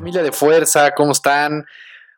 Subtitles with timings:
[0.00, 1.66] Familia de fuerza, ¿cómo están?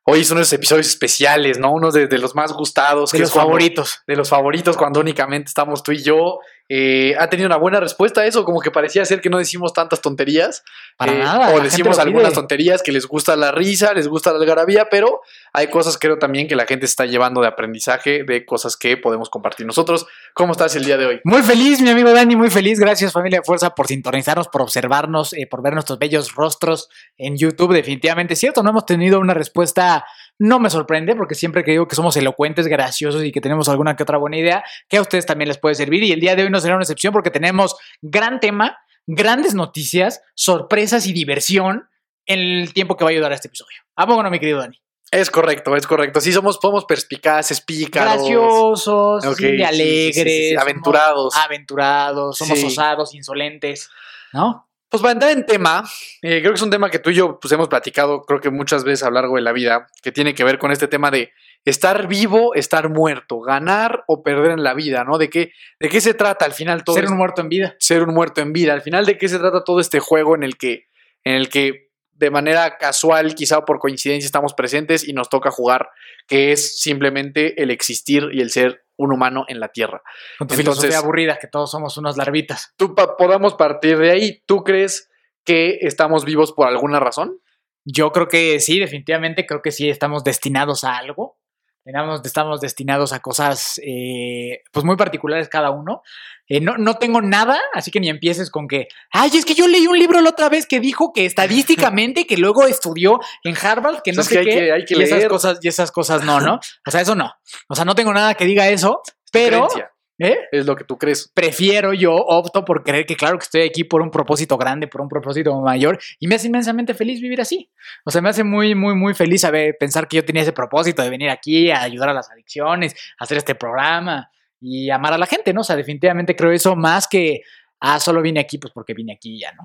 [0.05, 1.73] Hoy son unos episodios especiales, ¿no?
[1.73, 3.11] Unos de, de los más gustados.
[3.11, 4.03] De que los es cuando- favoritos.
[4.07, 6.39] de los favoritos cuando únicamente estamos tú y yo.
[6.75, 9.75] Eh, ha tenido una buena respuesta a eso, como que parecía ser que no decimos
[9.75, 10.65] tantas tonterías.
[10.97, 11.55] Para Eh, nada.
[11.55, 15.21] O decimos algunas tonterías que les gusta la risa, les gusta la algarabía, pero
[15.53, 19.29] hay cosas creo también que la gente está llevando de aprendizaje, de cosas que podemos
[19.29, 20.07] compartir nosotros.
[20.33, 21.21] ¿Cómo estás el día de hoy?
[21.25, 22.81] Muy feliz, mi amigo Dani, muy feliz.
[22.81, 27.37] Gracias, familia de fuerza, por sintonizarnos, por observarnos, eh, por ver nuestros bellos rostros en
[27.37, 27.75] YouTube.
[27.75, 30.07] Definitivamente cierto, no hemos tenido una respuesta.
[30.39, 33.95] No me sorprende, porque siempre que digo que somos elocuentes, graciosos y que tenemos alguna
[33.97, 36.03] que otra buena idea, que a ustedes también les puede servir.
[36.03, 40.21] Y el día de hoy no será una excepción porque tenemos gran tema, grandes noticias,
[40.35, 41.89] sorpresas y diversión
[42.27, 43.77] en el tiempo que va a ayudar a este episodio.
[43.97, 44.81] ¿A poco no, mi querido Dani?
[45.11, 46.21] Es correcto, es correcto.
[46.23, 48.15] Sí, somos, somos perspicaces, pícaros.
[48.15, 51.35] Graciosos, Ok, sí, alegres, sí, sí, sí, somos aventurados.
[51.37, 53.91] aventurados, somos osados, insolentes,
[54.33, 54.69] ¿no?
[54.93, 55.83] Pues para entrar en tema,
[56.21, 58.51] eh, creo que es un tema que tú y yo pues, hemos platicado, creo que
[58.51, 61.11] muchas veces a lo largo de la vida, que tiene que ver con este tema
[61.11, 61.33] de
[61.65, 65.17] estar vivo, estar muerto, ganar o perder en la vida, ¿no?
[65.17, 67.75] ¿De qué, de qué se trata al final todo Ser este- un muerto en vida.
[67.79, 68.75] ser un muerto en vida?
[68.75, 70.89] Al final, ¿de qué se trata todo este juego en el que,
[71.25, 75.89] en el que de manera casual, quizá por coincidencia, estamos presentes y nos toca jugar,
[76.29, 80.03] que es simplemente el existir y el ser un humano en la Tierra?
[80.39, 82.73] Con tu Entonces- filosofía aburrida, que todos somos unas larvitas.
[82.77, 84.43] Tú pa- podamos partir de ahí.
[84.47, 85.09] ¿Tú crees
[85.45, 87.39] que estamos vivos por alguna razón?
[87.85, 91.39] Yo creo que sí, definitivamente creo que sí estamos destinados a algo.
[91.85, 96.03] Estamos, destinados a cosas eh, pues muy particulares cada uno.
[96.49, 99.67] Eh, no, no tengo nada, así que ni empieces con que, ay, es que yo
[99.67, 104.03] leí un libro la otra vez que dijo que estadísticamente, que luego estudió en Harvard,
[104.03, 105.29] que no Es sé que hay qué, que- hay que y esas leer.
[105.31, 106.61] cosas, y esas cosas no, ¿no?
[106.87, 107.33] O sea, eso no.
[107.69, 109.01] O sea, no tengo nada que diga eso,
[109.33, 110.39] pero Creencia, ¿eh?
[110.53, 111.31] es lo que tú crees.
[111.35, 115.01] prefiero yo, opto por creer que claro que estoy aquí por un propósito grande, por
[115.01, 117.71] un propósito mayor, y me hace inmensamente feliz vivir así.
[118.05, 121.03] O sea, me hace muy, muy, muy feliz saber, pensar que yo tenía ese propósito
[121.03, 124.31] de venir aquí a ayudar a las adicciones, a hacer este programa
[124.61, 125.63] y amar a la gente, ¿no?
[125.63, 127.43] O sea, definitivamente creo eso más que,
[127.81, 129.65] ah, solo vine aquí pues porque vine aquí ya, ¿no?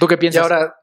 [0.00, 0.42] ¿Tú qué Y piensas?
[0.42, 0.74] ahora,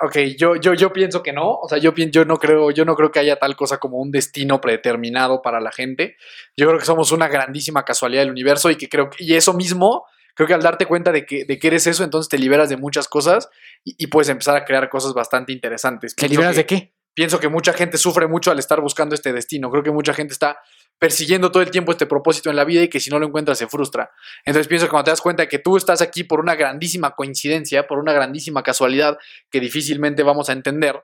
[0.00, 1.54] ok, yo, yo, yo pienso que no.
[1.60, 3.98] O sea, yo, pien- yo no creo, yo no creo que haya tal cosa como
[3.98, 6.16] un destino predeterminado para la gente.
[6.56, 9.52] Yo creo que somos una grandísima casualidad del universo y que creo que, y eso
[9.54, 10.04] mismo,
[10.34, 12.76] creo que al darte cuenta de que, de que eres eso, entonces te liberas de
[12.76, 13.48] muchas cosas
[13.84, 16.14] y, y puedes empezar a crear cosas bastante interesantes.
[16.14, 16.92] ¿Te Pienso liberas que- de qué?
[17.14, 19.70] pienso que mucha gente sufre mucho al estar buscando este destino.
[19.72, 20.58] Creo que mucha gente está
[20.98, 23.54] persiguiendo todo el tiempo este propósito en la vida y que si no lo encuentra
[23.54, 24.10] se frustra.
[24.44, 27.86] Entonces pienso que cuando te das cuenta que tú estás aquí por una grandísima coincidencia,
[27.86, 29.18] por una grandísima casualidad
[29.50, 31.02] que difícilmente vamos a entender,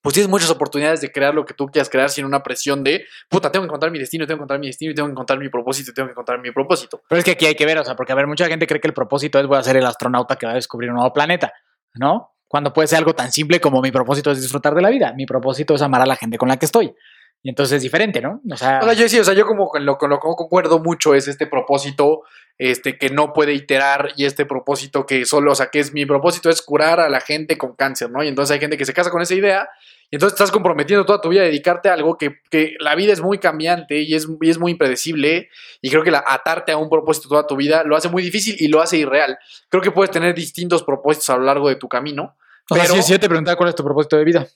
[0.00, 3.04] pues tienes muchas oportunidades de crear lo que tú quieras crear sin una presión de,
[3.28, 5.48] puta, tengo que encontrar mi destino, tengo que encontrar mi destino, tengo que encontrar mi
[5.48, 7.02] propósito, tengo que encontrar mi propósito.
[7.08, 8.80] Pero es que aquí hay que ver, o sea, porque a ver, mucha gente cree
[8.80, 11.12] que el propósito es voy a ser el astronauta que va a descubrir un nuevo
[11.12, 11.52] planeta,
[11.94, 12.34] ¿no?
[12.46, 15.26] Cuando puede ser algo tan simple como mi propósito es disfrutar de la vida, mi
[15.26, 16.94] propósito es amar a la gente con la que estoy.
[17.42, 18.40] Y entonces es diferente, ¿no?
[18.50, 20.28] O sea, O sea, yo sí, o sea, yo como con lo, con lo que
[20.36, 22.22] concuerdo mucho es este propósito
[22.58, 26.04] este, que no puede iterar y este propósito que solo, o sea, que es mi
[26.04, 28.24] propósito es curar a la gente con cáncer, ¿no?
[28.24, 29.68] Y entonces hay gente que se casa con esa idea
[30.10, 33.12] y entonces estás comprometiendo toda tu vida a dedicarte a algo que, que la vida
[33.12, 35.48] es muy cambiante y es, y es muy impredecible
[35.80, 38.56] y creo que la, atarte a un propósito toda tu vida lo hace muy difícil
[38.58, 39.38] y lo hace irreal.
[39.68, 42.36] Creo que puedes tener distintos propósitos a lo largo de tu camino.
[42.68, 44.48] o sea, pero- si, si yo te preguntaba cuál es tu propósito de vida,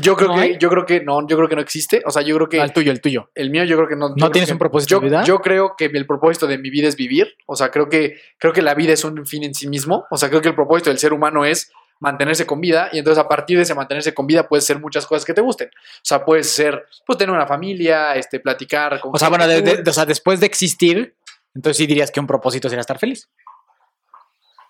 [0.00, 0.58] Yo creo ¿No que, hay?
[0.58, 2.02] yo creo que no, yo creo que no existe.
[2.06, 3.30] O sea, yo creo que No, el tuyo, el tuyo.
[3.34, 4.10] el mío yo creo que no.
[4.16, 5.24] ¿No tienes que- un propósito yo, de vida?
[5.24, 7.34] Yo creo que el propósito de mi vida es vivir.
[7.46, 10.06] O sea, creo que, creo que la vida es un fin en sí mismo.
[10.10, 11.70] O sea, creo que el propósito del ser humano es
[12.02, 15.06] mantenerse con vida y entonces a partir de ese mantenerse con vida puedes ser muchas
[15.06, 15.68] cosas que te gusten.
[15.68, 19.56] O sea, puedes ser, pues tener una familia, este, platicar con O sea, bueno, de-
[19.56, 19.84] gente de- cool.
[19.84, 21.14] de- o sea, después de existir,
[21.54, 23.28] entonces sí dirías que un propósito sería estar feliz.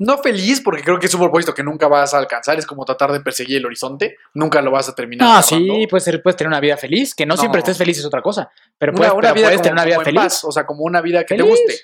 [0.01, 2.59] No feliz, porque creo que es un propósito que nunca vas a alcanzar.
[2.59, 4.17] Es como tratar de perseguir el horizonte.
[4.35, 5.29] Nunca lo vas a terminar.
[5.29, 5.75] Agarrando.
[5.75, 7.41] sí, puedes, puedes tener una vida feliz, que no, No.
[7.41, 9.73] siempre estés feliz es otra cosa, pero Una, puedes, una pero vida puedes como, tener
[9.75, 10.21] una vida como feliz.
[10.23, 11.75] paz, o sea, como una vida que te guste.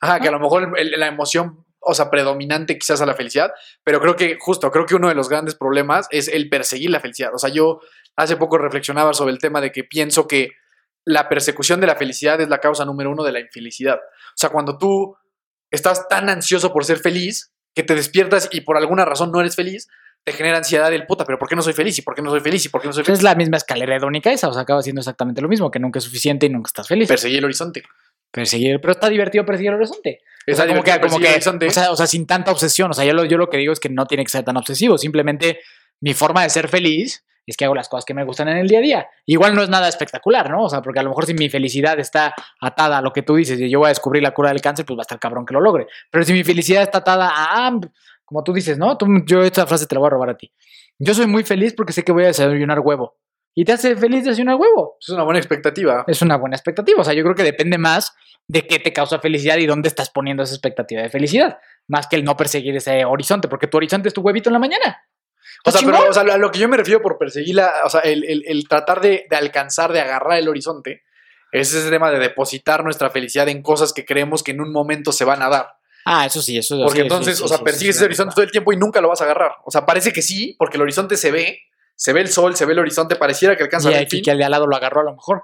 [0.00, 3.52] Ajá, que a lo mejor el- la emoción o sea, predominante quizás a la felicidad,
[3.82, 7.00] pero creo que justo, creo que uno de los grandes problemas es el perseguir la
[7.00, 7.30] felicidad.
[7.34, 7.80] O sea, yo
[8.16, 10.50] hace poco reflexionaba sobre el tema de que pienso que
[11.04, 13.94] la persecución de la felicidad es la causa número uno de la infelicidad.
[13.96, 15.16] O sea, cuando tú
[15.70, 19.54] estás tan ansioso por ser feliz que te despiertas y por alguna razón no eres
[19.56, 19.88] feliz,
[20.24, 21.98] te genera ansiedad del puta, pero ¿por qué no soy feliz?
[21.98, 22.64] ¿Y por qué no soy feliz?
[22.66, 23.18] ¿Y por qué no soy feliz?
[23.18, 25.98] Es la misma escalera hedónica esa, o sea, acaba siendo exactamente lo mismo, que nunca
[25.98, 27.08] es suficiente y nunca estás feliz.
[27.08, 27.82] Perseguir el horizonte.
[28.30, 30.20] Perseguir, pero está divertido perseguir el horizonte.
[30.20, 31.66] O Está sea, como que, divertido como perseguir el que, horizonte.
[31.66, 32.90] o sea, o sea, sin tanta obsesión.
[32.90, 34.56] O sea, yo lo, yo lo que digo es que no tiene que ser tan
[34.56, 34.98] obsesivo.
[34.98, 35.60] Simplemente
[36.00, 38.68] mi forma de ser feliz es que hago las cosas que me gustan en el
[38.68, 39.08] día a día.
[39.26, 40.64] Igual no es nada espectacular, ¿no?
[40.64, 43.36] O sea, porque a lo mejor si mi felicidad está atada a lo que tú
[43.36, 45.46] dices y yo voy a descubrir la cura del cáncer, pues va a estar cabrón
[45.46, 45.86] que lo logre.
[46.10, 47.80] Pero si mi felicidad está atada a, ah,
[48.24, 48.98] como tú dices, ¿no?
[48.98, 50.52] Tú, yo esta frase te la voy a robar a ti.
[50.98, 53.16] Yo soy muy feliz porque sé que voy a desayunar huevo.
[53.54, 54.96] ¿Y te hace feliz desayunar huevo?
[55.00, 56.04] es una buena expectativa.
[56.06, 57.00] es una buena expectativa.
[57.00, 58.14] O sea, yo creo que depende más
[58.46, 62.16] de qué te causa felicidad y dónde estás poniendo esa expectativa de felicidad, más que
[62.16, 65.07] el no perseguir ese horizonte, porque tu horizonte es tu huevito en la mañana.
[65.68, 67.72] O sea, ¿Está pero o sea, a lo que yo me refiero por perseguir la,
[67.84, 71.02] o sea, el, el- el tratar de, de alcanzar, de agarrar el horizonte,
[71.52, 75.12] es ese tema de depositar nuestra felicidad en cosas que creemos que en un momento
[75.12, 75.68] se van a dar.
[76.04, 78.34] Ah, eso sí, eso Porque sí, entonces, sí, o sí, sea, sí, persigues ese horizonte
[78.34, 79.52] todo el tiempo y nunca lo vas a agarrar.
[79.64, 81.60] O sea, parece que sí, porque el horizonte se ve,
[81.96, 84.22] se ve el sol, se ve el horizonte, pareciera que alcanza Y el fin.
[84.22, 85.42] que al de al lado lo agarró a lo mejor.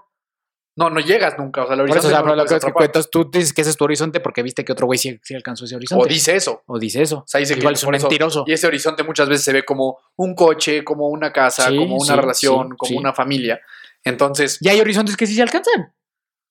[0.76, 1.62] No, no llegas nunca.
[1.62, 2.85] O sea, el Por horizonte o sea, lo lo que- atrapar.
[2.87, 5.35] entonces tú dices que ese es tu horizonte porque viste que otro güey sí, sí
[5.35, 6.05] alcanzó ese horizonte.
[6.05, 6.62] O dice eso.
[6.67, 7.19] O dice eso.
[7.19, 8.44] O sea, dice que es un por eso- mentiroso.
[8.47, 11.97] Y ese horizonte muchas veces se ve como un coche, como una casa, Sí, como
[11.97, 13.61] una sí, relación, como una familia.
[14.03, 15.93] Entonces, Y hay horizontes que sí se alcanzan.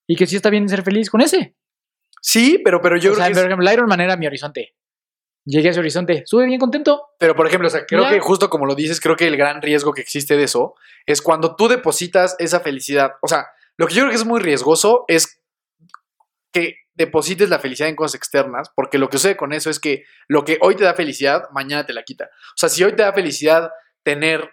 [0.07, 1.55] Y que sí está bien ser feliz con ese.
[2.21, 4.73] sí, pero, pero yo o creo sea, que por ejemplo, Iron Man era mi horizonte.
[5.45, 6.23] Llegué a ese horizonte.
[6.25, 7.09] Sube bien contento.
[7.19, 8.11] Pero, por ejemplo, o sea, creo Ya.
[8.11, 10.75] que justo como lo dices, creo que el gran riesgo que existe de eso
[11.05, 13.15] es cuando tú depositas esa felicidad.
[13.21, 13.47] O sea,
[13.77, 15.41] lo que yo creo que es muy riesgoso es
[16.51, 20.03] que deposites la felicidad en cosas externas, porque lo que sucede con eso es que
[20.27, 22.25] lo que hoy te da felicidad, mañana te la quita.
[22.25, 23.71] O sea, si hoy te da felicidad
[24.03, 24.51] tener,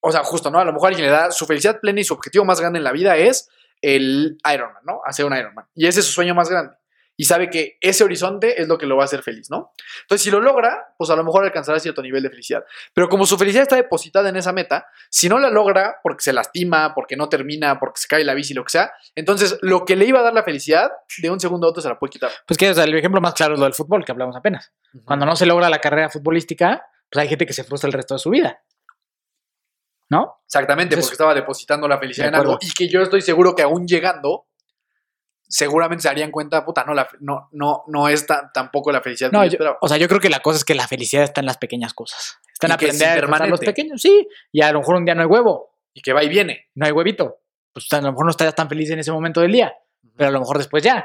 [0.00, 0.60] o sea, justo, ¿no?
[0.60, 2.84] A lo mejor alguien le da su felicidad plena y su objetivo más grande en
[2.84, 3.48] la vida es
[3.82, 5.00] el Ironman, ¿no?
[5.04, 5.66] Hacer un Ironman.
[5.74, 6.76] Y ese es su sueño más grande.
[7.16, 9.72] Y sabe que ese horizonte es lo que lo va a hacer feliz, ¿no?
[10.02, 12.64] Entonces, si lo logra, pues a lo mejor alcanzará cierto nivel de felicidad.
[12.92, 16.32] Pero como su felicidad está depositada en esa meta, si no la logra porque se
[16.32, 19.94] lastima, porque no termina, porque se cae la bici, lo que sea, entonces lo que
[19.94, 22.30] le iba a dar la felicidad, de un segundo a otro se la puede quitar.
[22.46, 24.72] Pues que o sea, el ejemplo más claro es lo del fútbol, que hablamos apenas.
[25.04, 28.14] Cuando no se logra la carrera futbolística, pues hay gente que se frustra el resto
[28.14, 28.60] de su vida.
[30.10, 30.40] ¿No?
[30.46, 33.54] Exactamente, Entonces- porque estaba depositando la felicidad De en algo y que yo estoy seguro
[33.54, 34.46] que aún llegando,
[35.48, 39.30] seguramente se darían cuenta, puta, no, la, no, no, no es tan, tampoco la felicidad
[39.32, 39.78] No, yo yo- esperaba.
[39.80, 41.94] o sea, yo creo que la cosa es que la felicidad está en las pequeñas
[41.94, 42.38] cosas.
[42.52, 44.00] Está en Y aprender a los pequeños.
[44.00, 46.68] Sí, y a lo mejor un día no hay huevo, Y que va y viene.
[46.74, 47.38] no hay huevito.
[47.72, 49.74] Pues a lo mejor no estarías tan feliz en ese momento del día,
[50.16, 51.04] pero a lo mejor después ya.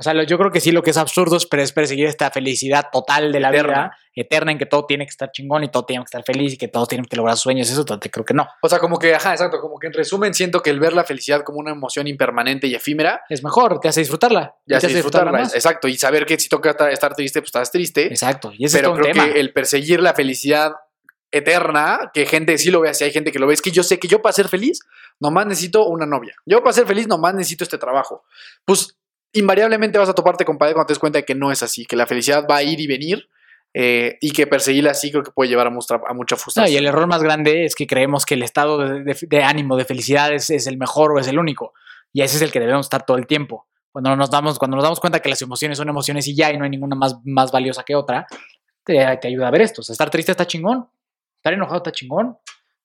[0.00, 2.86] O sea, yo creo que sí lo que es absurdo es pers- perseguir esta felicidad
[2.90, 3.72] total de la Eterna.
[3.72, 6.54] vida, eterna, en que todo tiene que estar chingón y todo tiene que estar feliz
[6.54, 7.70] y que todos tienen que lograr sus sueños.
[7.70, 8.48] Eso te creo que no.
[8.62, 11.04] O sea, como que, ajá, exacto, como que en resumen siento que el ver la
[11.04, 14.54] felicidad como una emoción impermanente y efímera, Es mejor, te hace disfrutarla.
[14.66, 15.42] ya te hace disfrutarla.
[15.42, 18.06] Exacto, y saber que si toca ta- estar triste, pues estás triste.
[18.06, 18.52] Exacto.
[18.56, 19.32] Y ese pero es todo un creo tema.
[19.34, 20.72] que el perseguir la felicidad
[21.30, 23.82] eterna, que gente sí lo ve así, hay gente que lo ve, es que yo
[23.82, 24.80] sé que yo para ser feliz
[25.20, 26.34] nomás necesito una novia.
[26.46, 28.24] Yo para ser feliz nomás necesito este trabajo.
[28.64, 28.96] Pues
[29.32, 31.86] invariablemente vas a toparte con pared cuando te des cuenta de que no es así,
[31.86, 33.28] que la felicidad va a ir y venir
[33.72, 36.74] eh, y que perseguirla así creo que puede llevar a, mucha- a mucha No, frustración.
[36.74, 39.76] y el error más grande es que creemos que el estado de, de- de ánimo,
[39.76, 41.72] de felicidad es, es el mejor o es el único.
[42.12, 43.68] Y ese es el que debemos estar todo el tiempo.
[43.92, 46.58] Cuando nos damos, cuando nos damos cuenta que las emociones son emociones y ya, y
[46.58, 48.26] no hay ninguna más, más valiosa que otra,
[48.84, 49.80] te, te ayuda a ver esto.
[49.82, 50.88] O sea, estar triste está chingón,
[51.36, 52.36] estar enojado está chingón.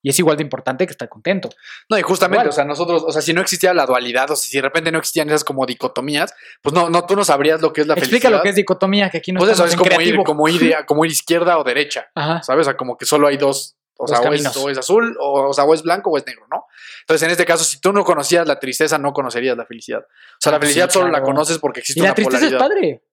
[0.06, 1.50] Y es igual de importante que estar contento.
[1.90, 2.50] No, y justamente, Igual.
[2.50, 4.92] o sea, nosotros, o sea, si no existía la dualidad, o sea, si de repente
[4.92, 6.32] no existían esas como dicotomías,
[6.62, 8.38] pues no, no, tú no sabrías lo que es la Explica felicidad.
[8.38, 10.24] lo que es dicotomía, que aquí no Pues eso, es como ir, creativo.
[10.24, 12.08] como, ir, como ir izquierda o derecha.
[12.14, 12.44] Ajá.
[12.44, 12.62] ¿sabes?
[12.62, 15.50] O sea, como que solo hay dos, o sea, o es, o es azul, o,
[15.50, 16.66] o sea, o es blanco o es negro, ¿no?
[17.02, 20.02] Entonces, en este caso, si tú no conocías la tristeza, no conocerías la felicidad.
[20.02, 22.46] O sea, la Ah, sí, felicidad solo la conoces porque existe Y la una tristeza
[22.46, 22.60] es polaridad.
[22.68, 23.04] padre.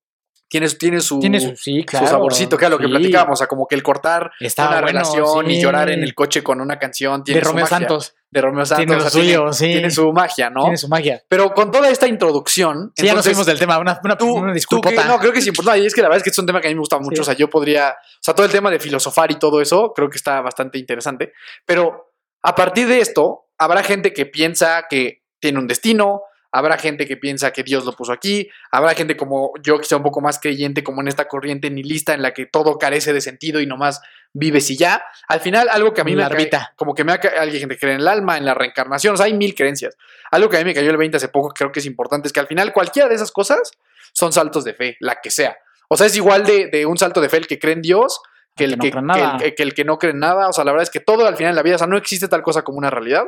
[0.53, 2.07] Tiene, tiene su, Tiene su, sí, claro.
[2.07, 4.83] su saborcito, que era lo que platicábamos, o sea, como que el cortar Está una
[4.83, 7.79] bueno, relación y llorar en el coche con una canción tiene De su Romeo magia.
[7.79, 8.15] Santos.
[8.31, 8.87] De Romeo Santos.
[8.87, 10.65] Tiene o sea, suyo, tiene su magia, ¿no?
[10.65, 11.23] Tiene su magia.
[11.27, 13.79] Pero con toda esta introducción, Sí, ya nos fuimos del tema.
[13.79, 15.83] Una, una, tú, una tú que- no, creo que es importante.
[15.83, 16.99] Y es que la verdad es que es un tema que a mí me gusta
[16.99, 17.23] mucho.
[17.23, 17.89] O sea, yo podría.
[17.91, 21.33] O sea, todo el tema de filosofar y todo eso, creo que está bastante interesante.
[21.65, 26.21] Pero a partir de esto, habrá gente que piensa que tiene un destino.
[26.55, 28.49] Habrá gente que piensa que Dios lo puso aquí.
[28.71, 32.13] Habrá gente como yo, que sea un poco más creyente, como en esta corriente nihilista
[32.13, 34.03] en la que todo carece de sentido y nomás
[34.35, 35.03] vives y ya.
[35.29, 36.73] Al final, algo que a mí La me cae- ermita.
[36.77, 39.17] como que me ha alguien gente que cree en el alma, en la reencarnación, o
[39.17, 39.97] sea, hay mil creencias.
[40.31, 42.29] Algo que a mí me cayó el 20 hace poco, que creo que es importante,
[42.29, 43.73] es que al final cualquiera de esas cosas
[44.13, 45.57] son saltos de fe, la que sea.
[45.89, 48.21] O sea, es igual de, de un salto de fe el que cree en Dios
[48.57, 50.49] que el que no el, que el que no cree en nada.
[50.49, 51.97] O sea, la verdad es que todo al final en la vida, o sea, no
[51.97, 53.25] existe tal cosa como una realidad.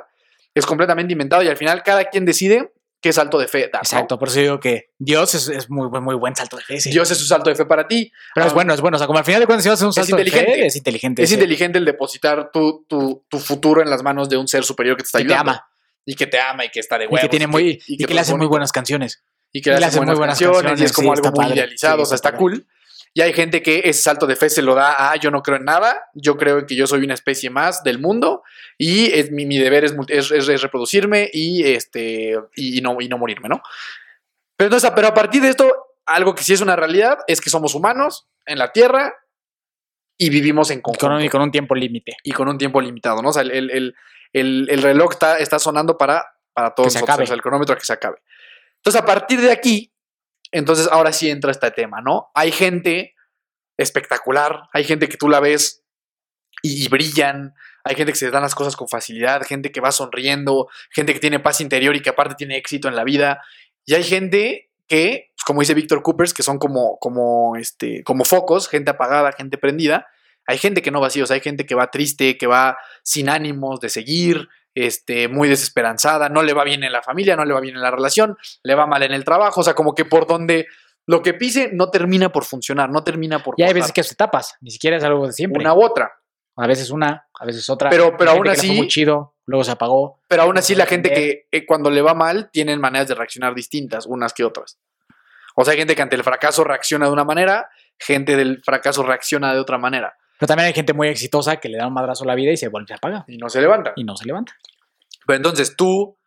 [0.55, 2.71] Es completamente inventado y al final cada quien decide
[3.05, 3.69] qué salto de fe.
[3.71, 3.81] ¿no?
[3.81, 6.81] Exacto, por eso digo que Dios es, es muy, buen- muy buen salto de fe.
[6.81, 6.91] sí.
[6.91, 8.11] Dios es un salto de fe para ti.
[8.35, 8.97] Pero es Ah, bueno, es bueno.
[8.97, 10.23] O sea, como al final de cuentas, si vas a hacer un Es salto de
[10.25, 10.67] fe, inteligente.
[10.67, 11.23] es inteligente.
[11.23, 11.35] Es sí.
[11.35, 15.03] inteligente el depositar tu, tu, tu futuro en las manos de un ser superior que
[15.03, 15.51] te está Que te ayudando.
[15.53, 15.69] ama.
[16.07, 17.21] Y que te ama y que está de Y huevos.
[17.21, 19.23] que tiene muy, y que, le hacen muy propone- buenas canciones.
[19.53, 21.55] y que le hacen muy buenas canciones, y es como sí, algo muy padre.
[21.57, 22.67] idealizado, Sí, o sea, está cool.
[23.17, 25.57] Y hay gente que ese salto de fe se lo da a yo no creo
[25.57, 28.43] en nada, yo creo que yo soy una especie más del mundo
[28.77, 33.17] y es, mi, mi deber es, es- es- reproducirme y, este, y, no, y no
[33.17, 33.63] morirme, ¿no?
[34.57, 35.73] Pero, entonces, pero a partir de esto,
[36.07, 39.15] algo que sí es una realidad es que somos humanos en la Tierra
[40.19, 42.17] y vivimos en conjunto con, un- y con un tiempo límite.
[42.25, 43.29] y con un tiempo limitado, ¿no?
[43.29, 43.95] O sea, el, el- el-
[44.33, 47.25] el- el reloj está, está sonando para, para todos Que se nosotros, acabe.
[47.25, 48.19] o sea, el cronómetro que se acabe.
[48.79, 49.93] Entonces, a partir de aquí,
[50.55, 52.31] entonces ahora sí entra este tema, ¿no?
[52.33, 53.15] Hay gente
[53.77, 55.85] espectacular, hay gente que tú la ves
[56.63, 60.69] y, brillan, hay gente que se dan las cosas con facilidad, gente que va sonriendo,
[60.91, 63.43] gente que tiene paz interior y que aparte tiene éxito en la vida,
[63.85, 68.25] y hay gente que, pues, como dice Víctor Coopers, que son como, como, este, como
[68.25, 70.07] focos, gente apagada, gente prendida,
[70.47, 72.79] hay gente que no va así, o sea, hay gente que va triste, que va
[73.03, 77.45] sin ánimos de seguir, este, muy desesperanzada, no le va bien en la familia, no
[77.45, 79.95] le va bien en la relación, le va mal en el trabajo, o sea, como
[79.95, 80.67] que por donde
[81.07, 84.15] lo que pise no termina por funcionar, no termina por Y hay veces que se
[84.15, 85.61] tapas, ni siquiera es algo de siempre.
[85.63, 86.13] una u otra.
[86.57, 87.91] A veces una, a veces otra.
[87.91, 90.21] Pero- pero aún así- muy chido, luego se apagó.
[90.29, 93.55] Pero aún así la gente que eh, cuando le va mal tienen maneras de reaccionar
[93.55, 94.79] distintas unas que otras.
[95.57, 99.03] O sea, hay gente que ante el fracaso reacciona de una manera, gente del fracaso
[99.03, 102.25] reacciona de otra manera Pero también hay gente muy exitosa que le da un madrazo
[102.25, 103.25] a la vida y se vuelve a apagar.
[103.29, 103.93] y no se levanta.
[103.97, 104.53] Y no se levanta.
[105.27, 106.19] Pero entonces tú,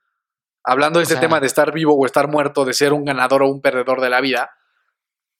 [0.63, 3.03] hablando de O este sea- tema de estar vivo o estar muerto, de ser un
[3.05, 4.51] ganador o un perdedor de la vida,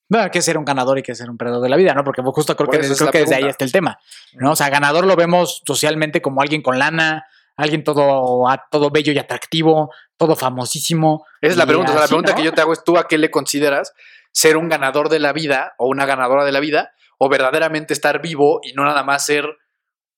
[0.10, 2.04] Bueno, que ser un ganador y que ser un perdedor de la vida, ¿no?
[2.06, 4.00] Porque justo creo que, es creo que desde ahí está el tema.
[4.36, 4.52] ¿no?
[4.52, 7.26] O sea, ganador lo vemos socialmente como alguien con lana,
[7.58, 11.26] alguien todo, todo bello y atractivo, todo famosísimo.
[11.42, 11.92] esa es la pregunta.
[11.92, 12.38] O sea, la pregunta ¿no?
[12.38, 13.94] que yo te hago es tú a qué le consideras
[14.32, 18.22] ser un ganador de la vida o una ganadora de la vida o verdaderamente estar
[18.22, 19.46] vivo y no nada más ser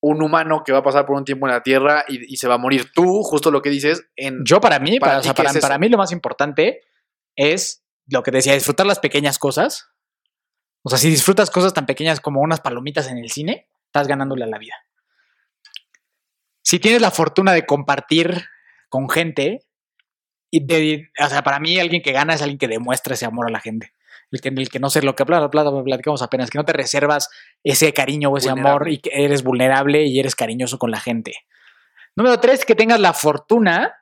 [0.02, 2.48] un humano que va a pasar por un tiempo en la Tierra y, y se
[2.48, 2.92] va a morir.
[2.94, 4.46] Tú, justo lo que dices, en...
[4.46, 5.68] Yo para mí, Para para, o ti, sea, ¿qué para, es eso?
[5.68, 6.82] para mí lo más importante
[7.36, 9.90] es lo que decía, disfrutar las pequeñas cosas.
[10.84, 14.46] O sea, si disfrutas cosas tan pequeñas como unas palomitas en el cine, estás ganándole
[14.46, 14.76] a la vida.
[16.62, 18.46] Si tienes la fortuna de compartir
[18.90, 19.66] con gente,
[20.52, 23.48] y de- o sea, para mí alguien que gana es alguien que demuestra ese amor
[23.48, 23.94] a la gente.
[24.32, 26.66] El que, el que no sé lo que pla- pla- pla- platicamos apenas, que no
[26.66, 27.30] te reservas
[27.64, 31.34] ese cariño o ese amor y que eres vulnerable y eres cariñoso con la gente.
[32.16, 33.96] Número tres, que tengas la fortuna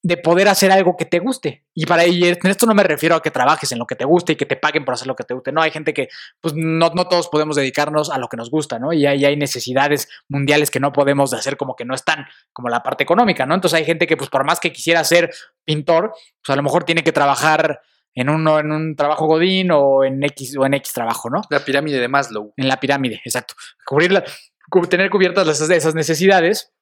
[0.00, 1.64] de poder hacer algo que te guste.
[1.74, 4.04] Y para y en esto no me refiero a que trabajes en lo que te
[4.04, 5.50] guste y que te paguen por hacer lo que te guste.
[5.50, 6.08] No, hay gente que,
[6.40, 8.92] pues no, no todos podemos dedicarnos a lo que nos gusta, ¿no?
[8.92, 12.82] Y hay, hay necesidades mundiales que no podemos hacer como que no están, como la
[12.82, 13.54] parte económica, ¿no?
[13.56, 15.30] Entonces hay gente que, pues por más que quisiera ser
[15.64, 16.12] pintor,
[16.44, 17.80] pues a lo mejor tiene que trabajar
[18.14, 21.40] en, uno, en un trabajo godín o en X o en X trabajo, ¿no?
[21.50, 22.52] La pirámide de Maslow.
[22.56, 23.54] En la pirámide, exacto.
[23.84, 24.24] Cubrir la-
[24.70, 26.72] cu- tener cubiertas las- esas necesidades.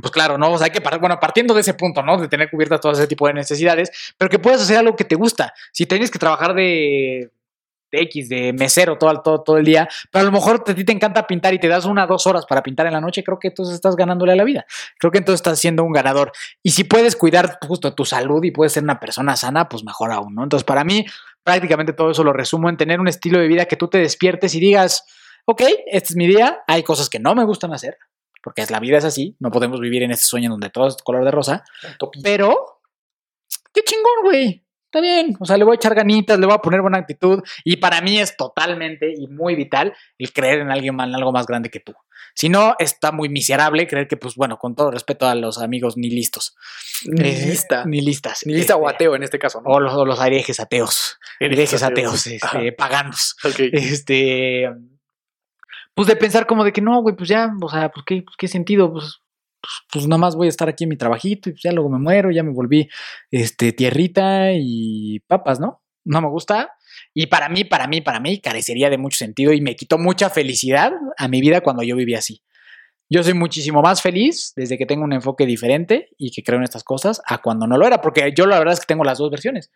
[0.00, 0.52] Pues claro, ¿no?
[0.52, 2.18] O sea, hay que, bueno, partiendo de ese punto, ¿no?
[2.18, 5.14] De tener cubiertas todo ese tipo de necesidades, pero que puedas hacer algo que te
[5.14, 5.54] gusta.
[5.72, 7.30] Si tienes que trabajar de
[7.90, 10.92] X, de mesero todo, todo, todo el día, pero a lo mejor a ti te
[10.92, 13.48] encanta pintar y te das una dos horas para pintar en la noche, creo que
[13.48, 14.66] entonces estás ganándole a la vida.
[14.98, 16.32] Creo que entonces estás siendo un ganador.
[16.62, 20.12] Y si puedes cuidar justo tu salud y puedes ser una persona sana, pues mejor
[20.12, 20.42] aún, ¿no?
[20.42, 21.06] Entonces, para mí,
[21.42, 24.54] prácticamente todo eso lo resumo en tener un estilo de vida que tú te despiertes
[24.54, 25.04] y digas,
[25.44, 27.98] ok, este es mi día, hay cosas que no me gustan hacer,
[28.42, 30.96] porque es la vida es así, no podemos vivir en este sueño donde todo es
[31.04, 31.64] color de rosa,
[32.22, 32.80] pero
[33.72, 34.65] qué chingón, güey.
[34.96, 37.42] Está bien, o sea, le voy a echar ganitas, le voy a poner buena actitud
[37.64, 41.32] y para mí es totalmente y muy vital el creer en alguien más, en algo
[41.32, 41.92] más grande que tú.
[42.34, 45.98] Si no, está muy miserable creer que, pues bueno, con todo respeto a los amigos
[45.98, 46.56] ni listos.
[47.04, 47.84] Ni Eh, lista.
[47.84, 48.40] Ni listas.
[48.46, 49.68] Ni lista o este, ateo en este caso, ¿no?
[49.68, 51.18] O los, o los herejes ateos.
[51.38, 53.36] Herejes ateos, este, paganos.
[53.44, 53.60] Ok.
[53.72, 54.70] Este.
[55.92, 58.34] Pues de pensar como de que no, güey, pues ya, o sea, pues qué, pues,
[58.38, 59.20] qué sentido, pues,
[59.92, 61.98] pues, nada más voy a estar aquí en mi trabajito y pues ya luego me
[61.98, 62.88] muero, ya me volví
[63.30, 65.82] este, tierrita y papas, ¿no?
[66.04, 66.72] No me gusta.
[67.14, 70.30] Y para mí, para mí, para mí, carecería de mucho sentido y me quitó mucha
[70.30, 72.42] felicidad a mi vida cuando yo vivía así.
[73.08, 76.64] Yo soy muchísimo más feliz desde que tengo un enfoque diferente y que creo en
[76.64, 79.18] estas cosas a cuando no lo era, porque yo la verdad es que tengo las
[79.18, 79.70] dos versiones.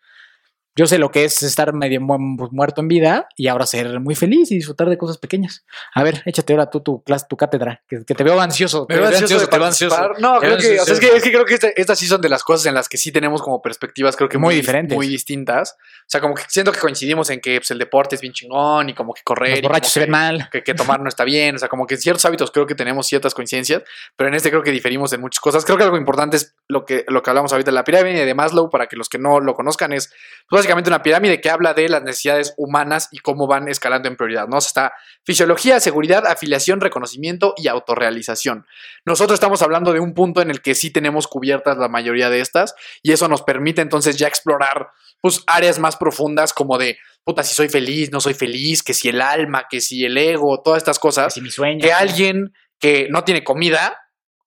[0.81, 2.17] Yo sé lo que es estar medio mu-
[2.53, 5.63] muerto en vida y ahora ser muy feliz y disfrutar de cosas pequeñas.
[5.95, 8.87] A ver, échate ahora tú tu clase, tu cátedra, que, que te veo ansioso.
[8.89, 9.95] Me te veo ansioso te veo ansioso.
[9.95, 10.23] participar.
[10.23, 11.17] No, Te creo que, o sea, es que, ansioso.
[11.17, 13.43] es que creo que estas sí son de las cosas en las que sí tenemos
[13.43, 14.97] como perspectivas, creo que Muy muy, diferentes.
[14.97, 15.77] Muy distintas.
[16.01, 18.89] O sea, como que siento que coincidimos en que pues, el deporte es bien chingón
[18.89, 19.51] y como que correr.
[19.51, 20.49] Los borrachos se ven mal.
[20.51, 21.57] que, que tomar no está bien.
[21.57, 23.83] O sea, como que en ciertos hábitos creo que tenemos ciertas coincidencias,
[24.17, 25.65] pero en este creo que diferimos en muchas cosas.
[25.67, 27.71] Creo que algo importante es lo que, lo que hablamos ahorita.
[27.73, 30.13] La pirámide de Maslow, para que los que no lo conozcan, es
[30.51, 34.49] básicamente una pirámide que habla de las necesidades humanas y cómo van escalando en prioridad.
[34.49, 34.57] ¿no?
[34.57, 34.93] O sea, está
[35.25, 38.67] fisiología, seguridad, afiliación, reconocimiento y autorrealización.
[39.05, 42.41] Nosotros estamos hablando de un punto en el que sí tenemos cubiertas la mayoría de
[42.41, 44.89] estas y eso nos permite entonces ya explorar
[45.21, 49.09] pues áreas más profundas como de puta si soy feliz, no soy feliz, que si
[49.11, 51.81] el alma, que si el ego, todas estas cosas Así mi sueño.
[51.83, 53.99] que alguien que no tiene comida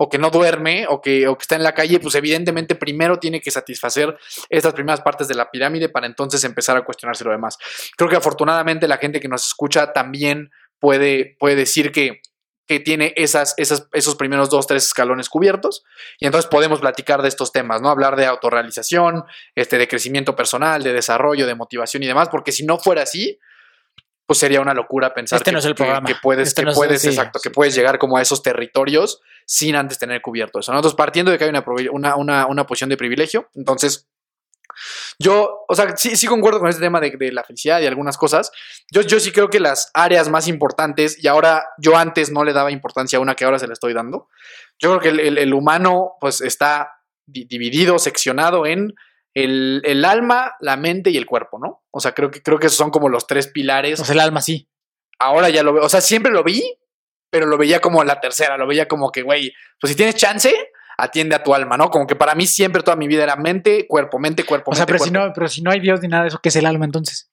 [0.03, 3.19] o que no duerme o que, o que está en la calle, pues evidentemente primero
[3.19, 4.17] tiene que satisfacer
[4.49, 7.57] estas primeras partes de la pirámide para entonces empezar a cuestionarse lo demás.
[7.95, 12.19] Creo que afortunadamente la gente que nos escucha también puede, puede decir que,
[12.67, 15.85] que tiene esas, esas, esos primeros dos, tres escalones cubiertos
[16.19, 17.89] y entonces podemos platicar de estos temas, ¿no?
[17.89, 19.23] Hablar de autorrealización,
[19.55, 23.39] este, de crecimiento personal, de desarrollo, de motivación y demás, porque si no fuera así,
[24.25, 26.71] pues sería una locura pensar Este que, no es el que- puedes, Este que no
[26.71, 29.21] es- puedes, sí, exacto, que puedes llegar como a esos territorios
[29.53, 30.71] sin antes tener cubierto eso.
[30.71, 30.79] ¿no?
[30.79, 34.07] Entonces, partiendo de que hay una, una, una, una posición de privilegio, entonces
[35.19, 38.17] yo, o sea, sí, sí concuerdo con este tema de, de la felicidad y algunas
[38.17, 38.51] cosas.
[38.91, 42.53] Yo, yo sí creo que las áreas más importantes, y ahora yo antes no le
[42.53, 44.29] daba importancia a una que ahora se le estoy dando,
[44.79, 46.89] yo creo que el, el- el humano pues está
[47.27, 48.95] di- dividido, seccionado en
[49.35, 51.83] el, el alma, la mente y el cuerpo, ¿no?
[51.91, 54.19] O sea, creo que, creo que esos son como los tres pilares O sea, el
[54.21, 54.67] alma sí.
[55.19, 55.83] ahora ya lo veo.
[55.83, 56.63] O sea, siempre lo vi,
[57.33, 60.53] pero lo veía como la tercera, lo veía como que, güey, pues si tienes chance,
[60.99, 61.89] atiende a tu alma, ¿no?
[61.89, 64.85] Como que para mí siempre toda mi vida era mente, cuerpo, mente, cuerpo, O sea,
[64.85, 66.55] mente, pero si, no, pero si no hay Dios ni nada de eso, ¿qué es
[66.57, 67.31] el alma entonces?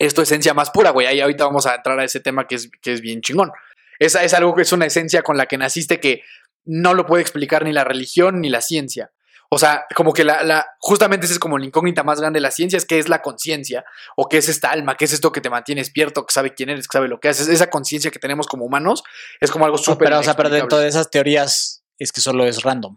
[0.00, 1.06] Es tu esencia más pura, güey.
[1.06, 3.52] Ahí ahorita vamos a entrar a ese tema que es, que es bien chingón.
[4.00, 6.22] Esa es algo que es una esencia con la que naciste que
[6.64, 9.12] no lo puede explicar ni la religión ni la ciencia.
[9.50, 12.42] O sea, como que la, la justamente esa es como la incógnita más grande de
[12.42, 13.84] la ciencia, es qué es la conciencia,
[14.16, 16.70] o qué es esta alma, qué es esto que te mantiene despierto, que sabe quién
[16.70, 17.48] eres, que sabe lo que haces.
[17.48, 19.02] Esa conciencia que tenemos como humanos
[19.40, 20.08] es como algo No, súper.
[20.08, 22.96] pero, o sea, pero dentro de esas teorías es que solo es random.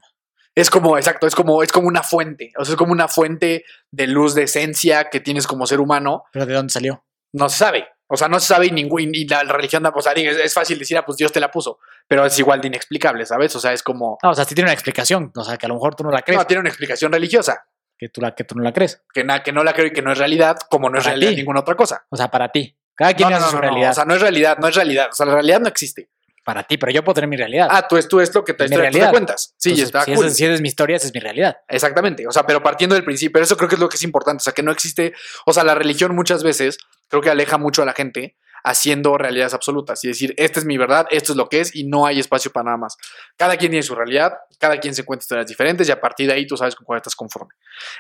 [0.55, 2.51] Es como, exacto, es como, es como una fuente.
[2.57, 6.23] O sea, es como una fuente de luz, de esencia que tienes como ser humano.
[6.33, 7.05] Pero ¿de dónde salió?
[7.31, 7.87] No se sabe.
[8.11, 10.79] O sea, no se sabe y, ningún, y la religión, o sea, es, es fácil
[10.79, 11.77] decir, ah, pues Dios te la puso.
[12.07, 13.55] Pero es igual de inexplicable, ¿sabes?
[13.55, 14.17] O sea, es como.
[14.23, 15.31] No, o sea, sí tiene una explicación.
[15.35, 16.39] O sea, que a lo mejor tú no la crees.
[16.39, 17.65] No, tiene una explicación religiosa.
[17.97, 19.03] que, tú la, que tú no la crees.
[19.13, 21.29] Que, na- que no la creo y que no es realidad, como no es realidad
[21.31, 21.35] ti.
[21.37, 22.05] ninguna otra cosa.
[22.09, 22.75] O sea, para ti.
[22.95, 23.91] Cada quien no, hace no, su no, no, realidad.
[23.91, 25.09] O sea, no es realidad, no es realidad.
[25.11, 26.09] O sea, la realidad no existe.
[26.49, 27.67] Para ti, pero yo puedo tener mi realidad.
[27.69, 29.11] Ah, tú es, tú es lo que te, mi te realidad.
[29.11, 29.53] cuentas.
[29.57, 30.31] Sí, Entonces, está si, cool.
[30.31, 31.57] si es mi historia, esa es mi realidad.
[31.67, 34.41] Exactamente, o sea, pero partiendo del principio, eso creo que es lo que es importante,
[34.41, 35.13] o sea, que no existe,
[35.45, 39.53] o sea, la religión muchas veces creo que aleja mucho a la gente haciendo realidades
[39.53, 42.19] absolutas y decir, esta es mi verdad, esto es lo que es y no hay
[42.19, 42.97] espacio para nada más.
[43.37, 46.33] Cada quien tiene su realidad, cada quien se cuenta historias diferentes y a partir de
[46.33, 47.53] ahí tú sabes con cuál estás conforme.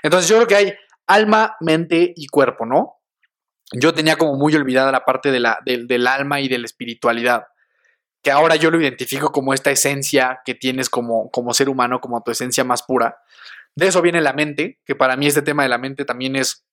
[0.03, 0.73] Entonces yo creo que hay
[1.07, 2.95] alma, mente y cuerpo, ¿no?
[3.71, 6.65] Yo tenía como muy olvidada la parte de la, del- del alma y de la
[6.65, 7.43] espiritualidad
[8.21, 12.21] que ahora yo lo identifico como esta esencia que tienes como, como ser humano, como
[12.21, 13.17] tu esencia más pura.
[13.75, 16.65] De eso viene la mente, que para mí este tema de la mente también es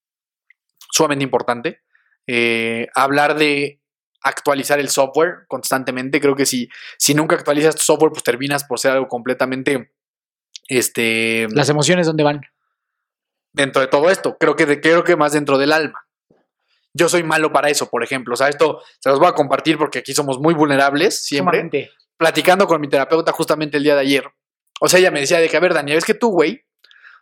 [0.90, 1.82] sumamente importante.
[2.26, 3.80] Eh, hablar de
[4.22, 8.80] actualizar el software constantemente, creo que si, si nunca actualizas tu software, pues terminas por
[8.80, 9.92] ser algo completamente
[10.68, 12.40] este, Las emociones, ¿dónde van?
[13.52, 14.36] dentro de todo esto.
[14.38, 16.05] Creo que, de- creo que más dentro del alma.
[16.96, 18.34] Yo soy malo para eso, por ejemplo.
[18.34, 21.90] O sea, esto se los voy a compartir porque aquí somos muy vulnerables siempre Sumamente.
[22.16, 24.24] platicando con mi terapeuta justamente el día de ayer.
[24.80, 26.64] O sea, ella me decía de que, a ver, Daniel, es que tú, güey,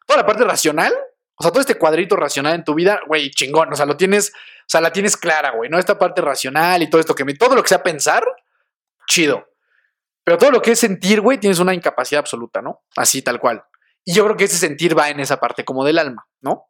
[0.06, 0.92] toda la parte racional,
[1.36, 4.30] o sea, todo este cuadrito racional en tu vida, güey, chingón, o sea, lo tienes,
[4.30, 5.78] o sea, la tienes clara, güey, ¿no?
[5.78, 8.24] Esta parte racional y todo esto que me, todo lo que sea pensar,
[9.08, 9.48] chido.
[10.24, 12.82] Pero todo lo que es sentir, güey, tienes una incapacidad absoluta, ¿no?
[12.96, 13.64] Así, tal cual.
[14.04, 16.68] Y yo creo que ese sentir va en esa parte como del alma, ¿no?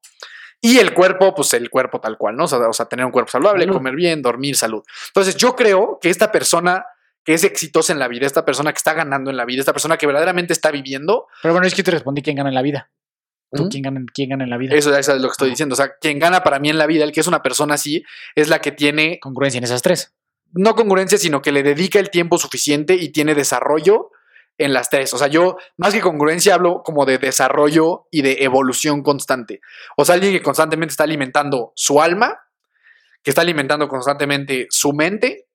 [0.66, 2.44] Y el cuerpo, pues el cuerpo tal cual, ¿no?
[2.44, 3.77] O sea, o sea, tener un cuerpo saludable, Salud.
[3.77, 4.83] comer bien, dormir, salud.
[5.09, 6.87] Entonces, yo creo que esta persona
[7.22, 9.74] que es exitosa en la vida, esta persona que está ganando en la vida, esta
[9.74, 12.62] persona que verdaderamente está viviendo, Pero bueno, es que te respondí quién gana en la
[12.62, 12.90] vida.
[13.53, 13.68] ¿Tú ¿Mm?
[13.68, 14.74] quién, gana, quién gana en la vida?
[14.74, 15.74] eso, eso es lo que estoy diciendo.
[15.74, 18.03] O sea, quien gana para mí en la vida, el que es una persona así,
[18.35, 20.14] es la que tiene Congruencia en esas tres.
[20.53, 24.12] no congruencia, sino que le dedica el tiempo suficiente y tiene desarrollo
[24.59, 25.12] en las tres.
[25.14, 29.61] O sea, yo más que congruencia hablo como de desarrollo y de evolución constante.
[29.97, 32.40] O sea, alguien que constantemente está alimentando su alma,
[33.23, 35.47] que está alimentando constantemente su mente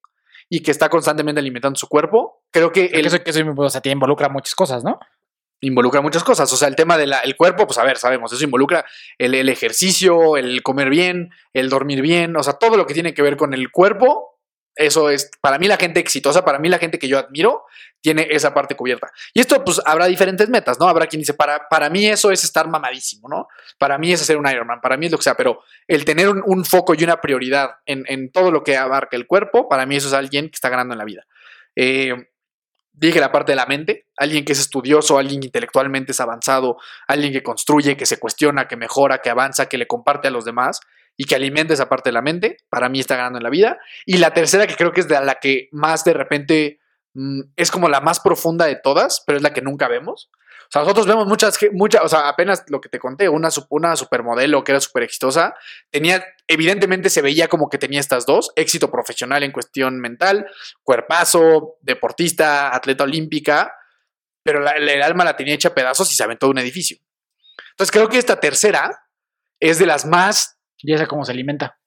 [0.50, 2.44] y que está constantemente alimentando su cuerpo.
[2.52, 3.02] Creo que El...
[3.02, 5.00] el, Eso, que eso o sea, te involucra muchas cosas, ¿no?
[5.62, 6.52] involucra muchas cosas.
[6.54, 8.86] O sea, el tema del el cuerpo, pues a ver, sabemos, eso involucra
[9.18, 13.14] el, el ejercicio, el comer bien, el dormir bien, o sea, todo lo que tiene
[13.14, 14.39] que ver con el cuerpo
[14.76, 17.66] eso es, para mí la gente exitosa, para mí la gente que yo admiro,
[18.02, 19.12] tiene esa parte cubierta.
[19.34, 20.88] Y esto, pues, habrá diferentes metas, ¿no?
[20.88, 23.48] Habrá quien dice, para, para mí eso es estar mamadísimo, ¿no?
[23.78, 26.30] Para mí es hacer un Ironman, para mí es lo que sea, pero el tener
[26.30, 29.96] un, foco y una prioridad en, en, todo lo que abarca el cuerpo, para mí
[29.98, 31.26] eso es alguien que está ganando en la vida.
[31.76, 32.14] Eh,
[32.94, 36.78] dije la parte de la mente, alguien que es estudioso, alguien intelectualmente es avanzado,
[37.08, 40.46] alguien que construye, que se cuestiona, que mejora, que avanza, que le comparte a los
[40.46, 40.80] demás
[41.20, 43.78] y que alimente esa parte de la mente, para mí está ganando en la vida.
[44.06, 46.80] Y la tercera, que creo que es la que más de repente
[47.14, 50.32] mm, es como la más profunda de todas, pero es la que nunca vemos.
[50.62, 53.98] O sea, nosotros vemos muchas, muchas, o sea, apenas lo que te conté, una, una
[53.98, 55.56] supermodelo que era súper exitosa,
[55.92, 60.48] tenía, evidentemente se veía como que tenía estas dos, éxito profesional en cuestión mental,
[60.84, 63.74] cuerpazo, deportista, atleta olímpica,
[64.42, 66.98] pero el alma la tenía hecha pedazos y se aventó de un edificio.
[67.72, 69.04] Entonces creo que esta tercera
[69.60, 71.78] es de las más ¿Y esa cómo se alimenta?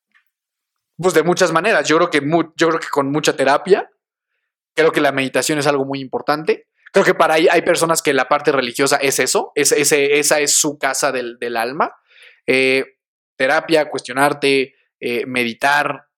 [0.96, 1.88] Pues de muchas maneras.
[1.88, 2.20] Yo creo que,
[2.57, 3.90] yo creo que con mucha terapia.
[4.74, 6.68] Creo que la meditación es algo muy importante.
[6.92, 9.52] Creo que para ahí hay personas que la parte religiosa es eso.
[9.55, 11.94] Es, esa es su casa del, alma.
[12.46, 12.98] Eh,
[13.37, 16.09] terapia, cuestionarte, eh, meditar.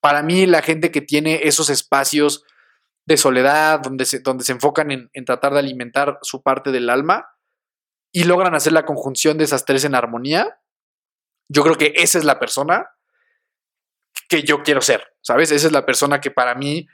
[0.00, 2.44] Para mí, la gente que tiene esos espacios
[3.06, 6.90] de soledad, donde se, donde se enfocan en, en tratar de alimentar su parte del
[6.90, 7.26] alma
[8.12, 10.59] y logran hacer la conjunción de esas tres en armonía,
[11.50, 12.86] yo creo que esa es la persona
[14.28, 15.50] que yo quiero ser, ¿sabes?
[15.50, 16.86] Esa es la persona que para mí,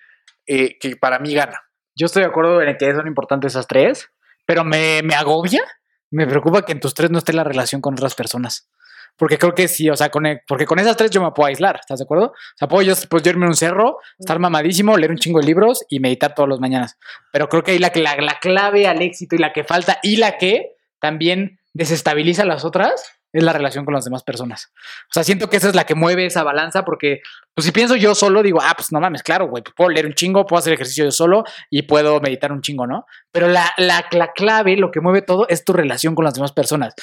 [0.47, 1.61] eh, que para mí gana.
[1.95, 4.09] Yo estoy de acuerdo en que son importantes esas tres,
[4.47, 5.63] pero me, agobia,
[6.11, 8.71] me preocupa que en tus tres no esté la relación con otras personas.
[9.19, 11.49] Porque creo que sí, o sea, con, e, porque con esas tres yo me puedo
[11.49, 12.29] aislar, ¿estás de acuerdo?
[12.29, 15.47] O sea, puedo yo, pues, irme a un cerro, estar mamadísimo, leer un chingo de
[15.47, 16.99] libros y meditar todos los mañanas.
[17.31, 20.17] Pero creo que ahí la, la, la clave al éxito y la que falta y
[20.17, 24.73] la que también desestabiliza a las otras es la relación con las demás personas.
[25.11, 27.21] O sea, siento que esa es la que mueve esa balanza porque,
[27.55, 30.15] pues si pienso yo solo, digo, ah, pues no mames, claro, güey, puedo leer un
[30.15, 33.07] chingo, puedo hacer ejercicio yo solo y puedo meditar un chingo, ¿no?
[33.33, 36.53] Pero la, la, la clave, lo que mueve todo, es tu relación con las demás
[36.53, 36.95] personas.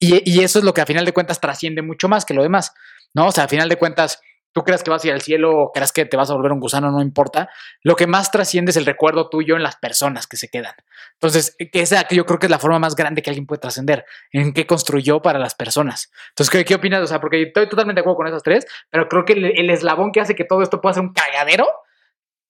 [0.00, 2.42] Y, y, eso es lo que a final de cuentas trasciende mucho más que lo
[2.42, 2.72] demás,
[3.14, 3.26] ¿no?
[3.26, 4.20] O sea, a final de cuentas,
[4.58, 6.50] tú creas que vas a ir al cielo o creas que te vas a volver
[6.50, 7.48] un gusano, no importa.
[7.84, 10.74] Lo que más trasciende es el recuerdo tuyo en las personas que se quedan.
[11.12, 14.04] Entonces, que esa yo creo que es la forma más grande que alguien puede trascender,
[14.32, 16.10] en qué construyó para las personas.
[16.30, 17.02] Entonces, ¿qué, ¿qué, opinas?
[17.02, 20.10] O sea, porque estoy totalmente de acuerdo con esas tres, pero creo que el, eslabón
[20.10, 21.68] que hace que todo esto pueda ser un cagadero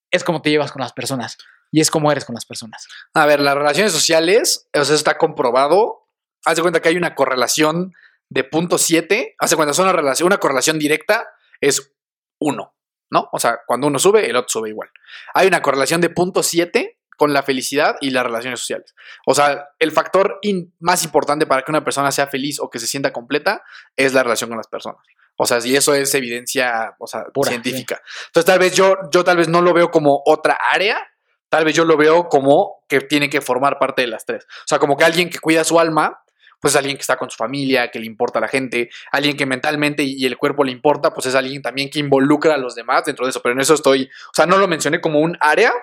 [0.09, 1.37] es cómo te llevas con las personas
[1.71, 2.87] y es cómo eres con las personas.
[3.13, 6.07] A ver, las relaciones sociales, o sea, está comprobado.
[6.43, 7.93] Haz de cuenta que hay una correlación
[8.29, 9.35] de punto 7.
[9.37, 11.27] Hace cuenta, es una, relación, una correlación directa
[11.61, 11.93] es
[12.39, 12.73] uno,
[13.09, 13.29] ¿no?
[13.31, 14.89] O sea, cuando uno sube, el otro sube igual.
[15.33, 18.95] Hay una correlación de punto 7 con la felicidad y las relaciones sociales.
[19.25, 20.39] O sea, el factor
[20.79, 23.61] más importante para que una persona sea feliz o que se sienta completa
[23.97, 25.01] es la relación con las personas.
[25.35, 28.01] O sea, si eso es evidencia o sea, científica.
[28.27, 31.05] Entonces, tal vez yo, yo tal vez no lo veo como otra área,
[31.49, 34.45] tal vez yo lo veo como que tiene que formar parte de las tres.
[34.45, 36.21] O sea, como que alguien que cuida su alma
[36.59, 39.37] pues es alguien que está con su familia, que le importa a la gente, alguien
[39.37, 42.75] que mentalmente y el cuerpo le importa, pues es alguien también que involucra a los
[42.75, 43.41] demás dentro de eso.
[43.41, 45.73] Pero en eso estoy, o sea, no lo mencioné como un área,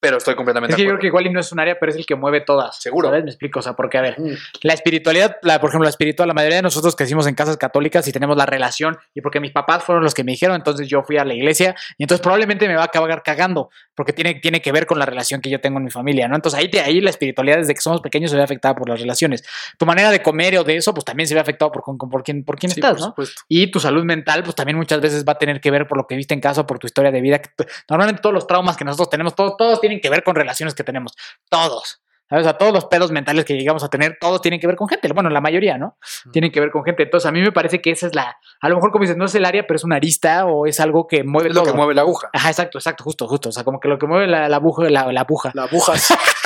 [0.00, 1.98] pero estoy completamente es que Yo creo que igual no es un área, pero es
[1.98, 2.80] el que mueve todas.
[2.80, 3.08] Seguro.
[3.08, 3.24] ¿Sabes?
[3.24, 3.58] Me explico.
[3.58, 4.16] O sea, porque, a ver,
[4.62, 8.06] la espiritualidad, la, por ejemplo, la espiritual, la mayoría de nosotros crecimos en casas católicas
[8.06, 11.02] y tenemos la relación, y porque mis papás fueron los que me dijeron, entonces yo
[11.02, 14.62] fui a la iglesia, y entonces probablemente me va a acabar cagando, porque tiene, tiene
[14.62, 16.36] que ver con la relación que yo tengo en mi familia, ¿no?
[16.36, 19.42] Entonces ahí, ahí la espiritualidad desde que somos pequeños se ve afectada por las relaciones.
[19.78, 22.44] Tu manera de comer o de eso, pues también se ve afectado por, por quién,
[22.44, 23.14] por quién estás, ¿no?
[23.48, 26.06] Y tu salud mental, pues también muchas veces va a tener que ver por lo
[26.06, 27.40] que viste en casa, por tu historia de vida.
[27.88, 30.84] Normalmente todos los traumas que nosotros tenemos, todos, todos tienen que ver con relaciones que
[30.84, 31.14] tenemos.
[31.48, 32.02] Todos.
[32.30, 34.86] O sea, todos los pedos mentales que llegamos a tener, todos tienen que ver con
[34.86, 35.08] gente.
[35.14, 35.96] Bueno, la mayoría, ¿no?
[36.30, 37.04] Tienen que ver con gente.
[37.04, 38.36] Entonces, a mí me parece que esa es la.
[38.60, 40.78] A lo mejor, como dices, no es el área, pero es una arista o es
[40.78, 41.48] algo que mueve.
[41.48, 42.28] Es lo que mueve la aguja.
[42.34, 43.48] Ajá, exacto, exacto, justo, justo.
[43.48, 45.52] O sea, como que lo que mueve la, la aguja, la, la aguja.
[45.54, 45.94] La aguja.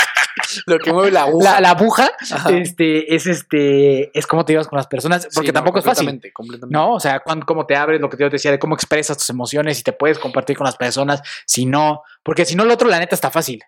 [0.67, 1.61] lo que mueve la aguja.
[1.61, 2.11] La, aguja
[2.51, 6.21] este, es este, es cómo te llevas con las personas, porque tampoco es fácil.
[6.33, 6.73] Completamente.
[6.73, 9.17] No, o sea, cuando, cómo te abres, lo que yo te decía, de cómo expresas
[9.17, 12.75] tus emociones, y te puedes compartir con las personas, si no, porque si no, lo
[12.75, 13.63] otro, la neta, está fácil.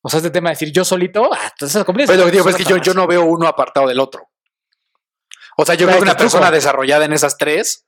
[0.00, 2.56] O sea, este tema de decir yo solito, ah, entonces Pero lo que digo es
[2.56, 4.28] que yo, yo, no veo uno apartado del otro.
[5.56, 7.84] O sea, yo creo que una persona desarrollada en esas tres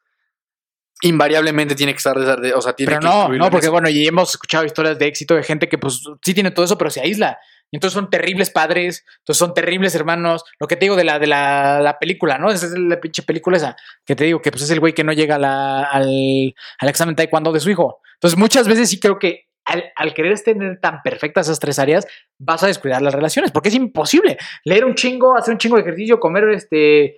[1.02, 4.64] invariablemente tiene que estar o sea, tiene pero no, no, porque bueno, y hemos escuchado
[4.64, 7.38] historias de éxito de gente que pues sí tiene todo eso, pero se aísla.
[7.70, 10.44] Y entonces son terribles padres, entonces son terribles hermanos.
[10.58, 12.50] Lo que te digo de la, de la, película, ¿no?
[12.50, 13.76] Esa es la pinche película esa.
[14.04, 17.52] Que te digo que pues es el güey que no llega al, al examen taekwondo
[17.52, 18.00] de su hijo.
[18.14, 22.06] Entonces muchas veces sí creo que al, al querer tener tan perfectas esas tres áreas,
[22.38, 25.82] vas a descuidar las relaciones, porque es imposible leer un chingo, hacer un chingo de
[25.82, 27.16] ejercicio, comer este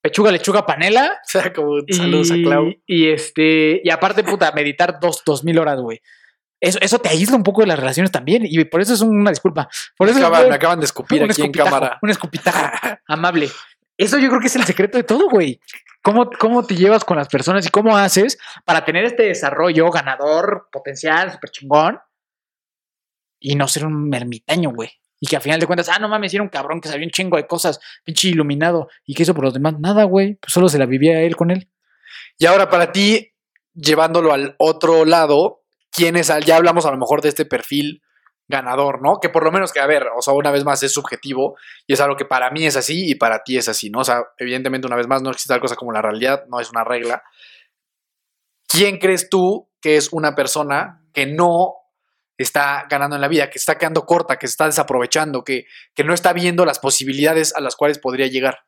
[0.00, 1.18] pechuga, lechuga, panela.
[1.24, 2.68] O sea, como saludos a Clau.
[2.68, 6.00] Y, y este, y aparte, puta, meditar dos, dos mil horas, güey.
[6.64, 8.42] Eso, eso te aísla un poco de las relaciones también.
[8.44, 9.68] Y por eso es una disculpa.
[9.96, 11.98] Por eso me, acaban, fue me acaban de escupir aquí en cámara.
[12.00, 12.58] Un escupitajo
[13.06, 13.50] amable.
[13.98, 15.60] Eso yo creo que es el secreto de todo, güey.
[16.02, 20.68] ¿Cómo, ¿Cómo te llevas con las personas y cómo haces para tener este desarrollo ganador,
[20.72, 21.98] potencial, súper chingón
[23.38, 24.90] y no ser un ermitaño, güey?
[25.20, 27.10] Y que al final de cuentas, ah, no mames, era un cabrón que sabía un
[27.10, 28.88] chingo de cosas, pinche iluminado.
[29.04, 29.78] ¿Y qué hizo por los demás?
[29.78, 30.34] Nada, güey.
[30.34, 31.68] Pues solo se la vivía él con él.
[32.38, 33.32] Y ahora para ti,
[33.74, 35.63] llevándolo al otro lado,
[35.94, 36.30] ¿quién es?
[36.44, 38.02] Ya hablamos a lo mejor de este perfil
[38.48, 39.20] ganador, ¿no?
[39.20, 41.94] Que por lo menos que, a ver, o sea, una vez más es subjetivo y
[41.94, 44.00] es algo que para mí es así y para ti es así, ¿no?
[44.00, 46.70] O sea, evidentemente una vez más no existe tal cosa como la realidad, no es
[46.70, 47.22] una regla.
[48.68, 51.74] ¿Quién crees tú que es una persona que no
[52.36, 56.04] está ganando en la vida, que está quedando corta, que se está desaprovechando, que, que
[56.04, 58.58] no está viendo las posibilidades a las cuales podría llegar?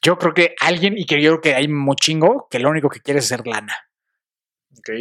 [0.00, 2.88] Yo creo que alguien, y que yo creo que hay un chingo, que lo único
[2.88, 3.87] que quiere es hacer lana.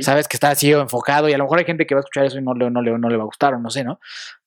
[0.02, 2.26] Sabes que está así enfocado y a lo mejor hay gente que va a escuchar
[2.26, 4.00] eso y no le, no, le, no le va a gustar o no sé, ¿no?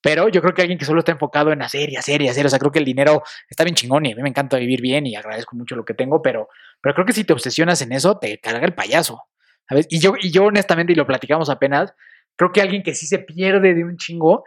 [0.02, 2.46] Pero yo creo que alguien que solo está enfocado en hacer y hacer y hacer,
[2.46, 4.80] o sea, creo que el dinero está bien chingón y a mí me encanta vivir
[4.80, 6.48] bien y agradezco mucho lo que tengo, pero,
[6.80, 9.22] pero creo que si te obsesionas en eso, te carga el payaso,
[9.68, 9.86] ¿sabes?
[9.90, 11.94] Y yo, y yo honestamente, y lo platicamos apenas,
[12.36, 14.44] creo que alguien que sí se pierde de un chingo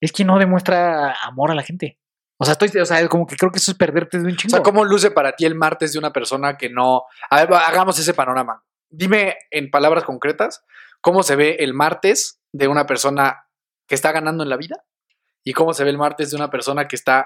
[0.00, 1.98] es quien no demuestra amor a la gente.
[2.38, 4.36] O sea, estoy, o sea, como que creo que eso es perderte de un O
[4.36, 4.56] chingo.
[4.56, 7.02] sea, ¿cómo luce para ti el martes de una persona que no...
[7.28, 8.62] A ver, hagamos ese panorama.
[8.90, 10.64] Dime en palabras concretas,
[11.00, 13.46] ¿cómo se ve el martes de una persona
[13.86, 14.84] que está ganando en la vida?
[15.44, 17.24] ¿Y cómo se ve el martes de una persona que está...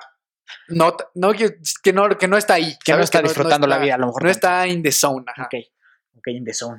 [0.68, 2.76] No, no, que, que no, que no está ahí.
[2.84, 5.24] que no está disfrutando la está- vida, a lo mejor No está in the zone.
[5.26, 5.44] ajá.
[5.44, 5.54] Ok,
[6.18, 6.78] ok, in the zone.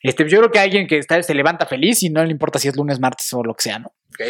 [0.00, 2.68] Este, yo creo que alguien que está, se levanta feliz y no le importa si
[2.68, 3.94] es lunes, martes o lo que sea, ¿no?
[4.08, 4.20] Ok.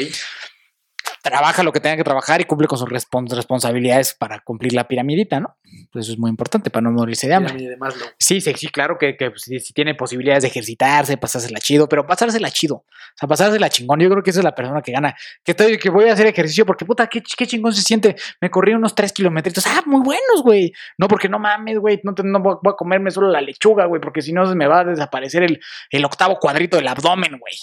[1.23, 4.89] Trabaja lo que tenga que trabajar y cumple con sus respon- responsabilidades para cumplir la
[4.89, 5.57] piramidita, ¿no?
[5.93, 7.53] Pues eso es muy importante para no morirse de hambre.
[7.53, 8.09] Pirámide de Maslow.
[8.19, 12.05] Sí, sí, sí, claro que, que si, si tiene posibilidades de ejercitarse, pasársela chido, pero
[12.07, 12.75] pasársela chido.
[12.75, 12.85] O
[13.17, 14.01] sea, pasársela chingón.
[14.01, 15.15] Yo creo que esa es la persona que gana.
[15.45, 18.17] Que estoy, que voy a hacer ejercicio porque, puta, qué, qué chingón se siente.
[18.41, 19.65] Me corrí unos tres kilometritos.
[19.67, 20.73] Ah, muy buenos, güey.
[20.99, 22.01] No, porque no mames, güey.
[22.03, 24.57] No, te- no voy voy a comerme solo la lechuga, güey, porque si no se
[24.57, 27.55] me va a desaparecer el, el octavo cuadrito del abdomen, güey.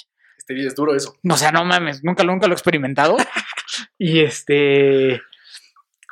[0.49, 1.15] Este es duro eso.
[1.29, 3.17] O sea, no mames, nunca, nunca lo he experimentado.
[3.99, 5.21] y este.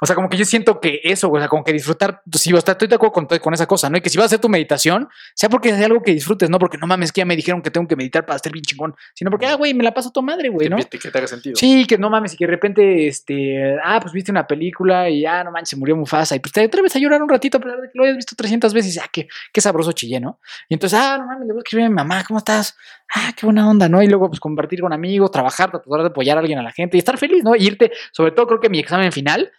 [0.01, 2.61] O sea, como que yo siento que eso, o sea, como que disfrutar, sí, o
[2.61, 3.97] sea, estoy de acuerdo con, con esa cosa, ¿no?
[3.97, 6.59] Y que si vas a hacer tu meditación, sea porque sea algo que disfrutes, no
[6.59, 8.95] porque no mames, que ya me dijeron que tengo que meditar para estar bien chingón,
[9.13, 10.77] sino porque, ah, güey, me la paso a tu madre, güey, Que, ¿no?
[10.77, 11.55] que te haga sentido.
[11.55, 15.25] Sí, que no mames, y que de repente, este, ah, pues viste una película y,
[15.25, 17.61] ah, no manches, se murió Mufasa, y pues te atreves a llorar un ratito, a
[17.61, 20.39] pesar de que lo hayas visto 300 veces, y, ah, qué, qué sabroso chillé, ¿no?
[20.69, 22.77] Y entonces, ah, no mames, le voy a escribir a mi mamá, ¿cómo estás?
[23.15, 24.03] Ah, qué buena onda, ¿no?
[24.03, 26.97] Y luego, pues, compartir con amigos, trabajar, tratar de apoyar a alguien, a la gente,
[26.97, 27.55] y estar feliz, ¿no?
[27.55, 29.51] Y irte, sobre todo, creo que mi examen final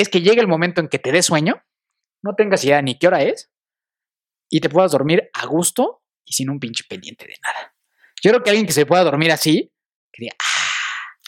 [0.00, 1.62] es que llegue el momento en que te dé sueño,
[2.22, 3.50] no tengas idea ni qué hora es,
[4.48, 7.74] y te puedas dormir a gusto y sin un pinche pendiente de nada.
[8.22, 9.72] Yo creo que alguien que se pueda dormir así,
[10.12, 10.34] que diga,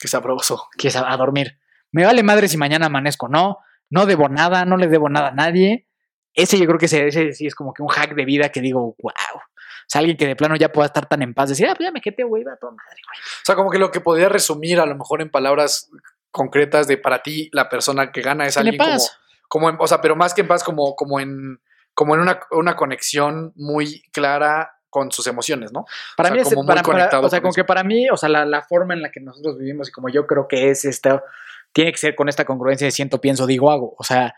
[0.00, 0.68] Que sabroso.
[0.76, 1.58] que es a, a dormir.
[1.92, 3.58] Me vale madre si mañana amanezco, no,
[3.90, 5.88] no debo nada, no le debo nada a nadie.
[6.34, 8.60] Ese yo creo que ese, ese sí es como que un hack de vida que
[8.60, 9.36] digo, wow.
[9.36, 11.86] O sea, alguien que de plano ya pueda estar tan en paz, decir, ah, pues
[11.86, 13.18] ya me quedé, güey, va a toda madre, güey.
[13.20, 15.90] O sea, como que lo que podría resumir a lo mejor en palabras
[16.32, 18.78] concretas de para ti la persona que gana es alguien
[19.48, 21.60] como, en- o sea, pero más que en paz, como, como en,
[21.94, 25.84] como en una, una conexión muy clara con sus emociones, ¿no?
[26.16, 27.56] Para sea, mí es, como muy para, para- conectado o sea, con como eso.
[27.56, 30.08] que para mí, o sea, la, la forma en la que nosotros vivimos y como
[30.08, 31.22] yo creo que es esta,
[31.72, 33.94] tiene que ser con esta congruencia de siento, pienso, digo, hago.
[33.98, 34.34] O sea,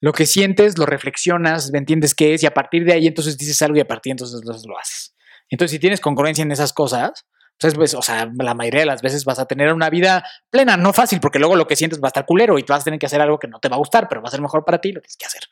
[0.00, 3.60] lo que sientes, lo reflexionas, entiendes qué es y a partir de ahí entonces dices
[3.62, 5.14] algo y a partir de entonces lo haces.
[5.48, 7.26] Entonces, si tienes congruencia en esas cosas,
[7.60, 10.78] pues, pues, o sea, la mayoría de las veces vas a tener una vida plena,
[10.78, 12.98] no fácil, porque luego lo que sientes va a estar culero y vas a tener
[12.98, 14.80] que hacer algo que no te va a gustar, pero va a ser mejor para
[14.80, 15.42] ti y lo tienes que hacer.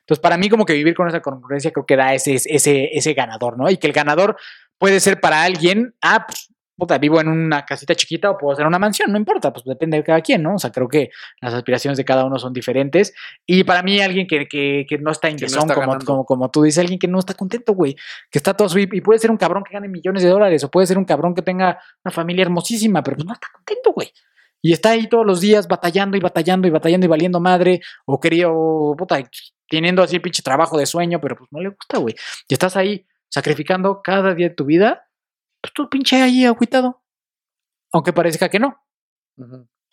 [0.00, 3.12] Entonces, para mí, como que vivir con esa congruencia creo que da ese, ese, ese
[3.12, 3.68] ganador, ¿no?
[3.68, 4.36] Y que el ganador
[4.78, 8.64] puede ser para alguien, ah, pues, puta, vivo en una casita chiquita o puedo hacer
[8.64, 10.54] una mansión, no importa, pues depende de cada quien, ¿no?
[10.54, 11.10] O sea, creo que
[11.40, 13.12] las aspiraciones de cada uno son diferentes.
[13.44, 16.62] Y para mí, alguien que, que, que no está Que no como, como, como tú
[16.62, 17.96] dices, alguien que no está contento, güey,
[18.30, 20.70] que está todo sweep y puede ser un cabrón que gane millones de dólares o
[20.70, 24.12] puede ser un cabrón que tenga una familia hermosísima, pero pues no está contento, güey.
[24.62, 28.20] Y está ahí todos los días batallando y batallando y batallando y valiendo madre, o
[28.20, 29.18] quería, o puta,
[29.68, 32.14] teniendo así el pinche trabajo de sueño, pero pues no le gusta, güey.
[32.48, 35.07] Y estás ahí sacrificando cada día de tu vida,
[35.60, 37.02] pues tú pinche ahí agüitado.
[37.92, 38.84] Aunque parezca que no,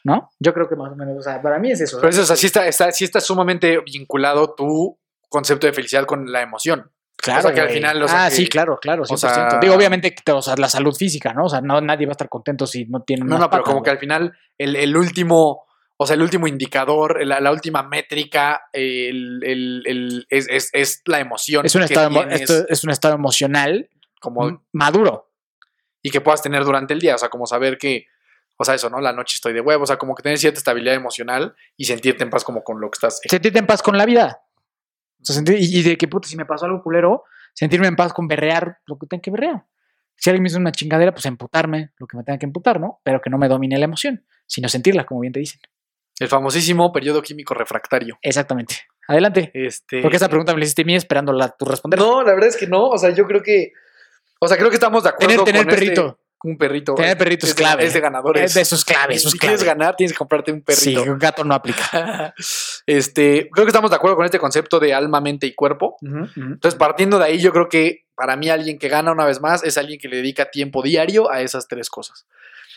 [0.04, 0.32] ¿no?
[0.40, 1.98] Yo creo que más o menos, o sea, para mí es eso.
[2.00, 5.00] Pero eso, o sea, sí está, está, sí está sumamente vinculado tu
[5.30, 6.92] concepto de felicidad con la emoción.
[7.18, 7.40] Claro.
[7.40, 9.04] O sea, que al final, o sea, ah, que- sí, claro, claro.
[9.06, 9.18] 100%.
[9.18, 11.46] sea- Digo, obviamente, o sea, la salud física, ¿no?
[11.46, 13.66] O sea, no, nadie va a estar contento si no tiene No, no, pero patas,
[13.74, 15.64] como que al final el, el último,
[15.98, 21.02] o sea, el último indicador, la, la última métrica, el, el- el- es, es- es
[21.06, 21.66] la emoción.
[21.66, 25.32] Es un, estado, emo- esto es un estado emocional como, maduro.
[26.06, 27.16] Y que puedas tener durante el día.
[27.16, 28.06] O sea, como saber que,
[28.58, 29.02] o sea, eso, ¿no?
[29.02, 29.84] La noche estoy de huevo.
[29.84, 32.92] O sea, como que tener cierta estabilidad emocional y sentirte en paz como con lo
[32.92, 33.20] que estás.
[33.28, 34.42] Sentirte en paz con la vida.
[35.20, 37.24] O sea, sentir- y, y de que, puta, si me pasó algo culero,
[37.56, 39.66] sentirme en paz con berrear lo que tenga que berrear.
[40.16, 43.02] Si alguien me hizo una chingadera, pues emputarme lo que me tenga que emputar, ¿no?
[43.04, 45.60] Pero que no me domine la emoción, sino sentirla, como bien te dicen.
[46.20, 48.18] El famosísimo periodo químico refractario.
[48.22, 48.76] Exactamente.
[49.08, 49.50] Adelante.
[49.54, 50.02] Este.
[50.02, 52.00] Porque esa pregunta me la hiciste a mí esperándola tu responder.
[52.00, 52.86] No, la verdad es que no.
[52.90, 53.74] O sea, yo creo que.
[54.46, 56.20] O sea, creo que estamos de acuerdo Tener- tener con este- perrito.
[56.44, 56.94] un perrito.
[56.96, 57.86] Tener perrito es de- clave.
[57.86, 58.44] Es de ganadores.
[58.44, 61.12] Es de sus claves, sus si quieres ganar, tienes que comprarte un Sí, perrito.
[61.12, 62.34] un gato no aplica.
[62.86, 65.98] este, creo que estamos de acuerdo con este concepto de alma, mente y cuerpo.
[66.36, 69.64] Entonces, partiendo de ahí, yo creo que para mí alguien que gana una vez más
[69.64, 72.28] es alguien que le dedica tiempo diario a esas tres cosas.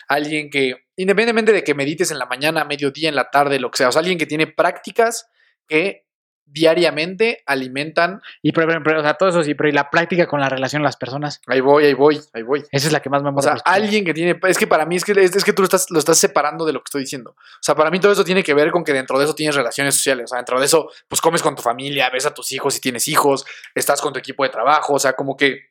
[0.07, 3.77] Alguien que, independientemente de que medites en la mañana, mediodía, en la tarde, lo que
[3.77, 5.27] sea, o sea, alguien que tiene prácticas
[5.67, 6.07] que
[6.51, 8.21] diariamente alimentan.
[8.41, 10.81] Y pero, pero, o sea, todo eso sí, pero y la práctica con la relación
[10.81, 11.41] de las personas.
[11.47, 12.63] Ahí voy, ahí voy, ahí voy.
[12.71, 14.39] Esa es la que más me O sea, alguien que tiene.
[14.47, 16.65] Es que para mí es que, es, es que tú lo estás, lo estás separando
[16.65, 17.31] de lo que estoy diciendo.
[17.31, 19.55] O sea, para mí todo eso tiene que ver con que dentro de eso tienes
[19.55, 20.25] relaciones sociales.
[20.25, 22.81] O sea, dentro de eso, pues comes con tu familia, ves a tus hijos si
[22.81, 24.93] tienes hijos, estás con tu equipo de trabajo.
[24.93, 25.69] O sea, como que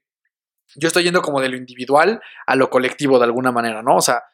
[0.74, 3.96] yo estoy yendo como de lo individual a lo colectivo de alguna manera, ¿no?
[3.96, 4.24] O sea,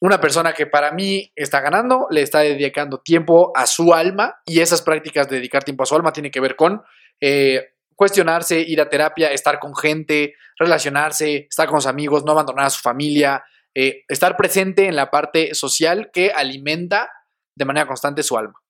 [0.00, 4.60] una persona que para mí está ganando, le está dedicando tiempo a su alma y
[4.60, 6.82] esas prácticas de dedicar tiempo a su alma tienen que ver con
[7.20, 12.66] eh, cuestionarse, ir a terapia, estar con gente, relacionarse, estar con sus amigos, no abandonar
[12.66, 13.42] a su familia,
[13.74, 17.10] eh, estar presente en la parte social que alimenta
[17.56, 18.60] de manera constante su alma.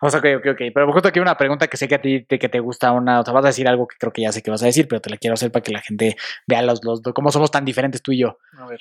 [0.00, 0.60] O sea, ok, ok, ok.
[0.74, 3.20] Pero justo aquí una pregunta que sé que a ti te, que te gusta una.
[3.20, 4.88] O sea, vas a decir algo que creo que ya sé que vas a decir,
[4.88, 7.64] pero te la quiero hacer para que la gente vea los, los, cómo somos tan
[7.64, 8.38] diferentes tú y yo.
[8.58, 8.80] A ver.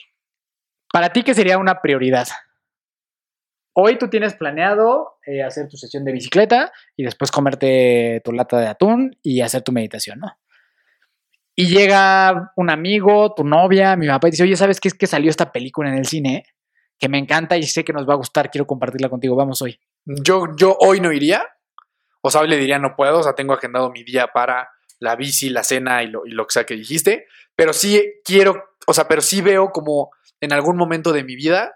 [0.94, 2.28] Para ti, ¿qué sería una prioridad?
[3.74, 8.60] Hoy tú tienes planeado eh, hacer tu sesión de bicicleta y después comerte tu lata
[8.60, 10.38] de atún y hacer tu meditación, ¿no?
[11.56, 15.08] Y llega un amigo, tu novia, mi papá y dice, oye, ¿sabes qué es que
[15.08, 16.46] salió esta película en el cine?
[17.00, 19.80] Que me encanta y sé que nos va a gustar, quiero compartirla contigo, vamos hoy.
[20.06, 21.44] Yo, yo hoy no iría,
[22.22, 25.50] o sea, le diría no puedo, o sea, tengo agendado mi día para la bici,
[25.50, 27.26] la cena y lo, y lo que sea que dijiste,
[27.56, 30.12] pero sí quiero, o sea, pero sí veo como
[30.44, 31.74] en algún momento de mi vida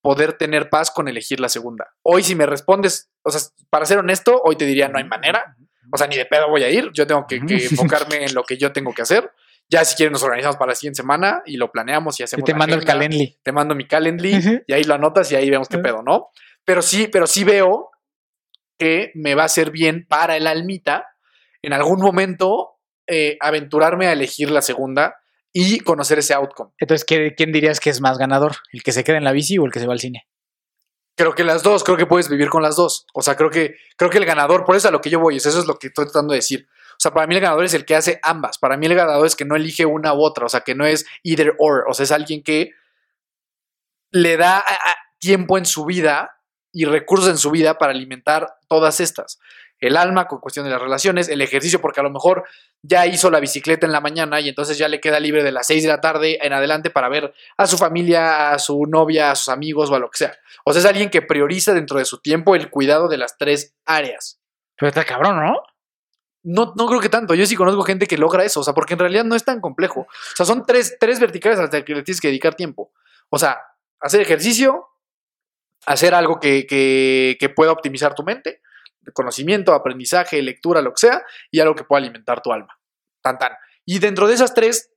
[0.00, 1.92] poder tener paz con elegir la segunda.
[2.02, 5.54] Hoy si me respondes, o sea, para ser honesto, hoy te diría no hay manera,
[5.92, 8.44] o sea, ni de pedo voy a ir, yo tengo que, que enfocarme en lo
[8.44, 9.30] que yo tengo que hacer.
[9.68, 12.46] Ya si quieres nos organizamos para la siguiente semana y lo planeamos y Y hacemos
[12.46, 13.38] te la mando el Calendly.
[13.42, 16.30] te mando mi Calendly y ahí lo anotas y ahí vemos qué pedo, ¿no?
[16.64, 17.90] Pero sí, pero sí veo
[18.78, 21.06] que me va a ser bien para el almita
[21.60, 25.16] en algún momento eh, aventurarme a elegir la segunda
[25.58, 26.72] y conocer ese outcome.
[26.78, 28.56] Entonces, ¿qué- ¿quién dirías que es más ganador?
[28.72, 30.26] ¿El que se queda en la bici o el que se va al cine?
[31.16, 33.06] Creo que las dos, creo que puedes vivir con las dos.
[33.14, 35.18] O sea, creo que, creo que el ganador, por eso es a lo que yo
[35.18, 36.68] voy, eso es lo que estoy tratando de decir.
[36.90, 38.58] O sea, para mí el ganador es el que hace ambas.
[38.58, 40.44] Para mí el ganador es que no elige una u otra.
[40.44, 41.84] O sea, que no es either or.
[41.88, 42.72] O sea, es alguien que
[44.10, 46.38] le da a- a tiempo en su vida
[46.72, 49.38] y recursos en su vida para alimentar todas estas.
[49.78, 52.44] El alma con cuestión de las relaciones, el ejercicio, porque a lo mejor
[52.82, 55.66] ya hizo la bicicleta en la mañana y entonces ya le queda libre de las
[55.66, 59.34] 6 de la tarde en adelante para ver a su familia, a su novia, a
[59.34, 60.38] sus amigos o a lo que sea.
[60.64, 63.74] O sea, es alguien que prioriza dentro de su tiempo el cuidado de las tres
[63.84, 64.40] áreas.
[64.76, 65.62] Pero está cabrón, ¿no?
[66.42, 67.34] No, no creo que tanto.
[67.34, 68.60] Yo sí conozco gente que logra eso.
[68.60, 70.00] O sea, porque en realidad no es tan complejo.
[70.02, 72.92] O sea, son tres, tres verticales a las que le tienes que dedicar tiempo.
[73.30, 73.58] O sea,
[74.00, 74.86] hacer ejercicio,
[75.86, 78.60] hacer algo que, que, que pueda optimizar tu mente,
[79.12, 82.78] conocimiento, aprendizaje, lectura, lo que sea, y algo que pueda alimentar tu alma.
[83.22, 83.52] Tan, tan.
[83.84, 84.90] Y dentro de esas tres,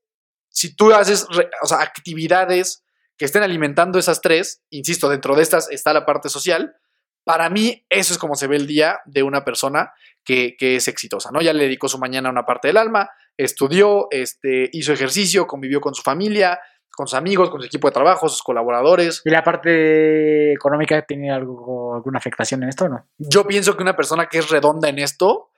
[0.49, 1.27] si tú haces
[1.61, 2.83] o sea, actividades
[3.17, 6.75] que estén alimentando esas tres, insisto, dentro de estas está la parte social,
[7.23, 9.93] para mí eso es como se ve el día de una persona
[10.23, 11.41] que, que es exitosa, ¿no?
[11.41, 15.81] Ya le dedicó su mañana a una parte del alma, estudió, este, hizo ejercicio, convivió
[15.81, 16.59] con su familia,
[16.99, 19.21] con sus amigos, con su equipo de trabajo, sus colaboradores.
[19.23, 23.07] ¿Y la parte económica tiene algo, alguna afectación en esto o no?
[23.17, 25.49] Yo pienso que una persona que es redonda en esto,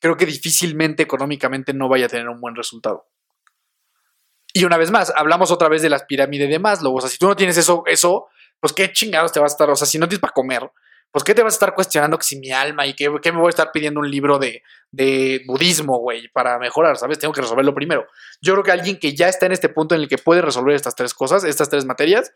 [0.00, 3.06] creo que difícilmente económicamente no vaya a tener un buen resultado.
[4.52, 6.96] Y una vez más, hablamos otra vez de las pirámides de Maslow.
[6.96, 8.26] O sea, si tú no tienes eso, eso,
[8.58, 9.70] pues qué chingados te vas a estar.
[9.70, 10.68] O sea, si no tienes para comer,
[11.10, 13.38] pues qué te vas a estar cuestionando que si mi alma y qué, qué me
[13.38, 17.18] voy a estar pidiendo un libro de, de budismo, güey, para mejorar, ¿sabes?
[17.18, 18.06] Tengo que resolverlo primero.
[18.42, 20.74] Yo creo que alguien que ya está en este punto en el que puede resolver
[20.74, 22.32] estas tres cosas, estas tres materias,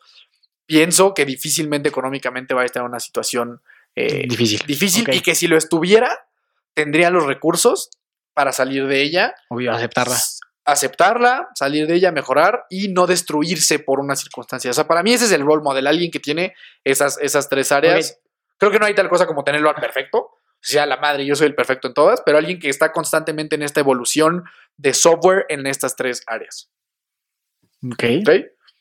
[0.67, 3.61] pienso que difícilmente económicamente va a estar en una situación
[3.95, 4.61] eh, Difícil.
[4.67, 6.27] difícil y que si lo estuviera,
[6.73, 7.91] tendría los recursos
[8.33, 10.17] para salir de ella, Obvio, aceptarla.
[10.65, 14.71] aceptarla, salir de ella, mejorar y no destruirse por una circunstancia.
[14.71, 17.71] O sea, para mí ese es el role model, alguien que tiene esas, esas tres
[17.73, 18.19] áreas.
[18.63, 20.19] Creo que no hay tal cosa como tenerlo al perfecto.
[20.19, 23.57] O sea, la madre, yo soy el perfecto en todas, pero alguien que está constantemente
[23.57, 24.45] en esta evolución
[24.77, 26.71] de software en estas tres áreas.
[27.85, 28.05] Ok.
[28.21, 28.31] ¿Ok?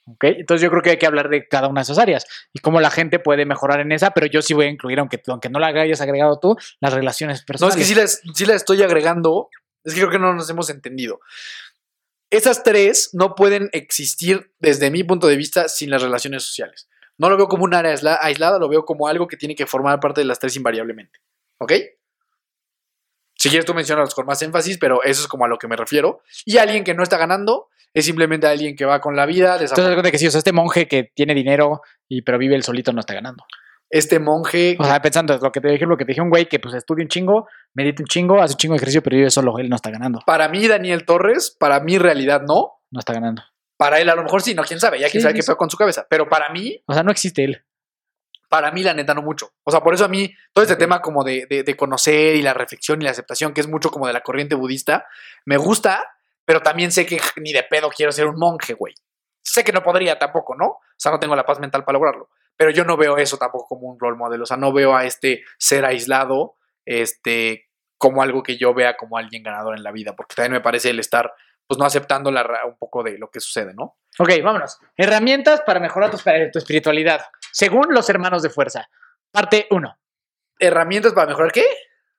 [0.06, 2.60] Ok, entonces yo creo que hay que hablar de cada una de esas áreas y
[2.60, 5.50] cómo la gente puede mejorar en esa, pero yo sí voy a incluir, aunque, aunque
[5.50, 7.78] no la hayas agregado tú, las relaciones No, es personales.
[7.78, 9.50] que sí las, sí las estoy agregando.
[9.84, 11.22] Es que creo que no nos hemos entendido.
[12.30, 16.88] Esas tres no pueden existir desde mi punto de vista sin las relaciones sociales.
[17.22, 19.66] No lo veo como un área aisla- aislada, lo veo como algo que tiene que
[19.68, 21.20] formar parte de las tres invariablemente.
[21.60, 21.74] ¿Ok?
[23.38, 25.76] Si quieres tú mencionas con más énfasis, pero eso es como a lo que me
[25.76, 26.22] refiero.
[26.46, 29.54] Y alguien que no está ganando es simplemente alguien que va con la vida.
[29.60, 32.64] Entonces, cuenta que sí, o sea, este monje que tiene dinero y pero vive el
[32.64, 33.44] solito no está ganando.
[33.90, 36.46] Este monje O sea, pensando, lo que te dije, lo que te dije un güey
[36.48, 39.30] que pues estudia un chingo, medita un chingo, hace un chingo de ejercicio, pero vive
[39.30, 40.20] solo, él no está ganando.
[40.26, 42.80] para mí, Daniel Torres, para mí, realidad no.
[42.90, 43.44] No está ganando.
[43.82, 45.58] Para él, a lo mejor sí, no, quién sabe, ya quién Sí, sabe qué pedo
[45.58, 46.06] con su cabeza.
[46.08, 47.66] Pero para mí, O sea, no existe él.
[48.48, 49.54] para mí, la neta, no mucho.
[49.64, 52.44] O sea, por eso a mí, todo este tema como de, de- de conocer y
[52.44, 55.08] la reflexión y la aceptación, que es mucho como de la corriente budista,
[55.46, 56.06] me gusta,
[56.46, 58.94] pero también sé que ni de pedo quiero ser un monje, güey.
[59.42, 60.66] Sé que no podría tampoco, ¿no?
[60.68, 62.30] O sea, no tengo la paz mental para lograrlo.
[62.56, 64.44] Pero yo no veo eso tampoco como un role model.
[64.44, 67.68] O sea, no veo a este ser aislado, este,
[67.98, 70.90] como algo que yo vea como alguien ganador en la vida, porque también me parece
[70.92, 71.34] el estar,
[71.68, 73.98] pues no aceptando la, un poco de lo que sucede, ¿no?
[74.20, 74.78] Ok, vámonos.
[74.98, 78.90] Herramientas para mejorar tu, tu espiritualidad, según los hermanos de fuerza.
[79.32, 79.98] Parte 1.
[80.60, 81.66] Herramientas para mejorar qué?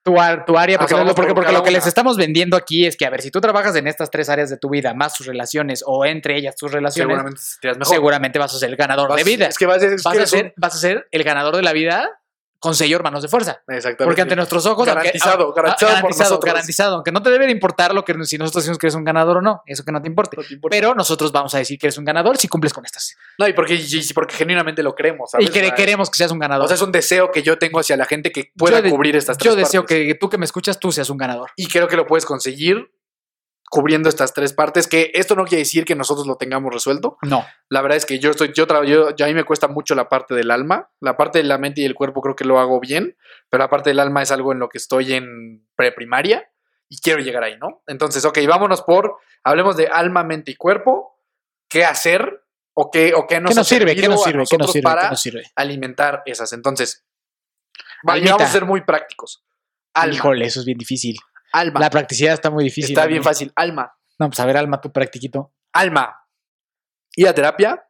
[0.05, 0.15] Tu,
[0.47, 3.07] tu área, Ah, vamos porque, por porque lo que les estamos vendiendo aquí es que,
[3.07, 5.85] a ver, si tú trabajas en estas tres áreas de tu vida, más tus relaciones
[5.87, 7.87] o entre ellas tus relaciones, Seguramente mejor.
[7.87, 9.47] seguramente vas a ser el ganador Vas- de vida.
[9.47, 11.63] Es que vas, es vas, que a un- ser, vas a ser el ganador de
[11.63, 12.11] la vida
[12.63, 13.61] con sello hermanos de fuerza.
[13.67, 14.05] Exactamente.
[14.05, 14.87] Porque ante nuestros ojos.
[14.87, 16.95] aunque- Garantizado, ah, garantizado por garantizado, garantizado.
[16.95, 19.39] Aunque no te debe de importar lo que si nosotros decimos que eres un ganador
[19.39, 19.63] o no.
[19.67, 20.37] Eso que no te importe.
[20.37, 20.75] No te importa.
[20.77, 23.17] Pero nosotros vamos a decir que eres un ganador si cumples con estas.
[23.37, 25.33] No, y porque, y- porque genuinamente lo creemos.
[25.33, 25.49] ¿sabes?
[25.49, 26.65] Y que queremos que seas un ganador.
[26.65, 29.17] O sea, es un deseo que yo tengo hacia la gente que pueda de- cubrir
[29.17, 30.07] estas tres Yo deseo partes.
[30.07, 31.51] que tú que me escuchas, tú seas un ganador.
[31.57, 32.93] Y creo que lo puedes conseguir
[33.75, 37.17] cubriendo estas tres partes, que esto no quiere decir que nosotros lo tengamos resuelto.
[37.23, 37.47] No.
[37.71, 39.95] La verdad es que yo estoy, yo, tra- yo, yo- a mí me cuesta mucho
[39.95, 40.91] la parte del alma.
[41.01, 43.17] La parte de la mente y el cuerpo creo que lo hago bien,
[43.49, 46.51] pero la parte del alma es algo en lo que estoy en preprimaria
[46.91, 47.83] y quiero llegar ahí, ¿no?
[47.87, 51.19] Entonces, ok, vámonos por, hablemos de alma, mente y cuerpo.
[51.67, 52.45] ¿Qué hacer?
[52.75, 53.97] ¿O qué, o qué nos, ¿Qué nos ha sirve?
[53.97, 54.45] ¿Qué nos sirve?
[54.51, 54.83] ¿Qué nos sirve?
[54.83, 55.43] para ¿Qué nos sirve?
[55.57, 56.53] alimentar esas?
[56.53, 57.07] Entonces,
[58.03, 59.43] vale, vamos a ser muy prácticos.
[59.95, 61.17] Alma, Híjole, eso es bien difícil.
[61.53, 61.81] Alma.
[61.81, 62.93] La practicidad está muy difícil.
[62.93, 63.53] Está bien fácil.
[63.57, 65.53] Alma, No, pues a ver, Alma, tu practiquito.
[65.73, 66.17] alma.
[67.17, 67.85] Ir a terapia.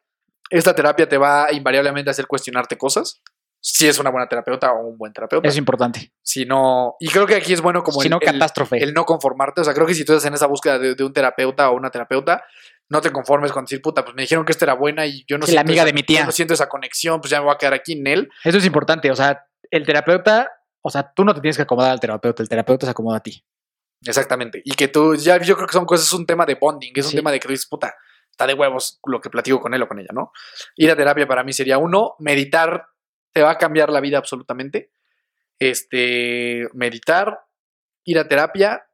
[0.51, 3.23] Esta terapia te va invariablemente a hacer cuestionarte cosas.
[3.65, 5.49] Si es una buena terapeuta o un buen terapeuta.
[5.49, 6.13] Es importante.
[6.23, 6.97] Si no.
[6.99, 8.83] Y creo que aquí es bueno como si el, no, catástrofe.
[8.83, 9.61] el no conformarte.
[9.61, 11.77] O sea, creo que si tú estás en esa búsqueda de, de un terapeuta o
[11.77, 12.43] una terapeuta,
[12.89, 15.39] no te conformes con decir, puta, pues me dijeron que esta era buena y yo
[15.39, 16.21] no Sí, la siento amiga esa- de mi tía.
[16.21, 18.29] yo no siento esa conexión, pues ya me voy a quedar aquí en él.
[18.43, 19.11] Eso es importante.
[19.13, 20.51] O sea, el terapeuta,
[20.83, 23.21] o sea, tú no te tienes que acomodar al terapeuta, el terapeuta se acomoda a
[23.23, 23.45] ti.
[24.07, 24.61] Exactamente.
[24.65, 27.07] Y que tú, ya yo creo que son cosas, es un tema de bonding, es
[27.07, 27.95] un tema de que tú dices, puta,
[28.31, 30.33] está de huevos lo que platico con él o con ella, ¿no?
[30.77, 32.87] Ir a terapia para mí sería uno, meditar
[33.33, 34.91] te va a cambiar la vida absolutamente.
[35.59, 37.41] Este, meditar,
[38.05, 38.85] ir a terapia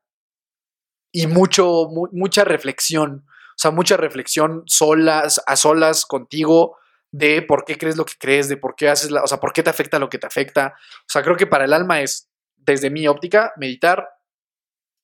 [1.11, 3.25] y mucho, mu- mucha reflexión.
[3.27, 6.77] O sea, mucha reflexión solas, a solas contigo,
[7.11, 9.53] de por qué crees lo que crees, de por qué haces la, o sea, por
[9.53, 10.75] qué te afecta lo que te afecta.
[10.77, 14.09] O sea, creo que para el alma es, desde mi óptica, meditar,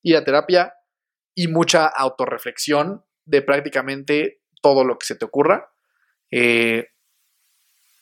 [0.05, 0.75] ir a terapia
[1.35, 5.73] y mucha autorreflexión de prácticamente todo lo que se te ocurra.
[6.31, 6.89] Eh,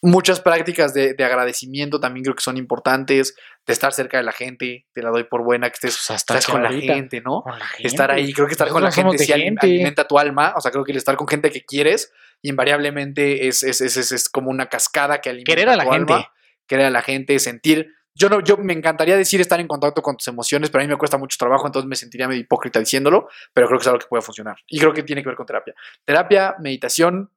[0.04, 3.36] muchas prácticas de, de agradecimiento también creo que son importantes,
[3.66, 6.40] de estar cerca de la gente, te la doy por buena que estés, O sea,
[6.50, 7.42] con la gente, ¿no?
[7.42, 7.86] Con la gente.
[7.86, 9.66] Estar ahí, creo que estar con la Nosotros gente ali- gente.
[9.66, 13.62] alimenta tu alma, o sea, creo que el estar con gente que quieres, invariablemente es,
[13.62, 16.12] es, es, es- es como una cascada que alimenta Querer a la tu gente.
[16.14, 16.32] alma,
[16.66, 17.94] querer a la gente, sentir.
[18.14, 20.92] Yo no, yo me encantaría decir estar en contacto con tus emociones, pero a mí
[20.92, 24.00] me cuesta mucho trabajo, entonces me sentiría medio hipócrita diciéndolo, pero creo que es algo
[24.00, 24.56] que puede funcionar.
[24.66, 25.74] Y creo que tiene que ver con terapia.
[26.04, 27.30] Terapia, meditación,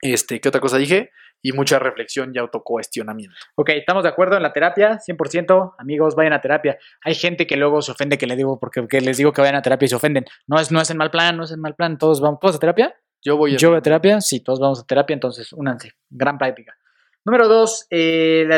[0.00, 1.10] este, ¿qué otra cosa dije?
[1.40, 3.36] Y mucha reflexión y autocuestionamiento.
[3.54, 5.74] Ok, estamos de acuerdo en la terapia, 100%.
[5.78, 6.78] Amigos, vayan a terapia.
[7.02, 9.56] Hay gente que luego se ofende que le digo porque que les digo que vayan
[9.56, 10.24] a terapia y se ofenden.
[10.48, 11.96] No es, no es en mal plan, no es en mal plan.
[11.96, 12.94] Todos vamos, ¿todos a terapia?
[13.22, 13.56] Yo voy a...
[13.56, 15.92] Yo voy a terapia, sí, todos vamos a terapia, entonces únanse.
[16.10, 16.76] Gran práctica.
[17.24, 18.48] Número dos, eh,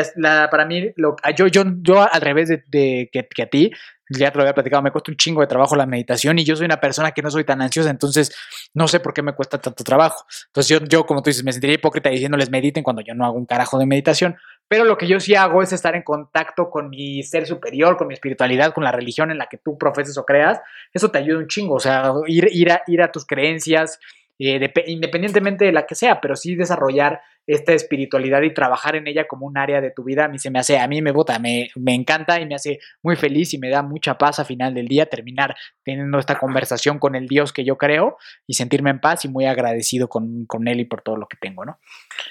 [0.49, 3.71] para mí, lo, ah, yo, yo, yo al revés de, que a ti,
[4.09, 6.55] ya te lo había platicado, me cuesta un chingo de trabajo la meditación y yo
[6.55, 8.35] soy una persona que no soy tan ansiosa, entonces
[8.73, 10.25] no sé por qué me cuesta tanto trabajo.
[10.47, 13.37] Entonces yo, yo como tú dices, me sentiría hipócrita diciéndoles mediten cuando yo no hago
[13.37, 14.35] un carajo de meditación,
[14.67, 18.07] pero lo que yo sí hago es estar en contacto con mi ser superior, con
[18.07, 20.61] mi espiritualidad, con la religión en la que tú profeses o creas.
[20.93, 23.99] Eso te ayuda un chingo, o sea, ir, ir, a, ir a tus creencias,
[24.39, 29.27] eh, independientemente de la que sea, pero sí desarrollar esta espiritualidad y trabajar en ella
[29.27, 31.39] como un área de tu vida, a mí se me hace, a mí me vota,
[31.39, 34.73] me, me encanta y me hace muy feliz y me da mucha paz a final
[34.73, 38.17] del día terminar teniendo esta conversación con el Dios que yo creo
[38.47, 41.37] y sentirme en paz y muy agradecido con, con él y por todo lo que
[41.39, 41.79] tengo, ¿no?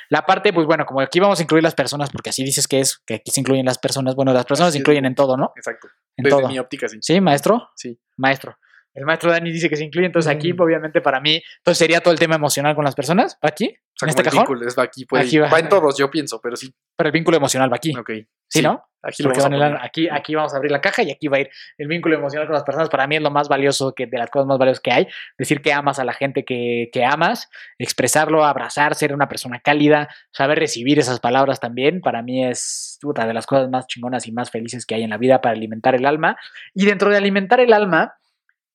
[0.08, 2.80] La parte, pues bueno, como aquí vamos a incluir las personas, porque así dices que
[2.80, 5.52] es, que aquí se incluyen las personas, bueno, las personas se incluyen en todo, ¿no?
[5.56, 5.88] Exacto.
[6.16, 6.48] En Desde todo.
[6.48, 6.98] mi óptica, sí.
[7.00, 7.70] ¿Sí, maestro?
[7.74, 7.98] Sí.
[8.16, 8.56] Maestro.
[8.94, 10.60] El maestro Dani dice que se incluye, entonces aquí, Mm.
[10.60, 13.66] obviamente, para mí, entonces sería todo el tema emocional con las personas, ¿va aquí?
[13.68, 14.40] O sea, ¿En este el cajón?
[14.40, 15.48] vínculo, es va aquí, puede Aquí va.
[15.48, 15.58] va.
[15.60, 16.72] en todos, yo pienso, pero sí.
[16.96, 17.96] Pero el vínculo emocional va aquí.
[17.96, 18.10] Ok.
[18.48, 18.82] ¿Sí, no?
[19.02, 19.78] Aquí lo vamos a poner.
[19.80, 22.46] aquí, aquí vamos a abrir la caja y aquí va a ir el vínculo emocional
[22.48, 22.88] con las personas.
[22.90, 25.06] Para mí es lo más valioso, que, de las cosas más valiosas que hay.
[25.38, 30.08] Decir que amas a la gente que, que amas, expresarlo, abrazar, ser una persona cálida,
[30.32, 32.00] saber recibir esas palabras también.
[32.00, 35.10] Para mí es puta, de las cosas más chingonas y más felices que hay en
[35.10, 36.36] la vida para alimentar el alma.
[36.74, 38.14] Y dentro de alimentar el alma,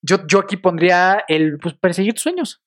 [0.06, 2.62] yo, yo aquí pondría el pues, perseguir tus sueños.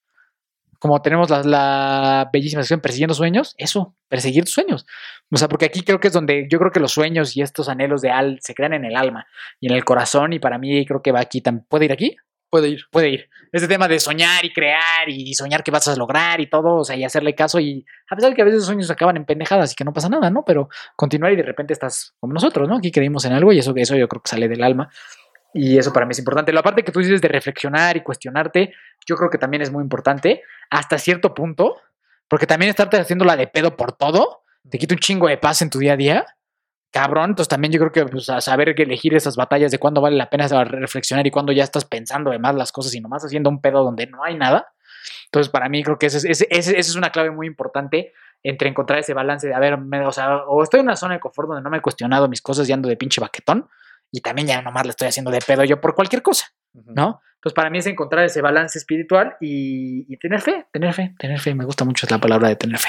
[0.80, 4.86] Como tenemos la, la bellísima sección persiguiendo sueños, eso, perseguir tus sueños.
[5.28, 7.68] O sea, porque aquí creo que es donde yo creo que los sueños y estos
[7.68, 9.26] anhelos de al se crean en el alma
[9.59, 10.32] y en el corazón.
[10.34, 11.41] Y para mí creo que va aquí.
[11.41, 12.16] tam- ¿Puede ir aquí?
[12.49, 12.82] Puede ir.
[12.93, 13.28] Puede ir.
[13.51, 16.84] Ese tema de soñar y crear y soñar que vas a lograr y todo, o
[16.84, 17.59] sea, y hacerle caso.
[17.59, 19.93] Y a pesar de que a veces los sueños acaban en pendejadas y que no
[19.93, 20.45] pasa nada, ¿no?
[20.47, 22.76] Pero continuar y de repente estás como nosotros, ¿no?
[22.76, 24.89] Aquí creímos en algo y eso, eso yo creo que sale del alma.
[25.55, 26.53] Y eso para mí es importante.
[26.53, 28.75] La parte que tú dices de reflexionar y cuestionarte,
[29.07, 31.77] yo creo que también es muy importante hasta cierto punto,
[32.29, 35.63] porque también estarte haciendo la de pedo por todo, te quita un chingo de paz
[35.63, 36.27] en tu día a día.
[36.91, 40.17] Cabrón, entonces también yo creo que pues, a saber elegir esas batallas de cuándo vale
[40.17, 43.51] la pena reflexionar y cuándo ya estás pensando de más las cosas y nomás haciendo
[43.51, 44.69] un pedo donde no hay nada.
[45.27, 48.99] Entonces, para mí creo que esa es, esa es una clave muy importante entre encontrar
[49.01, 51.49] ese balance de, a ver, me- o sea, o estoy en una zona de confort
[51.49, 53.69] donde no me he cuestionado mis cosas y ando de pinche baquetón,
[54.11, 56.47] y también ya nomás le estoy haciendo de pedo yo por cualquier cosa.
[56.73, 57.21] ¿no?
[57.37, 61.41] Entonces, para mí es encontrar ese balance espiritual y, y tener fe, tener fe, tener
[61.41, 61.55] fe.
[61.55, 62.89] Me gusta mucho la palabra de tener fe.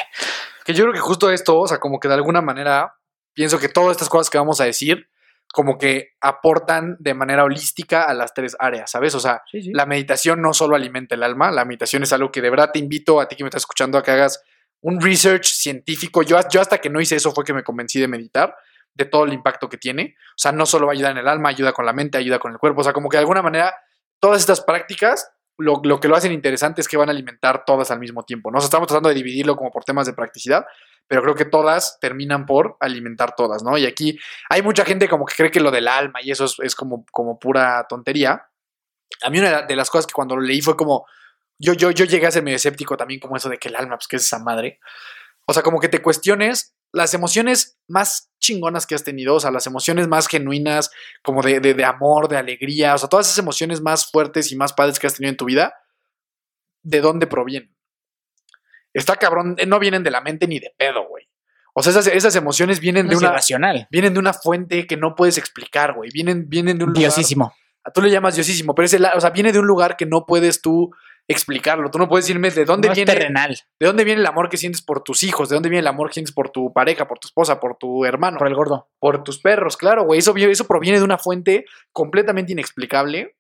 [0.65, 2.95] Que yo creo que justo esto, o sea, como que de alguna manera,
[3.34, 5.07] pienso que todas estas cosas que vamos a decir,
[5.51, 9.15] como que aportan de manera holística a las tres áreas, ¿sabes?
[9.15, 9.72] O sea, Sí, sí.
[9.74, 12.80] la meditación no solo alimenta el alma, la meditación es algo que de verdad te
[12.80, 14.43] invito a ti que me estás escuchando a que hagas
[14.82, 16.22] un research científico.
[16.22, 18.55] Yo, yo hasta que no hice eso fue que me convencí de meditar,
[18.99, 20.15] de todo el impacto que tiene.
[20.31, 22.37] O sea, no solo va a ayudar en el alma, ayuda con la mente, ayuda
[22.37, 22.81] con el cuerpo.
[22.81, 23.73] O sea, como que de alguna manera
[24.19, 27.91] todas estas prácticas, lo, lo que lo hacen interesante es que van a alimentar todas
[27.91, 28.51] al mismo tiempo.
[28.51, 28.57] ¿no?
[28.57, 30.65] O sea, estamos tratando de dividirlo como por temas de practicidad,
[31.07, 33.77] pero creo que todas terminan por alimentar todas, ¿no?
[33.77, 34.19] Y aquí
[34.49, 37.39] hay mucha gente como que cree que lo del alma y eso es, como, como
[37.39, 38.45] pura tontería.
[39.23, 41.05] A mí una de las cosas que cuando lo leí fue como,
[41.57, 43.97] yo, yo, yo llegué a ser medio escéptico también como eso de que el alma,
[43.97, 44.79] pues, ¿qué es esa madre?
[45.47, 49.51] O sea, como que te cuestiones las emociones más chingonas que has tenido, o sea,
[49.51, 50.89] las emociones más genuinas,
[51.23, 54.55] como de, de, de amor, de alegría, o sea, todas esas emociones más fuertes y
[54.55, 55.73] más padres que has tenido en tu vida,
[56.81, 57.75] ¿de dónde provienen?
[58.93, 61.27] Está cabrón, eh, no vienen de la mente ni de pedo, güey.
[61.73, 63.87] O sea, esas, esas emociones vienen No de una, irracional.
[63.91, 66.09] vienen de una fuente que no puedes explicar, güey.
[66.11, 67.01] Vienen, vienen de un lugar.
[67.03, 67.53] Diosísimo.
[67.93, 70.25] Tú le llamas diosísimo, pero es el- o sea, viene de un lugar que no
[70.25, 70.91] puedes tú
[71.30, 71.89] explicarlo.
[71.91, 73.55] Tú no puedes decirme de dónde No es viene, terrenal.
[73.80, 76.07] de dónde viene el amor que sientes por tus hijos, de dónde viene el amor
[76.09, 78.89] que sientes por tu pareja, por tu esposa, por tu hermano, Por el gordo.
[78.99, 80.19] por tus perros, claro, güey.
[80.19, 83.36] Eso, eso proviene de una fuente completamente inexplicable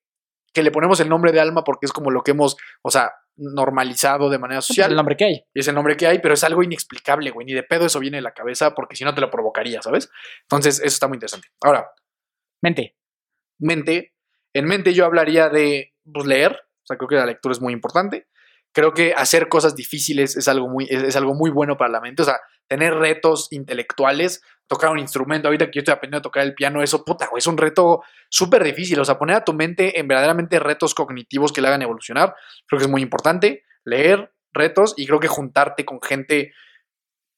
[0.53, 3.11] que le ponemos el nombre de alma porque es como lo que hemos, o sea,
[3.37, 4.89] normalizado de manera Es social.
[4.91, 5.43] el nombre que hay.
[5.53, 7.45] Y es el nombre que hay, pero es algo inexplicable, güey.
[7.45, 10.09] Ni de pedo eso viene de la cabeza porque si no te lo provocaría, ¿sabes?
[10.43, 11.47] Entonces, eso está muy interesante.
[11.63, 11.89] Ahora,
[12.61, 12.95] Mente.
[13.59, 14.13] mente,
[14.53, 16.59] en mente yo hablaría de pues, leer,
[16.97, 18.27] creo que la lectura es muy importante.
[18.71, 22.01] Creo que hacer cosas difíciles es algo muy, es, es algo muy bueno para la
[22.01, 26.21] mente, o sea, tener retos intelectuales, tocar un instrumento, ahorita que yo estoy aprendiendo a
[26.21, 29.43] tocar el piano, eso, puta, güey, es un reto súper difícil, o sea, poner a
[29.43, 32.35] tu mente en verdaderamente retos cognitivos que le hagan evolucionar,
[32.67, 36.53] creo que es muy importante, leer retos y creo que juntarte con gente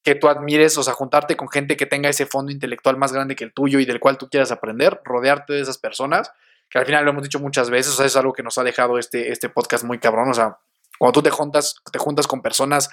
[0.03, 3.35] que tú admires, o sea, juntarte con gente que tenga ese fondo intelectual más grande
[3.35, 6.31] que el tuyo y del cual tú quieras aprender, rodearte de esas personas,
[6.71, 8.63] que al final lo hemos dicho muchas veces, o sea, es algo que nos ha
[8.63, 10.57] dejado este, este podcast muy cabrón, o sea,
[10.97, 12.89] cuando tú te juntas, te juntas con personas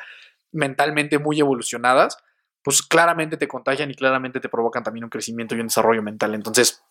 [0.50, 2.16] mentalmente muy evolucionadas,
[2.64, 6.34] pues claramente te contagian y claramente te provocan también un crecimiento y un desarrollo mental.
[6.34, 6.82] Entonces,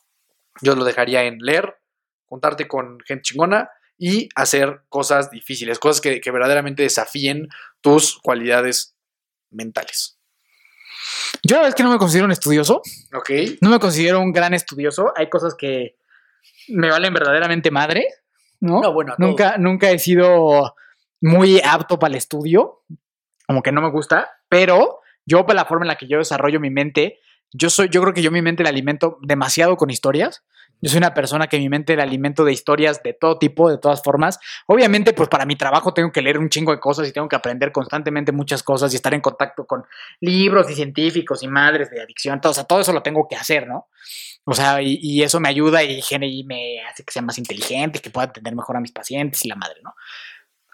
[0.62, 1.78] yo lo dejaría en leer,
[2.26, 7.50] juntarte con gente chingona y hacer cosas difíciles, cosas que, que verdaderamente desafíen
[7.82, 8.96] tus cualidades
[9.50, 10.18] mentales.
[11.44, 12.82] Yo la verdad es que no me considero un estudioso.
[13.14, 13.32] ¿Ok?
[13.62, 15.12] No me considero un gran estudioso.
[15.16, 15.98] Hay cosas que
[16.70, 18.08] me valen verdaderamente madre.
[18.60, 18.82] ¿no?
[18.82, 19.30] No, bueno, todos.
[19.30, 20.76] nunca, nunca he sido
[21.22, 22.84] muy apto para el estudio.
[23.46, 24.30] Como que no me gusta.
[24.50, 27.20] Pero yo, para la forma en la que yo desarrollo mi mente,
[27.54, 30.44] yo soy, yo creo que yo mi mente la alimento demasiado con historias.
[30.80, 33.80] Yo soy una persona que mi mente la alimento de historias de todo tipo, de
[33.80, 34.40] todas formas.
[34.68, 37.36] Obviamente, pues para mi trabajo tengo que leer un chingo de cosas y tengo que
[37.36, 39.86] aprender constantemente muchas cosas y estar en contacto con
[40.20, 42.40] libros y científicos y madres de adicción.
[42.40, 43.88] Todo, o sea, todo eso lo tengo que hacer, ¿no?
[44.50, 48.00] O sea, y, y eso me ayuda y, y me hace que sea más inteligente,
[48.00, 49.94] que pueda atender mejor a mis pacientes y la madre, ¿no?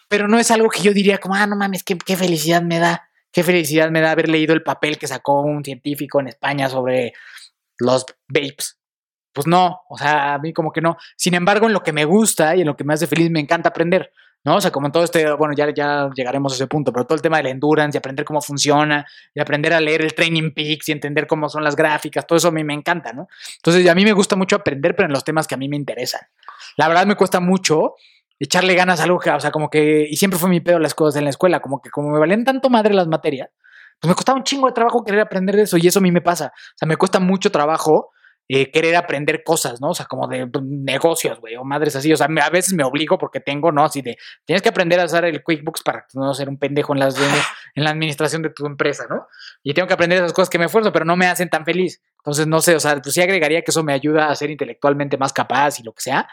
[0.08, 2.78] Pero no es algo que yo diría como, ah, no mames, qué, qué felicidad me
[2.78, 3.10] da.
[3.32, 7.14] Qué felicidad me da haber leído el papel que sacó un científico en España sobre
[7.80, 8.78] los vapes
[9.34, 10.96] pues no, o sea, a mí como que no.
[11.18, 13.40] Sin embargo, en lo que me gusta y en lo que me hace feliz, me
[13.40, 14.12] encanta aprender,
[14.44, 14.56] ¿no?
[14.56, 17.16] O sea, como en todo este, bueno, ya, ya llegaremos a ese punto, pero todo
[17.16, 20.52] el tema de la endurance y aprender cómo funciona y aprender a leer el Training
[20.54, 23.28] Peaks y entender cómo son las gráficas, todo eso a mí me encanta, ¿no?
[23.58, 25.78] Entonces, a mí me gusta mucho aprender, pero en los temas que a mí me
[25.78, 26.22] interesan.
[26.78, 27.96] La verdad me cuesta mucho
[28.40, 30.94] echarle ganas a algo que, o sea, como que, y siempre fue mi pedo las
[30.94, 33.50] cosas en la escuela, como que como me valían tanto madre las materias,
[34.00, 36.12] pues me costaba un chingo de trabajo querer aprender de eso y eso a mí
[36.12, 36.48] me pasa.
[36.48, 38.12] O sea, me cuesta mucho trabajo
[38.50, 39.90] eh, querer aprender cosas, ¿no?
[39.90, 42.12] O sea, como de negocios, güey, o madres así.
[42.12, 43.86] O sea, a veces me obligo porque tengo, ¿no?
[43.86, 47.00] Así de, tienes que aprender a usar el QuickBooks para no ser un pendejo en,
[47.00, 47.16] las,
[47.76, 49.28] en la administración de tu empresa, ¿no?
[49.64, 52.02] Y tengo que aprender esas cosas que me esfuerzo, pero no me hacen tan feliz.
[52.18, 55.18] Entonces, no sé, o sea, pues sí agregaría que eso me ayuda a ser intelectualmente
[55.18, 56.28] más capaz y lo que sea,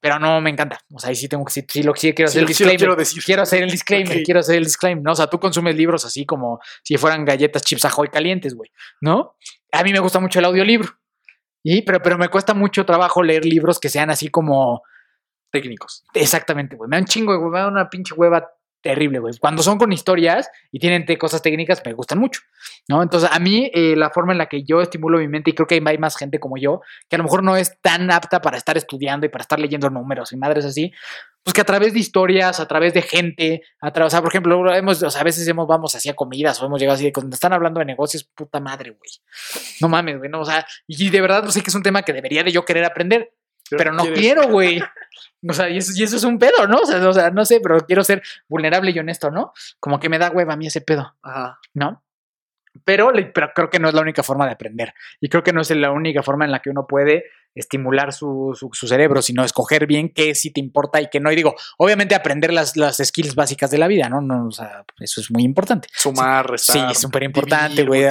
[0.00, 0.80] pero no me encanta.
[0.92, 2.78] O sea, ahí sí tengo que, sí, sí lo sí quiero hacer el disclaimer.
[2.78, 3.22] quiero decir.
[3.22, 5.12] Quiero hacer el disclaimer, quiero hacer el disclaimer, ¿no?
[5.12, 9.36] O sea, tú consumes libros así como si fueran galletas chips ahoy calientes, güey, ¿no?
[9.70, 10.88] A mí me gusta mucho el audiolibro.
[11.62, 14.82] Y, pero, pero me cuesta mucho trabajo leer libros que sean así como
[15.50, 16.04] Técnicos.
[16.14, 16.88] Exactamente, güey.
[16.88, 17.50] Me da un chingo, güey.
[17.50, 18.50] Me da una pinche hueva
[18.82, 19.32] terrible, güey.
[19.38, 22.40] Cuando son con historias y tienen cosas técnicas, me gustan mucho,
[22.88, 23.02] ¿no?
[23.02, 25.66] Entonces, a mí, eh, la forma en la que yo estimulo mi mente, y creo
[25.66, 28.56] que hay más gente como yo, que a lo mejor no es tan apta para
[28.56, 30.92] estar estudiando y para estar leyendo números y madres así,
[31.44, 34.30] pues que a través de historias, a través de gente, a través, o sea, por
[34.30, 37.12] ejemplo, hemos, o sea, a veces hemos, vamos hacia comidas o hemos llegado así, de
[37.12, 39.10] cuando están hablando de negocios, puta madre, güey.
[39.80, 42.02] No mames, güey, no, o sea, y de verdad, no sé que es un tema
[42.02, 43.32] que debería de yo querer aprender,
[43.70, 44.80] pero no quieres- quiero, güey.
[45.48, 46.78] O sea, y eso, y eso es un pedo, ¿no?
[46.78, 49.52] O sea, o sea, no sé, pero quiero ser vulnerable y honesto, ¿no?
[49.80, 51.58] Como que me da hueva a mí ese pedo, Ajá.
[51.74, 52.02] ¿no?
[52.84, 54.94] Pero, pero creo que no es la única forma de aprender.
[55.20, 58.56] Y creo que no es la única forma en la que uno puede estimular su,
[58.58, 61.30] su, su cerebro, sino escoger bien qué sí te importa y qué no.
[61.30, 64.20] Y digo, obviamente aprender las, las skills básicas de la vida, ¿no?
[64.20, 65.88] no o sea, eso es muy importante.
[65.92, 66.76] Sumar, restar.
[66.76, 68.04] Sí, es súper importante, güey.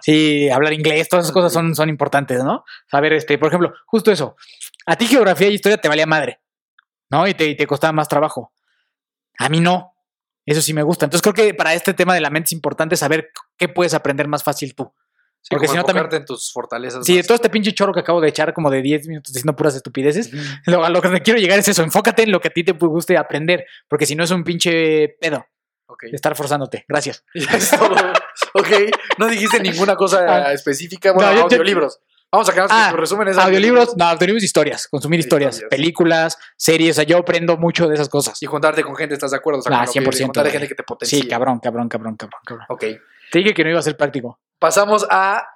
[0.00, 2.64] Sí, hablar inglés, todas esas cosas son, son importantes, ¿no?
[2.88, 4.36] Saber, este, por ejemplo, justo eso.
[4.86, 6.40] A ti geografía y historia te valía madre,
[7.10, 7.26] ¿no?
[7.26, 8.52] Y te, y te costaba más trabajo.
[9.38, 9.95] A mí no.
[10.46, 11.04] Eso sí me gusta.
[11.06, 14.28] Entonces creo que para este tema de la mente es importante saber qué puedes aprender
[14.28, 14.92] más fácil tú.
[15.42, 17.04] Sí, Porque si no también- en tus fortalezas.
[17.04, 17.26] Sí, de más.
[17.28, 20.30] todo este pinche choro que acabo de echar como de 10 minutos diciendo puras estupideces,
[20.66, 22.72] lo, a lo que quiero llegar es eso, enfócate en lo que a ti te
[22.72, 25.46] guste aprender, porque si no es un pinche pedo
[25.86, 26.04] Ok.
[26.12, 26.84] estar forzándote.
[26.88, 27.24] Gracias.
[28.54, 28.68] Ok.
[29.18, 30.52] No dijiste ninguna cosa Ah.
[30.52, 31.12] específica.
[31.12, 32.00] Bueno, No, yo- yo- audiolibros.
[32.36, 33.28] Vamos a quedarnos Ah, con tu resumen.
[33.28, 35.70] es Audiolibros, no, audiolibros, historias, consumir historias, Historias.
[35.70, 38.42] películas, series, o sea, yo aprendo mucho de esas cosas.
[38.42, 39.60] Y juntarte con gente, ¿estás de acuerdo?
[39.60, 41.18] O sea, Ah, que- 100%, Juntarte gente que te potencia.
[41.18, 42.66] Sí, cabrón, cabrón, cabrón, cabrón, cabrón.
[42.68, 42.84] Ok.
[43.32, 44.38] Te dije que no iba a ser práctico.
[44.58, 45.46] Pasamos a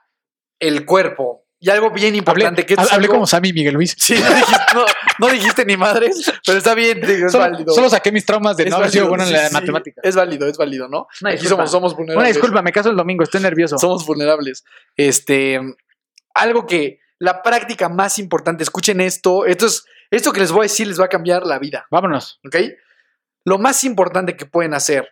[0.58, 1.44] el cuerpo.
[1.62, 2.64] Y algo bien Hablé, importante.
[2.64, 3.94] que esto es hablé algo- como Sammy Miguel Luis.
[3.98, 4.84] Sí, no dijiste, no,
[5.18, 7.74] no dijiste ni madres, pero está bien, digo, es Solo, válido.
[7.74, 10.00] solo saqué mis traumas de Es no haber sido bueno en la sí, matemática.
[10.02, 11.06] Es válido, es válido, ¿no?
[11.20, 12.28] Una Aquí somos, somos vulnerables.
[12.30, 13.76] Una disculpa, me caso el domingo, estoy nervioso.
[13.76, 14.64] Somos vulnerables.
[14.96, 15.60] Este,
[16.34, 20.62] algo que la práctica más importante, escuchen esto, esto es, esto que les voy a
[20.62, 22.40] decir les va a cambiar la vida, Vámonos.
[22.46, 22.56] ¿ok?
[23.44, 25.08] Lo más importante que pueden hacer,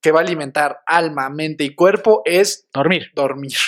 [0.00, 3.10] que va a alimentar alma, mente y cuerpo, es Dormir.
[3.14, 3.58] dormir.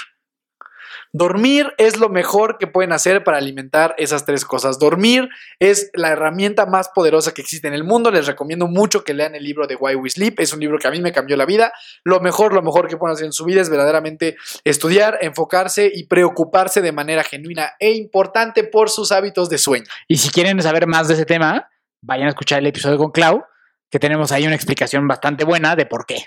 [1.15, 4.79] Dormir es lo mejor que pueden hacer para alimentar esas tres cosas.
[4.79, 8.11] Dormir es la herramienta más poderosa que existe en el mundo.
[8.11, 10.41] Les recomiendo mucho que lean el libro de Why We Sleep.
[10.41, 11.71] Es un libro que a mí me cambió la vida.
[12.03, 16.07] Lo mejor, lo mejor que pueden hacer en su vida es verdaderamente estudiar, enfocarse y
[16.07, 19.85] preocuparse de manera genuina e importante por sus hábitos de sueño.
[20.09, 21.69] Y si quieren saber más de ese tema,
[22.01, 23.45] vayan a escuchar el episodio con Clau,
[23.91, 26.25] que tenemos ahí una explicación bastante buena de por qué.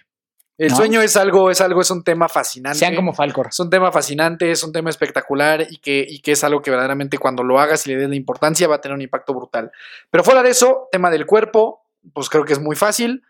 [0.58, 0.76] El ¿No?
[0.78, 2.80] sueño es algo, es algo, es un tema fascinante.
[2.80, 3.48] Sean como Falcor.
[3.50, 6.72] Es un tema fascinante, es un tema espectacular y que, y que es algo que
[6.72, 9.72] verdaderamente cuando lo hagas y le des la importancia va a tener un impacto brutal.
[10.10, 11.84] Pero fuera de eso, tema del cuerpo,
[12.14, 13.24] pues creo que es muy fácil.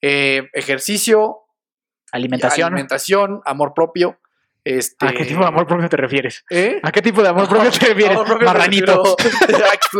[0.00, 1.42] Eh, ejercicio,
[2.10, 2.66] Alimentación.
[2.66, 4.18] alimentación, amor propio.
[4.64, 6.44] Este, ¿A qué tipo de amor propio te refieres?
[6.50, 6.80] ¿Eh?
[6.82, 8.10] ¿A qué tipo de amor propio te refieres?
[8.16, 9.16] Amor propio me Marranito.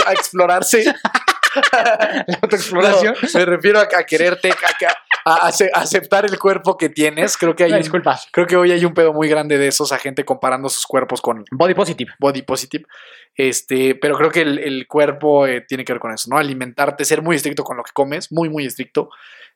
[0.07, 0.85] a explorarse.
[1.73, 3.15] La autoexploración.
[3.21, 4.55] No, me refiero a, a quererte, a,
[5.25, 7.37] a- a ace- aceptar el cuerpo que tienes.
[7.37, 8.03] Creo que hay un-
[8.33, 11.21] creo que hoy hay un pedo muy grande de esos a gente comparando sus cuerpos
[11.21, 12.13] con, Body positive.
[12.19, 12.85] body positive.
[13.35, 16.37] Este, pero creo que el, el cuerpo eh, tiene que ver con eso, ¿no?
[16.39, 19.09] Alimentarte, ser muy estricto con lo que comes, muy, muy estricto.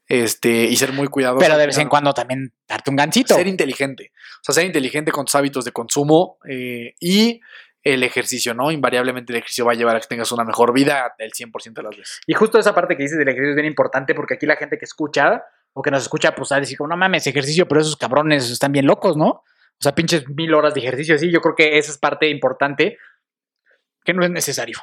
[0.09, 1.41] este, y ser muy cuidadoso.
[1.45, 3.35] Pero de vez en cuando también darte un gancito.
[3.35, 4.13] Ser inteligente.
[4.37, 7.41] O sea, ser inteligente con tus hábitos de consumo eh, y
[7.83, 8.71] el ejercicio, ¿no?
[8.71, 11.83] Invariablemente el ejercicio va a llevar a que tengas una mejor vida el 100% de
[11.83, 12.21] las veces.
[12.27, 14.79] Y justo esa parte que dices del ejercicio es bien importante porque aquí la gente
[14.79, 15.43] que escucha
[15.79, 18.73] o que nos escucha, pues a decir, como, no mames, ejercicio, pero esos cabrones están
[18.73, 19.27] bien locos, ¿no?
[19.27, 21.31] O sea, pinches mil horas de ejercicio, sí.
[21.31, 22.97] Yo creo que esa es parte importante
[24.03, 24.79] que no es necesario.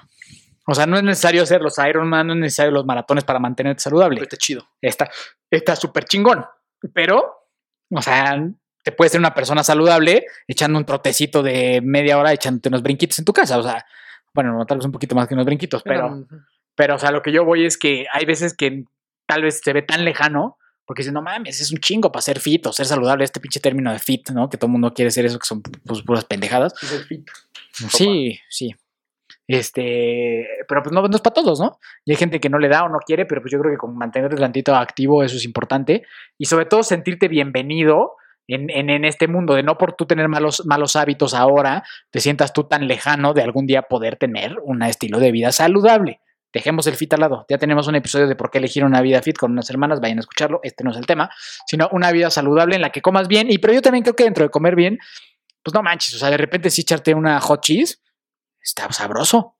[0.67, 3.81] O sea, no es necesario hacer los Ironman, no es necesario los maratones para mantenerte
[3.81, 4.21] saludable.
[4.21, 4.67] Está chido.
[4.79, 5.09] Está
[5.49, 6.45] está súper chingón.
[6.93, 7.47] Pero,
[7.89, 8.39] o sea,
[8.83, 13.17] te puedes ser una persona saludable echando un trotecito de media hora, echándote unos brinquitos
[13.17, 13.57] en tu casa.
[13.57, 13.83] O sea,
[14.31, 16.27] bueno, no tal vez un poquito más que unos brinquitos, pero,
[16.75, 18.83] pero, o sea, lo que yo voy es que hay veces que
[19.25, 22.39] tal vez se ve tan lejano porque dicen, no mames, es un chingo para ser
[22.39, 24.49] fit o ser saludable, este pinche término de fit, ¿no?
[24.49, 26.73] Que todo el mundo quiere ser eso, que son pues, puras pendejadas.
[27.89, 28.75] Sí, sí.
[29.47, 31.77] Este, pero pues no, es para todos, ¿no?
[32.05, 33.77] Y hay gente que no le da o no quiere, pero pues yo creo que
[33.77, 36.03] con mantenerte tantito activo, eso es importante.
[36.37, 38.13] Y sobre todo sentirte bienvenido
[38.47, 42.53] en, en, este mundo, de no por tú tener malos, malos hábitos ahora, te sientas
[42.53, 46.19] tú tan lejano de algún día poder tener un estilo de vida saludable.
[46.53, 47.45] Dejemos el fit al lado.
[47.49, 49.99] Ya tenemos un episodio de por qué elegir una vida fit con unas hermanas.
[49.99, 50.59] Vayan a escucharlo.
[50.61, 51.31] Este no es el tema,
[51.65, 53.51] sino una vida saludable en la que comas bien.
[53.51, 54.99] Y pero yo también creo que dentro de comer bien,
[55.63, 56.13] pues no manches.
[56.13, 58.01] O sea, de repente sí echarte una hot cheese
[58.61, 59.57] está sabroso.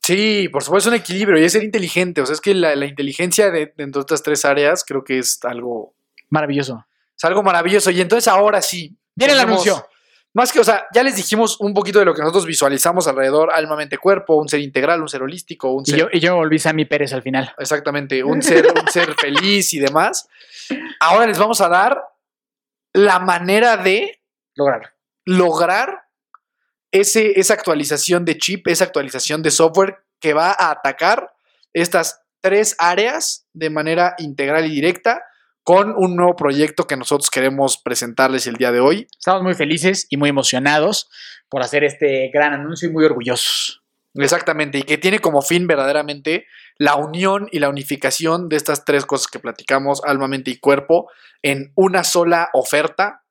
[0.00, 2.22] Sí, por supuesto, es un equilibrio y es ser inteligente.
[2.22, 5.44] O sea, es que la, inteligencia de, dentro de estas tres áreas creo que es
[5.44, 5.94] algo
[6.30, 6.86] maravilloso.
[7.16, 7.90] Es algo maravilloso.
[7.90, 8.96] Y entonces ahora sí.
[9.14, 9.86] Viene el anuncio.
[10.38, 13.50] Más que, o sea, ya les dijimos un poquito de lo que nosotros visualizamos alrededor,
[13.52, 15.98] alma, mente, cuerpo, un ser integral, un ser holístico, un y ser...
[15.98, 17.52] Yo, y yo volví mi Pérez al final.
[17.58, 20.28] Exactamente, un ser, un ser feliz y demás.
[21.00, 22.00] Ahora les vamos a dar
[22.92, 24.20] la manera de
[24.54, 26.04] lograr, lograr
[26.92, 31.34] ese, esa actualización de chip, esa actualización de software que va a atacar
[31.72, 35.20] estas tres áreas de manera integral y directa
[35.68, 39.06] con un nuevo proyecto que nosotros queremos presentarles el día de hoy.
[39.18, 41.10] Estamos muy felices y muy emocionados
[41.50, 43.82] por hacer este gran anuncio y muy orgullosos.
[44.14, 46.46] Exactamente, y que tiene como fin verdaderamente
[46.78, 51.10] la unión y la unificación de estas tres cosas que platicamos, alma, mente y cuerpo,
[51.42, 53.24] en una sola oferta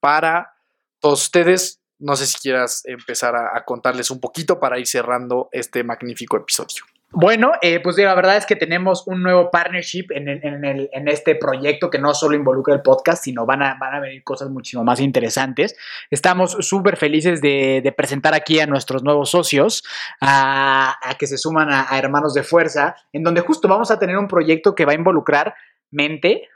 [0.00, 0.56] para
[0.98, 1.80] todos ustedes.
[2.00, 6.36] No sé si quieras empezar a, a contarles un poquito para ir cerrando este magnífico
[6.36, 6.82] episodio.
[7.12, 12.00] Bueno, eh, pues la verdad es que tenemos un nuevo partnership en, este proyecto que
[12.00, 15.76] no solo involucra el podcast, sino van a, van a venir cosas muchísimo más interesantes.
[16.10, 19.84] Estamos súper felices de, presentar aquí a nuestros nuevos socios,
[20.20, 24.18] a, que se suman a, a, Hermanos de Fuerza, en donde justo vamos a tener
[24.18, 25.54] un proyecto que va a involucrar
[25.90, 26.48] mente,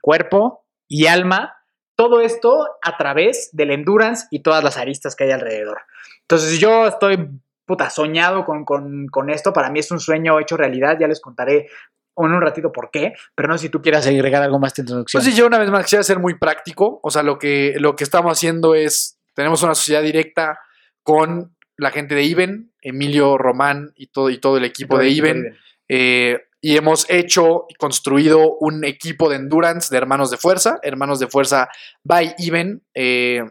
[0.00, 1.58] cuerpo y alma.
[1.96, 5.82] Todo esto a través del endurance y todas las aristas que hay alrededor.
[6.22, 7.28] Entonces yo estoy
[7.72, 9.50] puta, soñado con, con, esto.
[9.50, 10.98] Para mí es un sueño hecho realidad.
[11.00, 11.70] Ya les contaré
[12.14, 14.82] en un ratito por qué, pero no sé si tú quieras agregar algo más de
[14.82, 15.22] introducción.
[15.22, 17.00] Pues sí, yo una vez más quisiera ser muy práctico.
[17.02, 20.58] O sea, lo que, lo que estamos haciendo es, tenemos una sociedad directa
[21.02, 25.56] con la gente de IBEN, Emilio Román y todo, y todo el equipo de IBEN.
[25.88, 31.20] Eh, y hemos hecho y construido un equipo de endurance de hermanos de fuerza, hermanos
[31.20, 31.70] de fuerza
[32.04, 32.82] by IBEN.
[32.92, 33.44] Eh,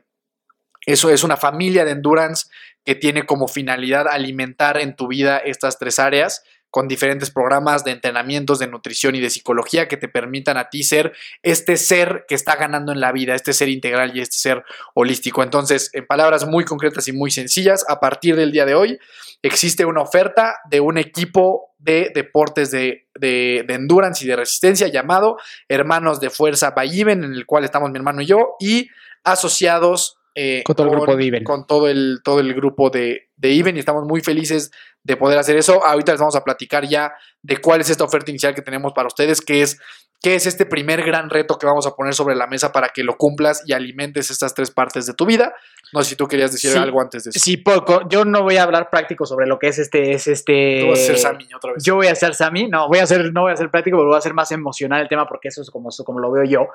[0.85, 2.47] eso es una familia de endurance
[2.85, 7.91] que tiene como finalidad alimentar en tu vida estas tres áreas con diferentes programas de
[7.91, 11.11] entrenamientos de nutrición y de psicología que te permitan a ti ser
[11.43, 14.63] este ser que está ganando en la vida, este ser integral y este ser
[14.93, 15.43] holístico.
[15.43, 18.97] Entonces, en palabras muy concretas y muy sencillas, a partir del día de hoy
[19.43, 25.37] existe una oferta de un equipo de deportes de, de, endurance y de resistencia llamado
[25.67, 28.89] Hermanos de Fuerza Bayiven, en el cual estamos mi hermano y yo, y
[29.23, 31.43] asociados eh, con todo el grupo de Iben.
[31.43, 34.71] Con todo el, todo el grupo de, de Iben y estamos muy felices
[35.03, 35.85] de poder hacer eso.
[35.85, 39.07] Ahorita les vamos a platicar ya de cuál es esta oferta inicial que tenemos para
[39.07, 39.79] ustedes, que es
[40.21, 43.03] ¿Qué es este primer gran reto que vamos a poner sobre la mesa para que
[43.03, 45.55] lo cumplas y alimentes estas tres partes de tu vida?
[45.93, 47.39] No sé si tú querías decir algo antes de eso.
[47.39, 48.07] Sí, poco.
[48.07, 50.13] Yo no voy a hablar práctico sobre lo que es este.
[50.13, 51.83] Es este tú vas a ser Sammy otra vez.
[51.83, 52.67] Yo voy a ser Sammy.
[52.67, 55.01] No, voy a ser, no voy a ser práctico, pero voy a ser más emocional
[55.01, 56.67] el tema porque eso es como, como lo veo yo.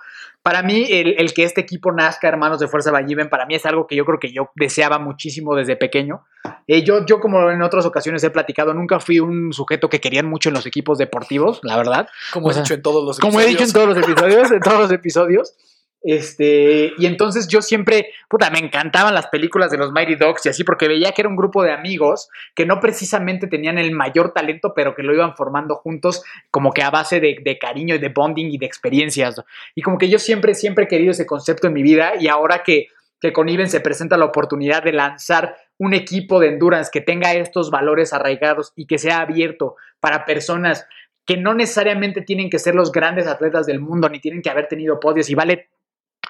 [0.42, 3.86] Para mí, el, que este equipo nazca, hermanos de Fuerza Valliven, para mí es algo
[3.86, 6.24] que yo creo que yo deseaba muchísimo desde pequeño.
[6.66, 10.26] Eh, yo, yo, como en otras ocasiones he platicado, nunca fui un sujeto que querían
[10.26, 12.08] mucho en los equipos deportivos, la verdad.
[12.32, 13.34] Como he dicho en todos los episodios.
[13.34, 15.54] Como he dicho en todos los episodios, en todos los episodios.
[16.03, 20.51] Este, y entonces yo siempre, puta, me encantaban las películas de los Mighty Dogs y
[20.51, 24.32] así, porque veía que era un grupo de amigos que no precisamente tenían el mayor
[24.32, 27.99] talento, pero que lo iban formando juntos, como que a base de, de cariño y
[27.99, 29.42] de bonding y de experiencias.
[29.74, 32.62] Y como que yo siempre, siempre he querido ese concepto en mi vida y ahora
[32.62, 32.88] que
[33.20, 37.32] que con Iben se presenta la oportunidad de lanzar un equipo de endurance que tenga
[37.32, 40.86] estos valores arraigados y que sea abierto para personas
[41.24, 44.68] que no necesariamente tienen que ser los grandes atletas del mundo, ni tienen que haber
[44.68, 45.70] tenido podios y vale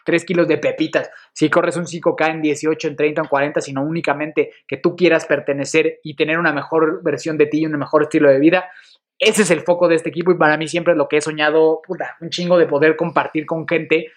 [0.07, 3.83] 3 kilos de pepitas, si corres un 5K en 18, en 30, en 40, sino
[3.83, 8.05] únicamente que tú quieras pertenecer y tener una mejor versión de ti y un mejor
[8.05, 8.71] estilo de vida.
[9.19, 11.21] Ese es el foco de este equipo y para mí siempre es lo que he
[11.21, 11.83] soñado,
[12.21, 14.13] un chingo de poder compartir con gente,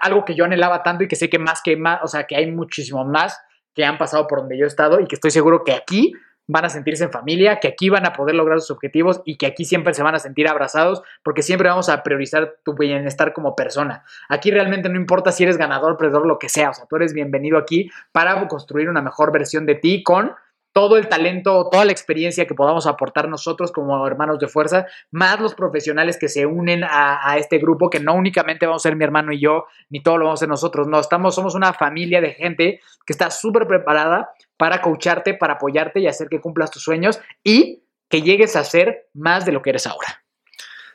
[0.00, 2.36] algo que yo anhelaba tanto y que sé que más que más, o sea, que
[2.36, 3.38] hay muchísimo más
[3.74, 6.12] que han pasado por donde yo he estado y que estoy seguro que aquí
[6.46, 9.46] van a sentirse en familia, que aquí van a poder lograr sus objetivos y que
[9.46, 13.56] aquí siempre se van a sentir abrazados porque siempre vamos a priorizar tu bienestar como
[13.56, 14.04] persona.
[14.28, 17.12] Aquí realmente no importa si eres ganador, perdedor, lo que sea, o sea, tú eres
[17.12, 20.32] bienvenido aquí para construir una mejor versión de ti con
[20.76, 25.40] todo el talento, toda la experiencia que podamos aportar nosotros como hermanos de fuerza, más
[25.40, 29.02] los profesionales que se unen a, este grupo, que no únicamente vamos a ser mi
[29.02, 32.20] hermano y yo, ni todo lo vamos a ser nosotros, no, estamos, somos una familia
[32.20, 36.82] de gente que está súper preparada para coacharte, para apoyarte y hacer que cumplas tus
[36.82, 40.26] sueños y que llegues a ser más de lo que eres ahora.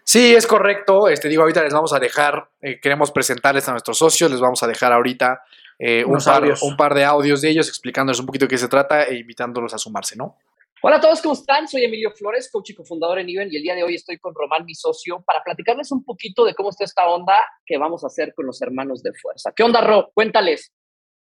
[0.04, 1.10] Sí, es correcto.
[1.10, 4.62] Este, digo, ahorita les vamos a dejar, eh, queremos presentarles a nuestros socios, les vamos
[4.62, 5.42] a dejar ahorita
[5.84, 8.68] eh, un, par, un, par, de audios de ellos explicándoles un poquito de qué se
[8.68, 10.38] trata e invitándolos a sumarse, ¿no?
[10.84, 11.68] Hola a todos, ¿cómo están?
[11.68, 14.36] Soy Emilio Flores, coach y cofundador en Even, y el día de hoy estoy con
[14.36, 17.34] Román, mi socio, para platicarles un poquito de cómo está esta onda
[17.66, 19.54] que vamos a hacer con los hermanos de fuerza.
[19.56, 20.12] ¿Qué onda, Ro?
[20.14, 20.72] Cuéntales.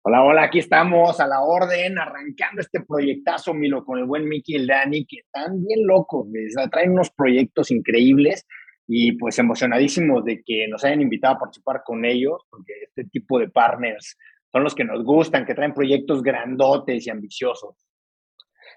[0.03, 4.55] Hola, hola, aquí estamos a la orden, arrancando este proyectazo, Milo, con el buen Mickey
[4.55, 6.29] y el Dani, que están bien locos,
[6.71, 8.47] traen unos proyectos increíbles
[8.87, 13.41] y pues emocionadísimos de que nos hayan invitado a participar con ellos, porque este tipo
[13.41, 14.17] de partners
[14.53, 17.75] son los que nos gustan, que traen proyectos grandotes y ambiciosos.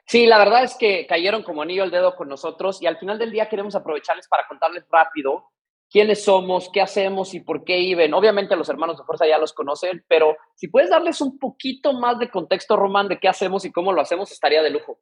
[0.05, 3.19] Sí, la verdad es que cayeron como anillo al dedo con nosotros y al final
[3.19, 5.51] del día queremos aprovecharles para contarles rápido
[5.89, 8.13] quiénes somos, qué hacemos y por qué IBEN.
[8.13, 12.19] Obviamente los hermanos de fuerza ya los conocen, pero si puedes darles un poquito más
[12.19, 14.99] de contexto, Román, de qué hacemos y cómo lo hacemos, estaría de lujo.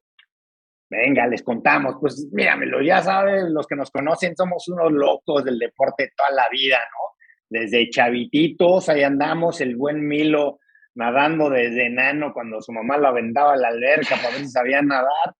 [0.89, 1.95] Venga, les contamos.
[1.99, 6.49] Pues míramelo, ya saben, los que nos conocen somos unos locos del deporte toda la
[6.49, 7.16] vida, ¿no?
[7.49, 10.59] Desde chavititos, ahí andamos, el buen Milo
[10.95, 14.81] nadando desde enano cuando su mamá lo aventaba a la alberca para ver si sabía
[14.81, 15.35] nadar.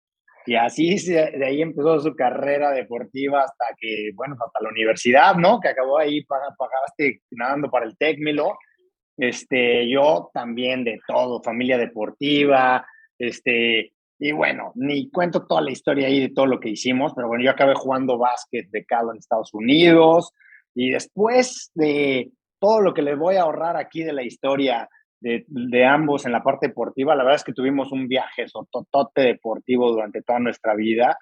[0.45, 5.59] Y así de ahí empezó su carrera deportiva hasta que, bueno, hasta la universidad, ¿no?
[5.59, 8.57] Que acabó ahí, pagaste nadando para el Tecmilo.
[9.17, 12.85] Este, yo también de todo, familia deportiva,
[13.17, 17.27] este, y bueno, ni cuento toda la historia ahí de todo lo que hicimos, pero
[17.27, 20.33] bueno, yo acabé jugando básquet becado en Estados Unidos
[20.79, 24.87] y después de todo lo que les voy a ahorrar aquí de la historia
[25.19, 27.15] de, ambos en la parte deportiva.
[27.15, 31.17] La verdad es que tuvimos un viaje sototote deportivo durante toda nuestra vida.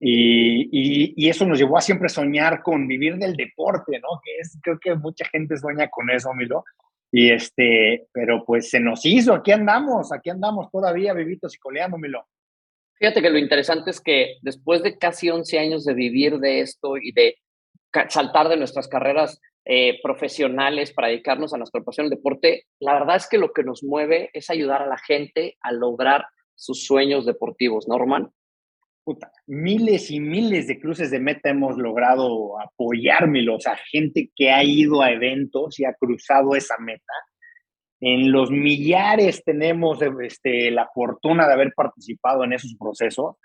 [0.00, 4.20] Y, y, eso nos llevó a siempre soñar con vivir del deporte, ¿no?
[4.24, 6.64] Que es, creo que mucha gente sueña con eso, Milo.
[7.12, 11.96] Y este, pero pues se nos hizo, aquí andamos, aquí andamos todavía vivitos y coleando,
[11.96, 12.26] Milo.
[12.94, 16.96] Fíjate que lo interesante es que después de casi 11 años de vivir de esto
[16.96, 17.36] y de
[18.08, 23.28] saltar de nuestras carreras eh, profesionales para dedicarnos a nuestra pasión deporte, la verdad es
[23.28, 27.88] que lo que nos mueve es ayudar a la gente a lograr sus sueños deportivos,
[27.88, 28.30] ¿no, Román?
[29.02, 34.50] Puta, miles y miles de cruces de meta hemos logrado apoyármelo, o sea, gente que
[34.50, 37.12] ha ido a eventos y ha cruzado esa meta.
[38.00, 43.36] En los millares tenemos este, la fortuna de haber participado en esos procesos.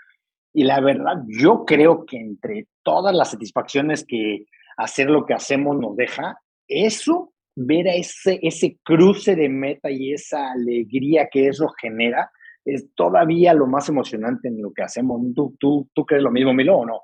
[0.57, 4.45] Y la verdad, yo creo que entre todas las satisfacciones que,
[4.77, 10.13] hacer lo que hacemos nos deja, eso, ver a ese, ese cruce de meta y
[10.13, 12.31] esa alegría que eso genera,
[12.63, 15.21] es todavía lo más emocionante en lo que hacemos.
[15.35, 17.01] ¿Tú, tú, tú crees lo mismo, Milo, o no?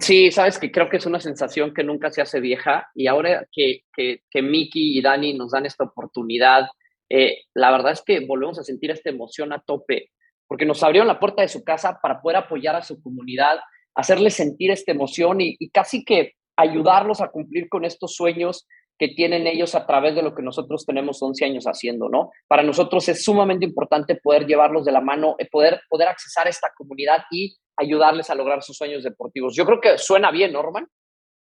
[0.00, 3.46] Sí, sabes que creo que es una sensación que nunca se hace vieja y ahora
[3.52, 6.66] que, que, Miki y Dani nos dan esta oportunidad,
[7.08, 10.10] eh, la verdad es que volvemos a sentir esta emoción a tope,
[10.54, 13.58] porque nos abrieron la puerta de su casa para poder apoyar a su comunidad,
[13.96, 18.64] hacerles sentir esta emoción y, casi que ayudarlos a cumplir con estos sueños
[18.96, 22.30] que tienen ellos a través de lo que nosotros tenemos 11 años haciendo, ¿no?
[22.46, 26.50] Para nosotros es sumamente importante poder llevarlos de la mano, eh, poder, poder accesar a
[26.50, 29.56] esta comunidad y ayudarles a lograr sus sueños deportivos.
[29.56, 30.86] Yo creo que suena bien, Norman.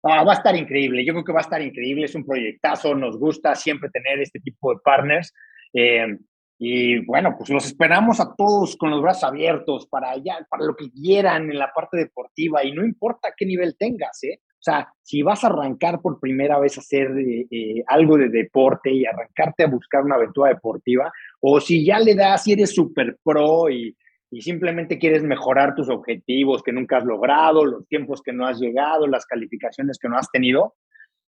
[0.05, 3.19] va a estar increíble, yo creo que va a estar increíble, es un proyectazo, nos
[3.19, 5.33] gusta siempre tener este tipo de partners.
[5.73, 6.17] Eh,
[6.57, 10.75] y bueno, pues los esperamos a todos con los brazos abiertos para allá, para lo
[10.75, 14.39] que quieran en la parte deportiva y no importa qué nivel tengas, ¿eh?
[14.41, 18.29] O sea, si vas a arrancar por primera vez a hacer eh, eh, algo de
[18.29, 22.73] deporte y arrancarte a buscar una aventura deportiva, o si ya le das y eres
[22.73, 23.95] súper pro y,
[24.31, 28.59] y simplemente quieres mejorar tus objetivos que nunca has logrado, los tiempos que no has
[28.59, 30.73] llegado, las calificaciones que no has tenido,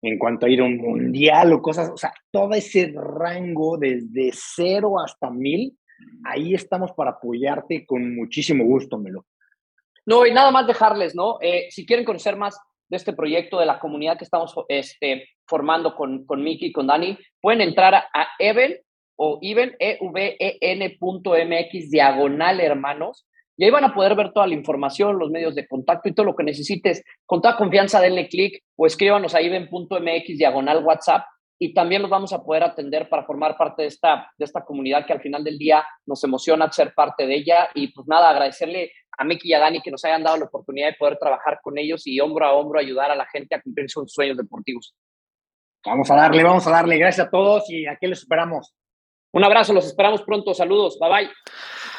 [0.08, 4.32] en cuanto a ir a un mundial o cosas, o sea, todo ese rango desde
[4.34, 5.78] cero hasta mil,
[6.24, 9.26] ahí estamos para apoyarte con muchísimo gusto, Melo.
[10.06, 11.40] No, y nada más dejarles, ¿no?
[11.42, 15.96] Eh, si quieren conocer más de este proyecto, de la comunidad que estamos este, formando
[15.96, 18.78] con, con Miki y con Dani, pueden entrar a, Even
[19.16, 23.28] o Even, e v e -N diagonal hermanos,
[23.58, 26.26] y ahí van a poder ver toda la información, los medios de contacto y todo
[26.26, 27.04] lo que necesites.
[27.26, 31.26] Con toda confianza, denle clic o escríbanos a even.mx diagonal WhatsApp
[31.58, 35.06] y también los vamos a poder atender para formar parte de esta, de esta comunidad
[35.06, 37.70] que al final del día nos emociona ser parte de ella.
[37.74, 40.88] Y pues nada, agradecerle a Miki y a Dani que nos hayan dado la oportunidad
[40.88, 43.90] de poder trabajar con ellos y hombro a hombro ayudar a la gente a cumplir
[43.90, 44.94] sus sueños deportivos.
[45.86, 46.98] Vamos a darle, vamos a darle.
[46.98, 48.74] Gracias a todos y aquí les esperamos.
[49.32, 50.54] Un abrazo, los esperamos pronto.
[50.54, 51.30] Saludos, bye bye.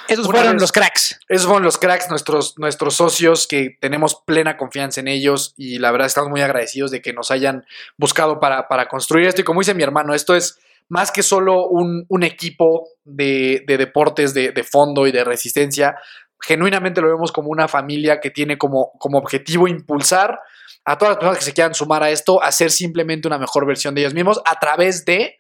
[0.09, 1.05] Esos fueron los cracks.
[1.29, 5.91] Esos fueron los cracks, nuestros, nuestros socios, que tenemos plena confianza en ellos y la
[5.91, 7.64] verdad estamos muy agradecidos de que nos hayan
[7.97, 9.41] buscado para, para construir esto.
[9.41, 10.59] Y como dice mi hermano, esto es
[10.89, 15.97] más que solo un, equipo de, deportes de, fondo y de resistencia.
[16.41, 20.39] Genuinamente lo vemos como una familia que tiene como, como objetivo impulsar
[20.85, 23.66] a todas las personas que se quieran sumar a esto, a ser simplemente una mejor
[23.66, 25.39] versión de ellos mismos a través de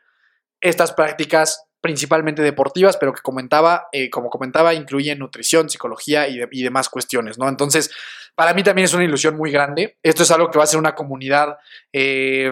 [0.60, 6.88] estas prácticas principalmente deportivas, pero que comentaba, eh, como comentaba, incluyen nutrición, psicología y, demás
[6.88, 7.48] cuestiones, ¿no?
[7.48, 7.92] Entonces,
[8.34, 9.96] para mí también es una ilusión muy grande.
[10.02, 11.58] Esto es algo que va a ser una comunidad
[11.92, 12.50] eh,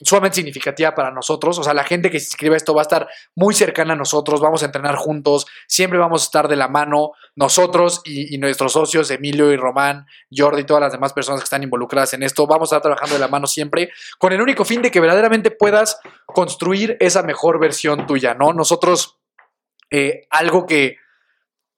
[0.00, 1.58] sumamente significativa para nosotros.
[1.58, 3.96] O sea, la gente que se inscribe a esto va a estar muy cercana a
[3.96, 8.72] nosotros, vamos a entrenar juntos, siempre vamos a estar de la mano nosotros y, nuestros
[8.72, 12.46] socios, Emilio y Román, Jordi y todas las demás personas que están involucradas en esto.
[12.46, 15.50] Vamos a estar trabajando de la mano siempre con el único fin de que verdaderamente
[15.50, 18.52] puedas construir esa mejor versión tuya, ¿no?
[18.52, 19.18] Nosotros,
[19.90, 20.98] eh, algo que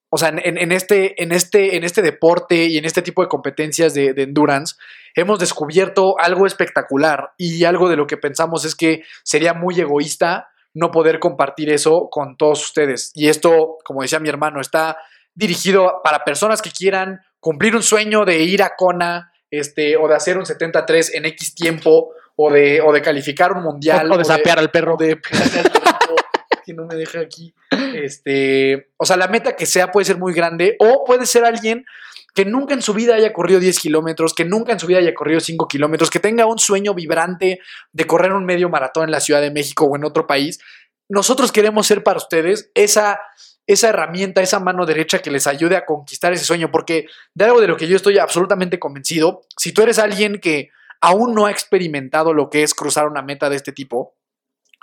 [0.09, 3.93] o sea, en, este, en, este, en este deporte y en este tipo de competencias
[3.93, 4.77] de, endurance,
[5.17, 10.51] hemos descubierto algo espectacular y algo de lo que pensamos es que sería muy egoísta
[10.75, 13.11] no poder compartir eso con todos ustedes.
[13.15, 14.99] Y esto, como decía mi hermano, está
[15.35, 20.15] dirigido para personas que quieran cumplir un sueño de ir a Kona, este, o de
[20.15, 24.13] hacer un 73 en X tiempo, o de, o de calificar un mundial.
[24.13, 24.97] O, de sapear al perro.
[24.99, 25.19] De
[26.67, 27.55] que no me deja aquí.
[27.95, 31.87] Este, o sea, la meta que sea puede ser muy grande o puede ser alguien
[32.37, 35.15] que nunca en su vida haya corrido 10 kilómetros, que nunca en su vida haya
[35.15, 37.61] corrido 5 kilómetros, que tenga un sueño vibrante
[37.93, 40.61] de correr un medio maratón en la Ciudad de México o en otro país.
[41.09, 43.19] Nosotros queremos ser para ustedes esa,
[43.67, 47.63] esa herramienta, esa mano derecha que les ayude a conquistar ese sueño, porque de algo
[47.63, 50.69] de lo que yo estoy absolutamente convencido, si tú eres alguien que
[51.01, 54.16] aún no ha experimentado lo que es cruzar una meta de este tipo,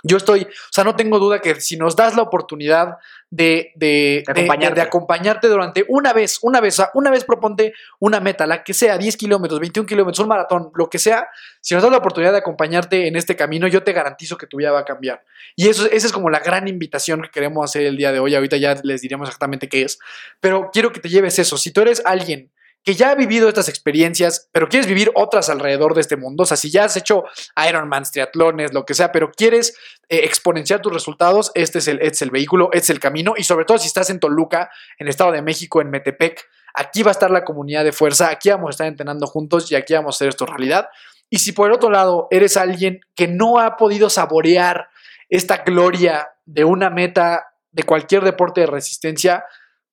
[0.06, 2.98] yo estoy, o sea, no tengo duda que si nos das la oportunidad
[3.30, 4.74] de, de, acompañarte.
[4.74, 5.48] de, acompañarte.
[5.48, 9.58] durante una vez, una vez, una vez proponte una meta, la que sea, 10 kilómetros,
[9.60, 11.28] 21 kilómetros, un maratón, lo que sea,
[11.62, 14.58] si nos das la oportunidad de acompañarte en este camino, yo te garantizo que tu
[14.58, 15.24] vida va a cambiar.
[15.56, 18.34] Y eso, esa es como la gran invitación que queremos hacer el día de hoy.
[18.34, 19.98] Ahorita ya les diremos exactamente qué es,
[20.38, 21.56] pero quiero que te lleves eso.
[21.56, 22.50] Si tú eres alguien
[22.84, 26.46] que ya ha vivido estas experiencias, pero quieres vivir otras alrededor de este mundo, o
[26.46, 27.24] sea, si ya has hecho
[27.68, 29.76] Ironman, triatlones, lo que sea, pero quieres
[30.08, 33.34] eh, exponenciar tus resultados, este es, el, este es el vehículo, este es el camino,
[33.36, 37.10] y sobre todo si estás en Toluca, en Estado de México, en Metepec, aquí va
[37.10, 40.14] a estar la comunidad de fuerza, aquí vamos a estar entrenando juntos y aquí vamos
[40.14, 40.88] a hacer esto realidad.
[41.30, 44.88] Y si por el otro lado eres alguien que no ha podido saborear
[45.30, 49.44] esta gloria de una meta de cualquier deporte de resistencia,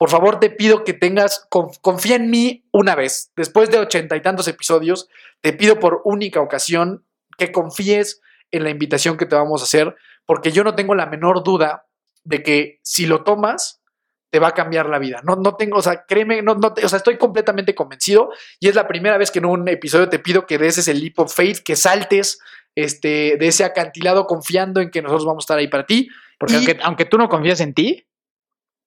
[0.01, 3.31] por favor, te pido que tengas, confía en mí una vez.
[3.35, 5.07] Después de ochenta y tantos episodios,
[5.41, 7.05] te pido por única ocasión
[7.37, 9.95] que confíes en la invitación que te vamos a hacer,
[10.25, 11.85] porque yo no tengo la menor duda
[12.23, 13.83] de que si lo tomas,
[14.31, 15.21] te va a cambiar la vida.
[15.23, 18.73] No, no tengo, o sea, créeme, no, no o sea, estoy completamente convencido y es
[18.73, 21.59] la primera vez que en un episodio te pido que des ese leap of faith,
[21.59, 22.39] que saltes
[22.73, 26.09] este, de ese acantilado confiando en que nosotros vamos a estar ahí para ti.
[26.39, 28.07] Porque aunque, aunque tú no confías en ti,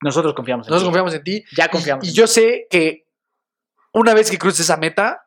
[0.05, 1.45] nosotros confiamos en Nosotros confiamos en ti.
[1.57, 2.07] Ya confiamos.
[2.07, 3.07] Y, yo sé que
[3.95, 5.27] una vez que cruces esa meta,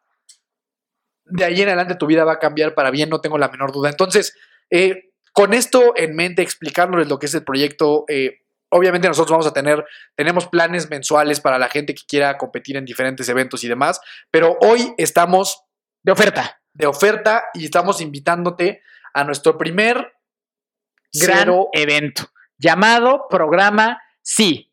[1.25, 3.71] de ahí en adelante tu vida va a cambiar para bien, no tengo la menor
[3.71, 3.89] duda.
[3.89, 4.36] Entonces,
[4.69, 9.47] eh, con esto en mente, explicándoles lo que es el proyecto, eh, obviamente nosotros vamos
[9.47, 9.84] a tener,
[10.15, 13.99] tenemos planes mensuales para la gente que quiera competir en diferentes eventos y demás,
[14.30, 15.63] pero hoy estamos
[16.03, 16.61] de oferta.
[16.73, 18.84] De oferta y estamos invitándote
[19.15, 20.13] a nuestro primer
[21.11, 24.66] gran evento llamado Programa Sí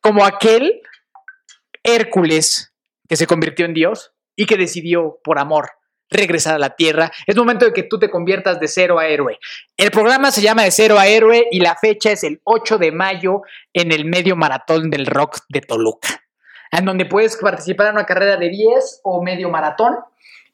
[0.00, 0.80] como aquel
[1.82, 2.72] Hércules
[3.08, 5.70] que se convirtió en Dios y que decidió por amor
[6.10, 7.10] regresar a la tierra.
[7.26, 9.38] Es momento de que tú te conviertas de cero a héroe.
[9.76, 12.92] El programa se llama De cero a héroe y la fecha es el 8 de
[12.92, 13.42] mayo
[13.72, 16.22] en el medio maratón del rock de Toluca,
[16.72, 19.94] en donde puedes participar en una carrera de 10 o medio maratón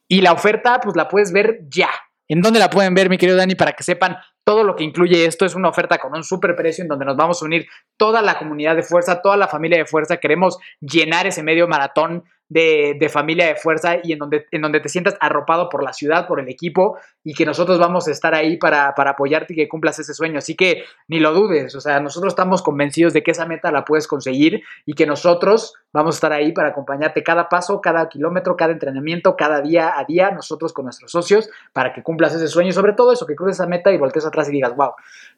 [0.07, 1.89] y la oferta pues la puedes ver ya.
[2.29, 5.25] ¿En dónde la pueden ver, mi querido Dani, para que sepan todo lo que incluye
[5.25, 7.67] esto es una oferta con un super precio en donde nos vamos a unir
[7.97, 10.17] toda la comunidad de fuerza, toda la familia de fuerza.
[10.17, 14.89] Queremos llenar ese medio maratón de, familia de fuerza y en donde, en donde te
[14.89, 18.57] sientas arropado por la ciudad, por el equipo y que nosotros vamos a estar ahí
[18.57, 20.37] para, para apoyarte y que cumplas ese sueño.
[20.37, 23.85] Así que ni lo dudes, o sea, nosotros estamos convencidos de que esa meta la
[23.85, 28.55] puedes conseguir y que nosotros vamos a estar ahí para acompañarte cada paso, cada kilómetro,
[28.55, 32.69] cada entrenamiento, cada día a día, nosotros con nuestros socios, para que cumplas ese sueño
[32.69, 34.91] y sobre todo eso, que cruces esa meta y voltees atrás y digas, wow,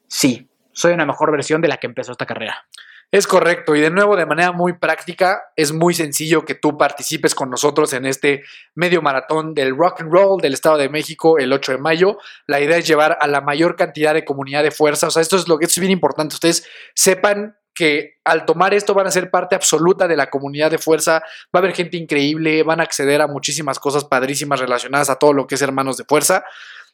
[0.07, 2.65] sí, soy una mejor versión de la que empezó esta carrera.
[3.11, 7.33] Es correcto, y de nuevo, de manera muy práctica, es muy sencillo que tú participes
[7.33, 8.43] con nosotros en este
[8.75, 12.19] medio maratón del rock and roll del Estado de México el 8 de mayo.
[12.45, 15.07] La idea es llevar a la mayor cantidad de comunidad de fuerza.
[15.07, 16.35] O sea, esto es lo que es bien importante.
[16.35, 20.77] Ustedes sepan que al tomar esto van a ser parte absoluta de la comunidad de
[20.77, 21.23] fuerza.
[21.53, 25.33] Va a haber gente increíble, van a acceder a muchísimas cosas padrísimas relacionadas a todo
[25.33, 26.43] lo que es hermanos de fuerza.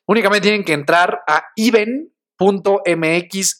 [0.05, 2.07] Únicamente tienen que entrar a iben.mx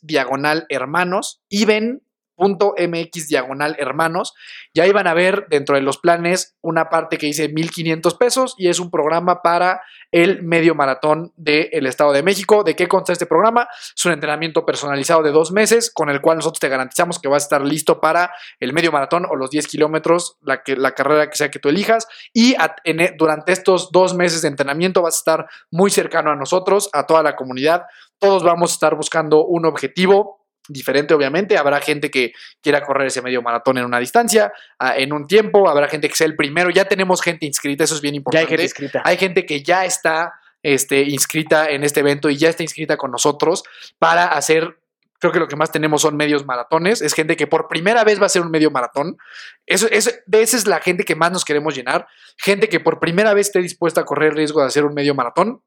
[0.04, 2.05] diagonal hermanos, iben
[2.38, 4.34] .mx diagonal hermanos
[4.74, 8.56] y ahí van a ver dentro de los planes una parte que dice 1500 pesos
[8.58, 9.82] y es un programa para
[10.12, 12.64] el medio maratón del Estado de México.
[12.64, 13.68] ¿De qué consta este programa?
[13.96, 17.44] Es un entrenamiento personalizado de dos meses con el cual nosotros te garantizamos que vas
[17.44, 21.30] a estar listo para el medio maratón o los 10 kilómetros, la, que, la carrera
[21.30, 25.20] que sea que tú elijas y e, durante estos dos meses de entrenamiento vas a
[25.20, 27.84] estar muy cercano a nosotros, a toda la comunidad.
[28.20, 31.58] Todos vamos a estar buscando un objetivo diferente, obviamente.
[31.58, 35.70] Habrá gente que quiera correr ese medio maratón en una distancia, ah, en un tiempo.
[35.70, 36.70] Habrá gente que sea el primero.
[36.70, 38.46] Ya tenemos gente inscrita, eso es bien importante.
[38.46, 39.02] hay gente inscrita.
[39.06, 43.12] Hay gente que ya está este, inscrita en este evento y ya está inscrita con
[43.12, 43.64] nosotros
[44.00, 44.80] para hacer.
[45.20, 47.02] Creo que lo que más tenemos son medios maratones.
[47.02, 49.18] Es gente que por primera vez va a hacer un medio maratón.
[49.66, 52.08] Eso, es, de esa es la gente que más nos queremos llenar.
[52.38, 55.16] Gente que por primera vez esté dispuesta a correr el riesgo de hacer un medio
[55.16, 55.62] maratón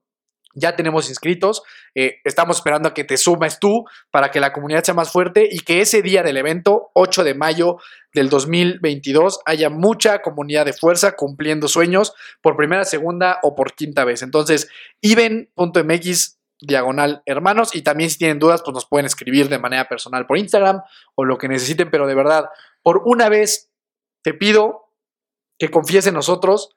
[0.59, 1.63] ya tenemos inscritos,
[1.95, 5.49] eh, estamos esperando a que te sumes tú para que la comunidad sea más fuerte
[5.51, 7.79] y que ese día del evento, 8 de mayo
[8.13, 14.05] del 2022, haya mucha comunidad de fuerza cumpliendo sueños por primera, segunda o por quinta
[14.05, 14.23] vez.
[14.23, 14.69] Entonces,
[15.01, 20.27] iben.mx diagonal hermanos y también si tienen dudas pues nos pueden escribir de manera personal
[20.27, 20.83] por Instagram
[21.15, 22.47] o lo que necesiten, pero de verdad,
[22.83, 23.71] por una vez
[24.23, 24.93] te pido
[25.59, 26.77] que confíes en nosotros,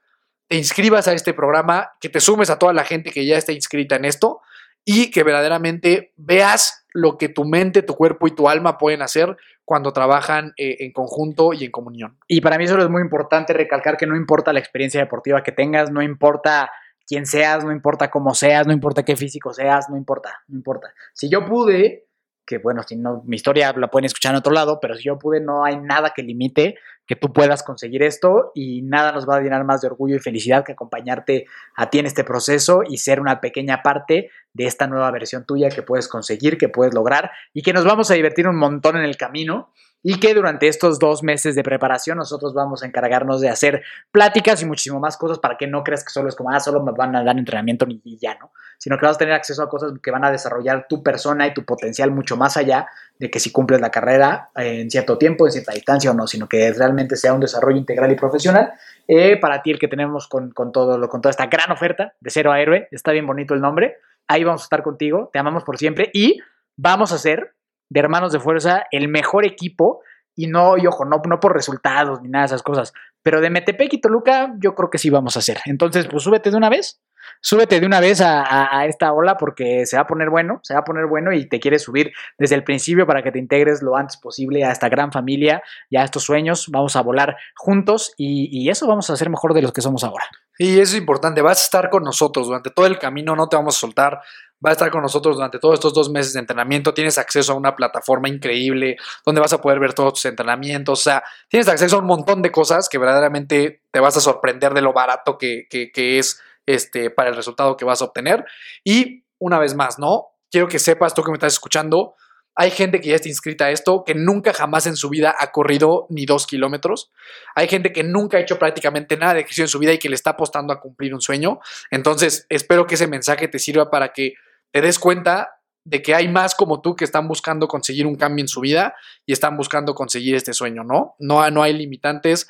[0.52, 3.54] te inscribas a este programa, que te sumes a toda la gente que ya está
[3.54, 4.42] inscrita en esto
[4.84, 9.38] y que verdaderamente veas lo que tu mente, tu cuerpo y tu alma pueden hacer
[9.64, 12.18] cuando trabajan eh, en conjunto y en comunión.
[12.28, 15.54] Y para mí eso es muy importante recalcar que no importa la experiencia deportiva que
[15.54, 16.70] tengas, no importa
[17.08, 20.94] quién seas, no importa cómo seas, no importa qué físico seas, no importa, no importa.
[21.14, 22.08] Si yo pude
[22.46, 25.18] que bueno, si no, mi historia la pueden escuchar en otro lado, pero si yo
[25.18, 26.76] pude, no hay nada que limite
[27.06, 30.20] que tú puedas conseguir esto y nada nos va a llenar más de orgullo y
[30.20, 34.88] felicidad que acompañarte a ti en este proceso y ser una pequeña parte de esta
[34.88, 38.48] nueva versión tuya que puedes conseguir, que puedes lograr y que nos vamos a divertir
[38.48, 39.72] un montón en el camino
[40.04, 44.62] y que durante estos dos meses de preparación nosotros vamos a encargarnos de hacer pláticas
[44.62, 46.92] y muchísimo más cosas para que no creas que solo es como, ah, solo me
[46.92, 48.52] van a dar entrenamiento y ya, ¿no?
[48.78, 51.54] Sino que vas a tener acceso a cosas que van a desarrollar tu persona y
[51.54, 52.88] tu potencial mucho más allá
[53.20, 56.50] de que si cumples la carrera en cierto tiempo, en cierta distancia o no, sino
[56.50, 58.74] que realmente sea un desarrollo integral y profesional.
[59.08, 62.32] Eh, para ti el que tenemos con, con, todo, con toda esta gran oferta de
[62.32, 63.98] cero a héroe, está bien bonito el nombre,
[64.28, 66.40] ahí vamos a estar contigo, te amamos por siempre y
[66.76, 67.54] vamos a hacer
[67.92, 70.00] de Hermanos de Fuerza el mejor equipo
[70.34, 73.50] y no, y ojo, no, no por resultados ni nada de esas cosas, pero de
[73.50, 75.60] Metepec y Toluca yo creo que sí vamos a hacer.
[75.66, 77.02] Entonces, pues súbete de una vez,
[77.40, 80.82] súbete de una vez a, esta ola porque se va a poner bueno, se va
[80.82, 83.96] a poner bueno y te quieres subir desde el principio para que te integres lo
[83.96, 86.68] antes posible a esta gran familia y a estos sueños.
[86.70, 90.24] Vamos a volar juntos y, eso vamos a hacer mejor de los que somos ahora.
[90.58, 93.56] Y eso es importante, vas a estar con nosotros durante todo el camino, no te
[93.56, 94.22] vamos a soltar,
[94.64, 96.94] va a estar con nosotros durante todos estos dos meses de entrenamiento.
[96.94, 101.00] Tienes acceso a una plataforma increíble donde vas a poder ver todos tus entrenamientos.
[101.00, 104.74] O sea, tienes acceso a un montón de cosas que verdaderamente te vas a sorprender
[104.74, 108.46] de lo barato que, es este, para el resultado que vas a obtener.
[108.84, 110.28] Y una vez más, ¿no?
[110.50, 112.16] Quiero que sepas, tú que me estás escuchando,
[112.56, 115.52] hay gente que ya está inscrita a esto, que nunca jamás en su vida ha
[115.52, 117.10] corrido ni dos kilómetros.
[117.56, 120.10] Hay gente que nunca ha hecho prácticamente nada de ejercicio en su vida y que
[120.10, 121.60] le está apostando a cumplir un sueño.
[121.92, 124.34] Entonces, espero que ese mensaje te sirva para que
[124.72, 128.44] te des cuenta de que hay más como tú que están buscando conseguir un cambio
[128.44, 128.94] en su vida
[129.26, 131.16] y están buscando conseguir este sueño, ¿no?
[131.20, 132.48] No, no hay limitantes.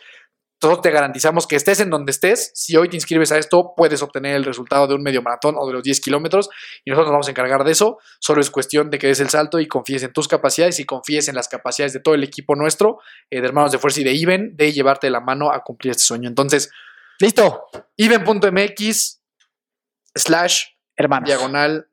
[0.61, 2.51] Todos te garantizamos que estés en donde estés.
[2.53, 5.65] Si hoy te inscribes a esto, puedes obtener el resultado de un medio maratón o
[5.65, 6.51] de los 10 kilómetros
[6.85, 7.97] y nosotros nos vamos a encargar de eso.
[8.19, 11.27] Solo es cuestión de que des el salto y confíes en tus capacidades y confíes
[11.29, 12.99] en las capacidades de todo el equipo nuestro,
[13.31, 16.03] eh, de hermanos de fuerza y de Iben, de llevarte la mano a cumplir este
[16.03, 16.29] sueño.
[16.29, 16.69] Entonces,
[17.19, 17.65] listo.
[17.97, 19.19] Iben.mx
[20.13, 20.65] slash
[20.95, 21.27] hermanos.
[21.27, 21.87] diagonal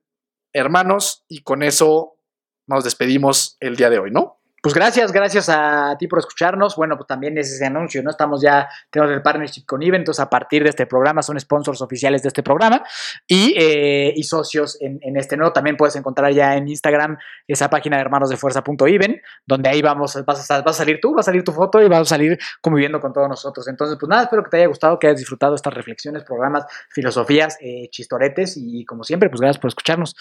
[0.52, 2.18] hermanos, y con eso
[2.66, 4.37] nos despedimos el día de hoy, ¿no?
[4.68, 6.76] Pues gracias, gracias a ti por escucharnos.
[6.76, 8.10] Bueno, pues también es ese anuncio, ¿no?
[8.10, 11.80] Estamos ya, tenemos el partnership con IBE, entonces a partir de este programa son sponsors
[11.80, 12.82] oficiales de este programa
[13.26, 15.54] y, eh, socios en, en, este nuevo.
[15.54, 17.16] También puedes encontrar ya en Instagram
[17.46, 21.22] esa página de hermanosdefuerza.iben, donde ahí vamos, vas a, vas a salir tú, va a
[21.22, 23.66] salir tu foto y vas a salir conviviendo con todos nosotros.
[23.68, 27.56] Entonces, pues nada, espero que te haya gustado, que hayas disfrutado estas reflexiones, programas, filosofías,
[27.62, 30.14] eh, chistoretes y como siempre, pues gracias por escucharnos.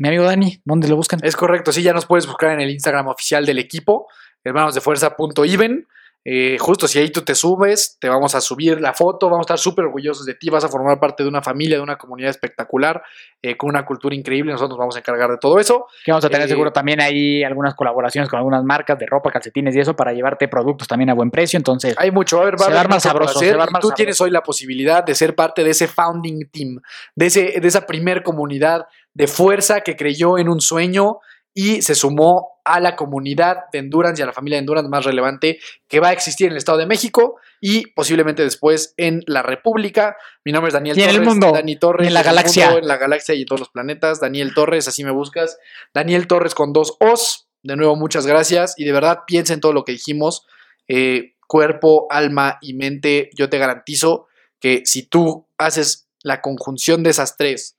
[0.00, 1.20] Mi amigo Dani, ¿dónde lo buscan?
[1.22, 4.08] Es correcto, sí, ya nos puedes buscar en el Instagram oficial del equipo,
[4.44, 5.86] hermanosdefuerza.iben.
[6.22, 9.46] Eh, justo si ahí tú te subes, te vamos a subir la foto, vamos a
[9.46, 12.30] estar súper orgullosos de ti, vas a formar parte de una familia, de una comunidad
[12.30, 13.02] espectacular,
[13.42, 15.86] eh, con una cultura increíble, nosotros nos vamos a encargar de todo eso.
[16.04, 19.30] Que vamos a tener Eh, seguro también ahí algunas colaboraciones con algunas marcas de ropa,
[19.30, 21.94] calcetines y eso para llevarte productos también a buen precio, entonces...
[21.98, 23.72] Hay mucho, a haber, va a Se va a por sabroso, hacer, se va Tú
[23.72, 23.94] sabroso.
[23.94, 26.80] tienes hoy la posibilidad de ser parte de ese founding team,
[27.14, 31.18] de, ese, de esa primer comunidad de fuerza que creyó en un sueño
[31.52, 35.04] y se sumó a la comunidad de Endurance y a la familia de Endurance más
[35.04, 35.58] relevante
[35.88, 40.16] que va a existir en el Estado de México y posiblemente después en la República.
[40.44, 41.18] Mi nombre es Daniel Y en Torres.
[41.20, 42.04] el mundo, Dani Torres.
[42.04, 42.66] y en la el galaxia.
[42.66, 44.20] mundo, en la galaxia y en todos los planetas.
[44.20, 45.58] Daniel Torres, así me buscas.
[45.92, 47.48] Daniel Torres con dos O's.
[47.62, 48.74] De nuevo, muchas gracias.
[48.78, 50.46] Y de verdad, piensa en todo lo que dijimos.
[50.88, 53.30] Eh, cuerpo, alma y mente.
[53.34, 54.28] Yo te garantizo
[54.60, 57.76] que si tú haces la conjunción de esas tres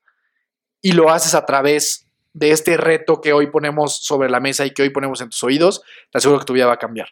[0.81, 4.71] y lo haces a través de este reto que hoy ponemos sobre la mesa y
[4.71, 5.81] que hoy ponemos en tus oídos,
[6.11, 7.09] te aseguro que tu vida va a cambiar.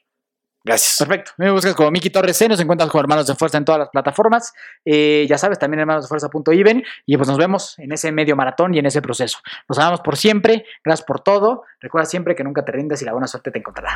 [0.63, 0.97] Gracias.
[0.97, 1.31] Perfecto.
[1.37, 3.89] Me buscas como Miki Torres C, nos encuentras con Hermanos de Fuerza en todas las
[3.89, 4.53] plataformas.
[4.83, 6.83] Eh, ya sabes, también hermanosdefuerza.iben.
[7.05, 9.39] Y pues nos vemos en ese medio maratón y en ese proceso.
[9.67, 10.65] Nos amamos por siempre.
[10.83, 11.63] Gracias por todo.
[11.79, 13.95] Recuerda siempre que nunca te rindas y la buena suerte te encontrará.